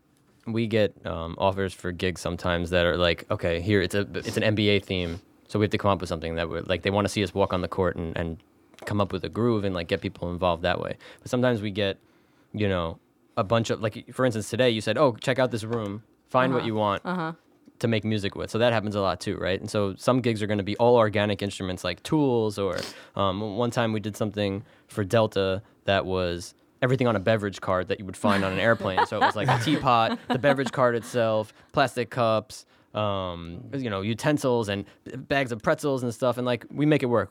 we 0.46 0.66
get 0.68 0.94
um, 1.04 1.34
offers 1.38 1.72
for 1.72 1.90
gigs 1.92 2.20
sometimes 2.20 2.70
that 2.70 2.84
are 2.84 2.96
like, 2.96 3.24
okay, 3.30 3.60
here 3.60 3.80
it's 3.82 3.94
a 3.94 4.06
it's 4.14 4.36
an 4.36 4.42
NBA 4.56 4.84
theme, 4.84 5.20
so 5.48 5.58
we 5.58 5.64
have 5.64 5.70
to 5.72 5.78
come 5.78 5.90
up 5.90 6.00
with 6.00 6.08
something 6.08 6.34
that 6.36 6.48
would 6.48 6.68
like 6.68 6.82
they 6.82 6.90
want 6.90 7.04
to 7.06 7.08
see 7.08 7.22
us 7.24 7.32
walk 7.34 7.52
on 7.52 7.62
the 7.62 7.68
court 7.68 7.96
and, 7.96 8.16
and 8.16 8.38
come 8.84 9.00
up 9.00 9.12
with 9.12 9.24
a 9.24 9.28
groove 9.28 9.64
and 9.64 9.74
like 9.74 9.88
get 9.88 10.00
people 10.00 10.30
involved 10.30 10.62
that 10.62 10.80
way. 10.80 10.96
But 11.22 11.30
sometimes 11.30 11.62
we 11.62 11.70
get, 11.70 11.98
you 12.52 12.68
know, 12.68 12.98
a 13.36 13.42
bunch 13.44 13.70
of 13.70 13.80
like 13.80 14.12
for 14.12 14.24
instance 14.26 14.48
today 14.50 14.70
you 14.70 14.80
said, 14.80 14.98
oh, 14.98 15.16
check 15.20 15.38
out 15.38 15.50
this 15.50 15.64
room, 15.64 16.02
find 16.28 16.52
what 16.54 16.64
you 16.64 16.74
want. 16.74 17.02
To 17.80 17.88
make 17.88 18.04
music 18.04 18.34
with, 18.34 18.50
so 18.50 18.56
that 18.58 18.72
happens 18.72 18.94
a 18.94 19.02
lot 19.02 19.20
too, 19.20 19.36
right? 19.36 19.60
And 19.60 19.70
so 19.70 19.94
some 19.96 20.22
gigs 20.22 20.42
are 20.42 20.46
going 20.46 20.56
to 20.56 20.64
be 20.64 20.76
all 20.78 20.96
organic 20.96 21.42
instruments 21.42 21.84
like 21.84 22.02
tools, 22.02 22.58
or 22.58 22.78
um, 23.16 23.56
one 23.58 23.70
time 23.70 23.92
we 23.92 24.00
did 24.00 24.16
something 24.16 24.64
for 24.88 25.04
Delta 25.04 25.60
that 25.84 26.06
was 26.06 26.54
everything 26.80 27.06
on 27.06 27.16
a 27.16 27.20
beverage 27.20 27.60
cart 27.60 27.88
that 27.88 27.98
you 27.98 28.06
would 28.06 28.16
find 28.16 28.44
on 28.44 28.52
an 28.52 28.58
airplane. 28.58 29.04
So 29.06 29.16
it 29.16 29.20
was 29.20 29.36
like 29.36 29.48
a 29.48 29.58
teapot, 29.62 30.18
the 30.28 30.38
beverage 30.38 30.72
cart 30.72 30.94
itself, 30.94 31.52
plastic 31.72 32.08
cups, 32.08 32.64
um, 32.94 33.62
you 33.74 33.90
know, 33.90 34.00
utensils 34.00 34.70
and 34.70 34.86
bags 35.28 35.52
of 35.52 35.62
pretzels 35.62 36.02
and 36.02 36.14
stuff. 36.14 36.38
And 36.38 36.46
like 36.46 36.64
we 36.70 36.86
make 36.86 37.02
it 37.02 37.06
work. 37.06 37.30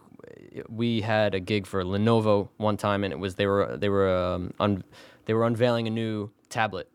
We 0.70 1.02
had 1.02 1.34
a 1.34 1.40
gig 1.40 1.66
for 1.66 1.84
Lenovo 1.84 2.50
one 2.58 2.78
time, 2.78 3.04
and 3.04 3.12
it 3.12 3.18
was 3.18 3.34
they 3.34 3.48
were 3.48 3.76
they 3.78 3.90
were 3.90 4.16
um, 4.16 4.54
un, 4.60 4.84
they 5.26 5.34
were 5.34 5.46
unveiling 5.46 5.88
a 5.88 5.92
new 5.92 6.30
tablet, 6.50 6.88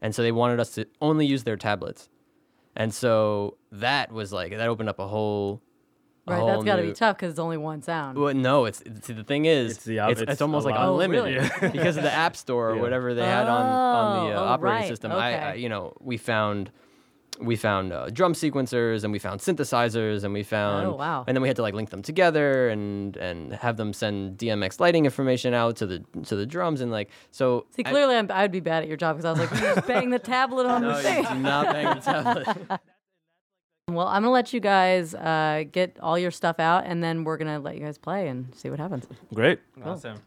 and 0.00 0.14
so 0.14 0.22
they 0.22 0.32
wanted 0.32 0.58
us 0.58 0.70
to 0.76 0.86
only 1.02 1.26
use 1.26 1.44
their 1.44 1.58
tablets. 1.58 2.08
And 2.76 2.92
so 2.94 3.56
that 3.72 4.12
was 4.12 4.32
like 4.32 4.50
that 4.52 4.68
opened 4.68 4.88
up 4.88 4.98
a 4.98 5.06
whole. 5.06 5.62
a 6.26 6.30
Right, 6.32 6.38
whole 6.38 6.48
that's 6.48 6.64
got 6.64 6.76
to 6.76 6.82
be 6.82 6.92
tough 6.92 7.16
because 7.16 7.30
it's 7.30 7.38
only 7.38 7.58
one 7.58 7.82
sound. 7.82 8.16
Well, 8.16 8.32
no, 8.34 8.64
it's, 8.64 8.80
it's 8.86 9.08
the 9.08 9.24
thing 9.24 9.44
is, 9.44 9.72
It's 9.76 9.84
the 9.84 9.98
it's, 10.10 10.20
it's 10.22 10.32
it's 10.32 10.40
almost 10.42 10.64
like 10.64 10.74
lot. 10.74 10.88
Oh, 10.88 10.92
unlimited 10.92 11.50
really? 11.60 11.70
because 11.72 11.96
of 11.98 12.02
the 12.02 12.12
app 12.12 12.34
store 12.36 12.70
or 12.70 12.76
Yeah. 12.76 12.82
whatever 12.82 13.12
they 13.14 13.24
had 13.26 13.46
on 13.46 13.66
on 13.66 14.26
the 14.28 14.34
uh, 14.34 14.40
Oh, 14.40 14.44
oh, 14.44 14.48
operating 14.48 14.80
right, 14.80 14.88
system. 14.88 15.12
I, 15.12 15.16
I, 15.16 15.50
okay. 15.50 15.60
you 15.60 15.68
know, 15.68 15.92
we 16.00 16.16
found 16.16 16.70
we 17.40 17.56
found 17.56 17.92
uh, 17.92 18.10
drum 18.10 18.32
sequencers 18.32 19.02
and 19.02 19.12
we 19.12 19.18
found 19.18 19.40
synthesizers 19.40 20.22
and 20.24 20.32
we 20.32 20.42
found 20.44 20.86
Oh, 20.86 20.94
wow. 20.94 21.24
and 21.26 21.36
then 21.36 21.42
we 21.42 21.48
had 21.48 21.56
to 21.56 21.62
like 21.62 21.74
link 21.74 21.90
them 21.90 22.00
together 22.02 22.68
and 22.68 23.16
and 23.16 23.52
have 23.54 23.76
them 23.76 23.92
send 23.92 24.38
DMX 24.38 24.78
lighting 24.78 25.04
information 25.04 25.52
out 25.52 25.76
to 25.76 25.86
the 25.86 26.04
to 26.24 26.36
the 26.36 26.46
drums 26.46 26.80
and 26.80 26.90
like 26.92 27.10
so. 27.32 27.66
See, 27.70 27.82
clearly 27.82 28.14
I'm, 28.16 28.30
I'd 28.30 28.52
be 28.52 28.60
bad 28.60 28.82
at 28.84 28.88
your 28.88 28.96
job 28.96 29.16
because 29.16 29.24
I 29.24 29.30
was 29.32 29.40
like, 29.40 29.50
you 29.60 29.74
just 29.74 29.86
bang 29.86 30.10
the 30.10 30.18
tablet 30.18 30.66
on 30.66 30.82
no, 30.82 30.90
the 30.90 30.96
you 30.96 31.02
thing. 31.02 31.24
do 31.24 31.34
not 31.40 31.72
bang 31.72 31.94
the 31.96 32.00
tablet. 32.00 32.80
Well, 33.90 34.06
I'm 34.08 34.22
gonna 34.22 34.32
let 34.32 34.54
you 34.54 34.60
guys 34.60 35.14
uh, 35.14 35.64
get 35.70 35.98
all 36.00 36.18
your 36.18 36.30
stuff 36.30 36.58
out, 36.58 36.84
and 36.86 37.04
then 37.04 37.22
we're 37.22 37.36
gonna 37.36 37.58
let 37.60 37.74
you 37.76 37.84
guys 37.84 37.98
play 37.98 38.28
and 38.28 38.52
see 38.54 38.70
what 38.70 38.78
happens. 38.80 39.06
Great. 39.34 39.60
Awesome. 39.84 40.20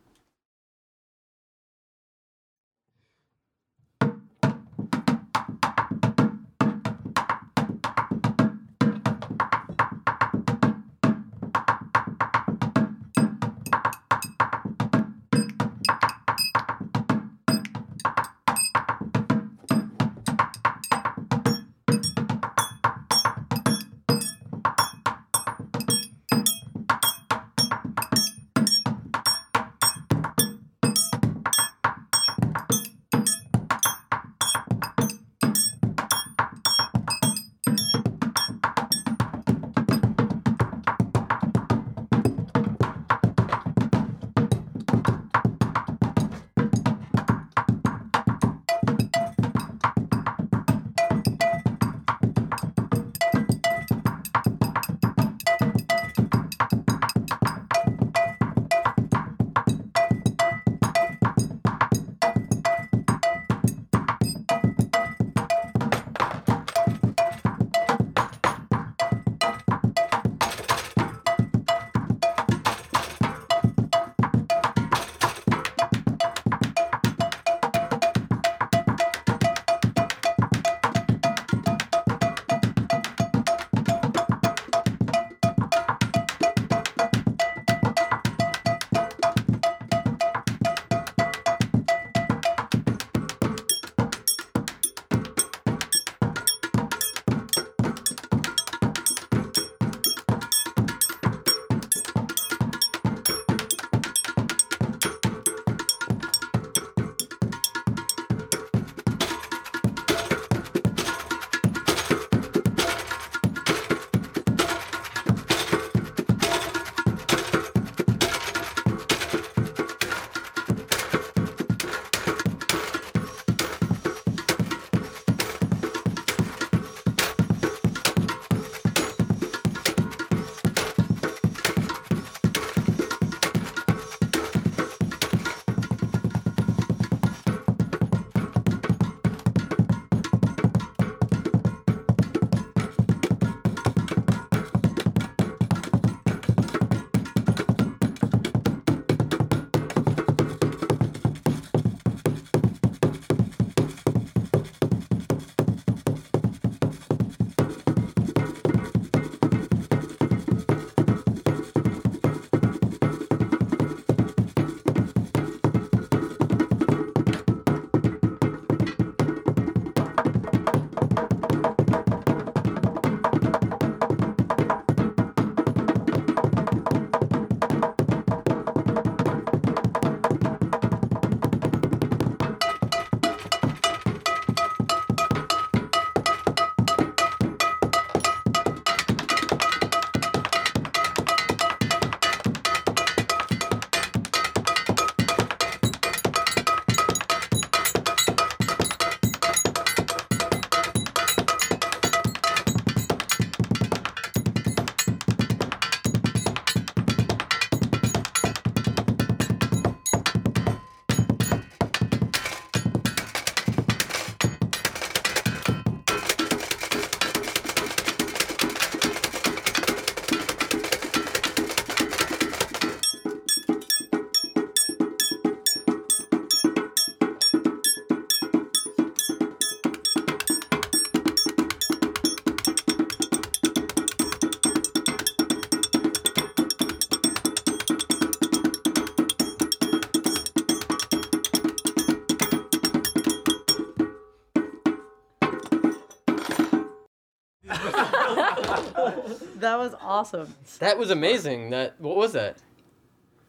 That 249.58 249.78
was 249.80 249.95
awesome. 250.02 250.54
That 250.80 250.98
was 251.00 251.10
amazing. 251.10 251.72
That 251.72 252.00
what 252.00 252.16
was 252.16 252.34
that? 252.34 252.58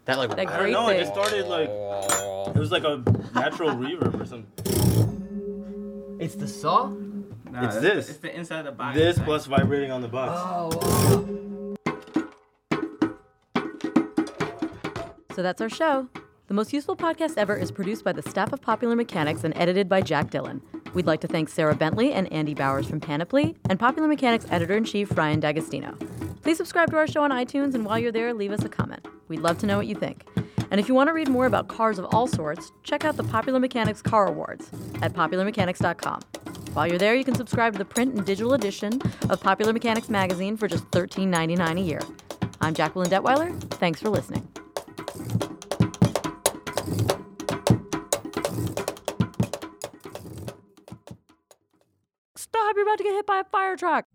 That 0.07 0.16
like 0.18 0.30
That 0.30 0.38
I 0.40 0.44
don't 0.44 0.59
great 0.59 0.72
know. 0.72 0.88
It 0.88 0.92
thing. 0.94 1.01
just 1.01 1.12
started 1.12 1.46
like 1.49 1.68
it 1.68 2.59
was 2.59 2.72
like 2.72 2.84
a 2.84 3.03
natural 3.34 3.70
reverb 3.70 4.18
or 4.20 4.24
something. 4.26 6.16
It's 6.20 6.34
the 6.34 6.49
saw. 6.49 6.88
Nah, 7.51 7.66
It's 7.66 7.76
this. 7.78 8.09
It's 8.09 8.18
the 8.18 8.34
inside 8.34 8.61
of 8.61 8.64
the 8.66 8.72
box. 8.72 8.96
This 8.96 9.18
plus 9.18 9.46
vibrating 9.46 9.90
on 9.92 10.01
the 10.01 10.09
box. 10.09 10.32
Oh, 10.44 11.74
so 15.34 15.42
that's 15.42 15.61
our 15.61 15.68
show. 15.68 16.09
The 16.49 16.55
Most 16.55 16.72
Useful 16.72 16.96
Podcast 16.96 17.34
Ever 17.36 17.55
is 17.57 17.70
produced 17.70 18.03
by 18.05 18.12
the 18.12 18.22
staff 18.22 18.53
of 18.53 18.61
Popular 18.62 18.96
Mechanics 18.96 19.44
and 19.44 19.55
edited 19.57 19.88
by 19.88 20.01
Jack 20.01 20.30
Dillon. 20.30 20.62
We'd 20.95 21.07
like 21.07 21.20
to 21.20 21.28
thank 21.28 21.49
Sarah 21.49 21.74
Bentley 21.74 22.12
and 22.12 22.32
Andy 22.32 22.55
Bowers 22.55 22.86
from 22.86 23.01
Panoply 23.01 23.57
and 23.68 23.78
Popular 23.78 24.09
Mechanics 24.09 24.47
editor 24.51 24.76
in 24.76 24.84
chief 24.84 25.16
Ryan 25.16 25.41
D'Agostino. 25.41 25.97
Please 26.43 26.57
subscribe 26.57 26.91
to 26.91 26.97
our 26.97 27.07
show 27.07 27.22
on 27.22 27.30
iTunes, 27.30 27.74
and 27.74 27.84
while 27.84 27.99
you're 27.99 28.12
there, 28.12 28.32
leave 28.32 28.53
us 28.53 28.64
a 28.64 28.68
comment. 28.68 29.07
We'd 29.28 29.41
love 29.41 29.59
to 29.59 29.66
know 29.66 29.76
what 29.76 29.86
you 29.86 29.95
think. 29.95 30.24
And 30.70 30.80
if 30.80 30.89
you 30.89 30.95
want 30.95 31.09
to 31.09 31.12
read 31.12 31.28
more 31.28 31.47
about 31.47 31.68
cars 31.68 31.99
of 31.99 32.07
all 32.12 32.26
sorts, 32.26 32.72
check 32.82 33.05
out 33.05 33.16
the 33.16 33.24
Popular 33.24 33.61
Mechanics 33.61 34.03
Car 34.03 34.26
Awards 34.26 34.70
at 35.03 35.12
popularmechanics.com. 35.12 36.20
While 36.74 36.86
you're 36.86 36.99
there, 36.99 37.14
you 37.14 37.24
can 37.24 37.34
subscribe 37.34 37.72
to 37.72 37.78
the 37.78 37.84
print 37.84 38.14
and 38.14 38.24
digital 38.24 38.55
edition 38.55 39.01
of 39.28 39.41
Popular 39.41 39.72
Mechanics 39.72 40.09
magazine 40.09 40.57
for 40.57 40.68
just 40.68 40.91
$13.99 40.91 41.78
a 41.78 41.80
year. 41.80 42.01
I'm 42.61 42.74
Jacqueline 42.74 43.11
Detwiler. 43.11 43.59
Thanks 43.74 44.01
for 44.01 44.11
listening. 44.11 44.47
You're 52.76 52.84
about 52.84 52.98
to 52.98 53.04
get 53.04 53.14
hit 53.14 53.26
by 53.26 53.40
a 53.40 53.44
fire 53.44 53.76
truck. 53.76 54.06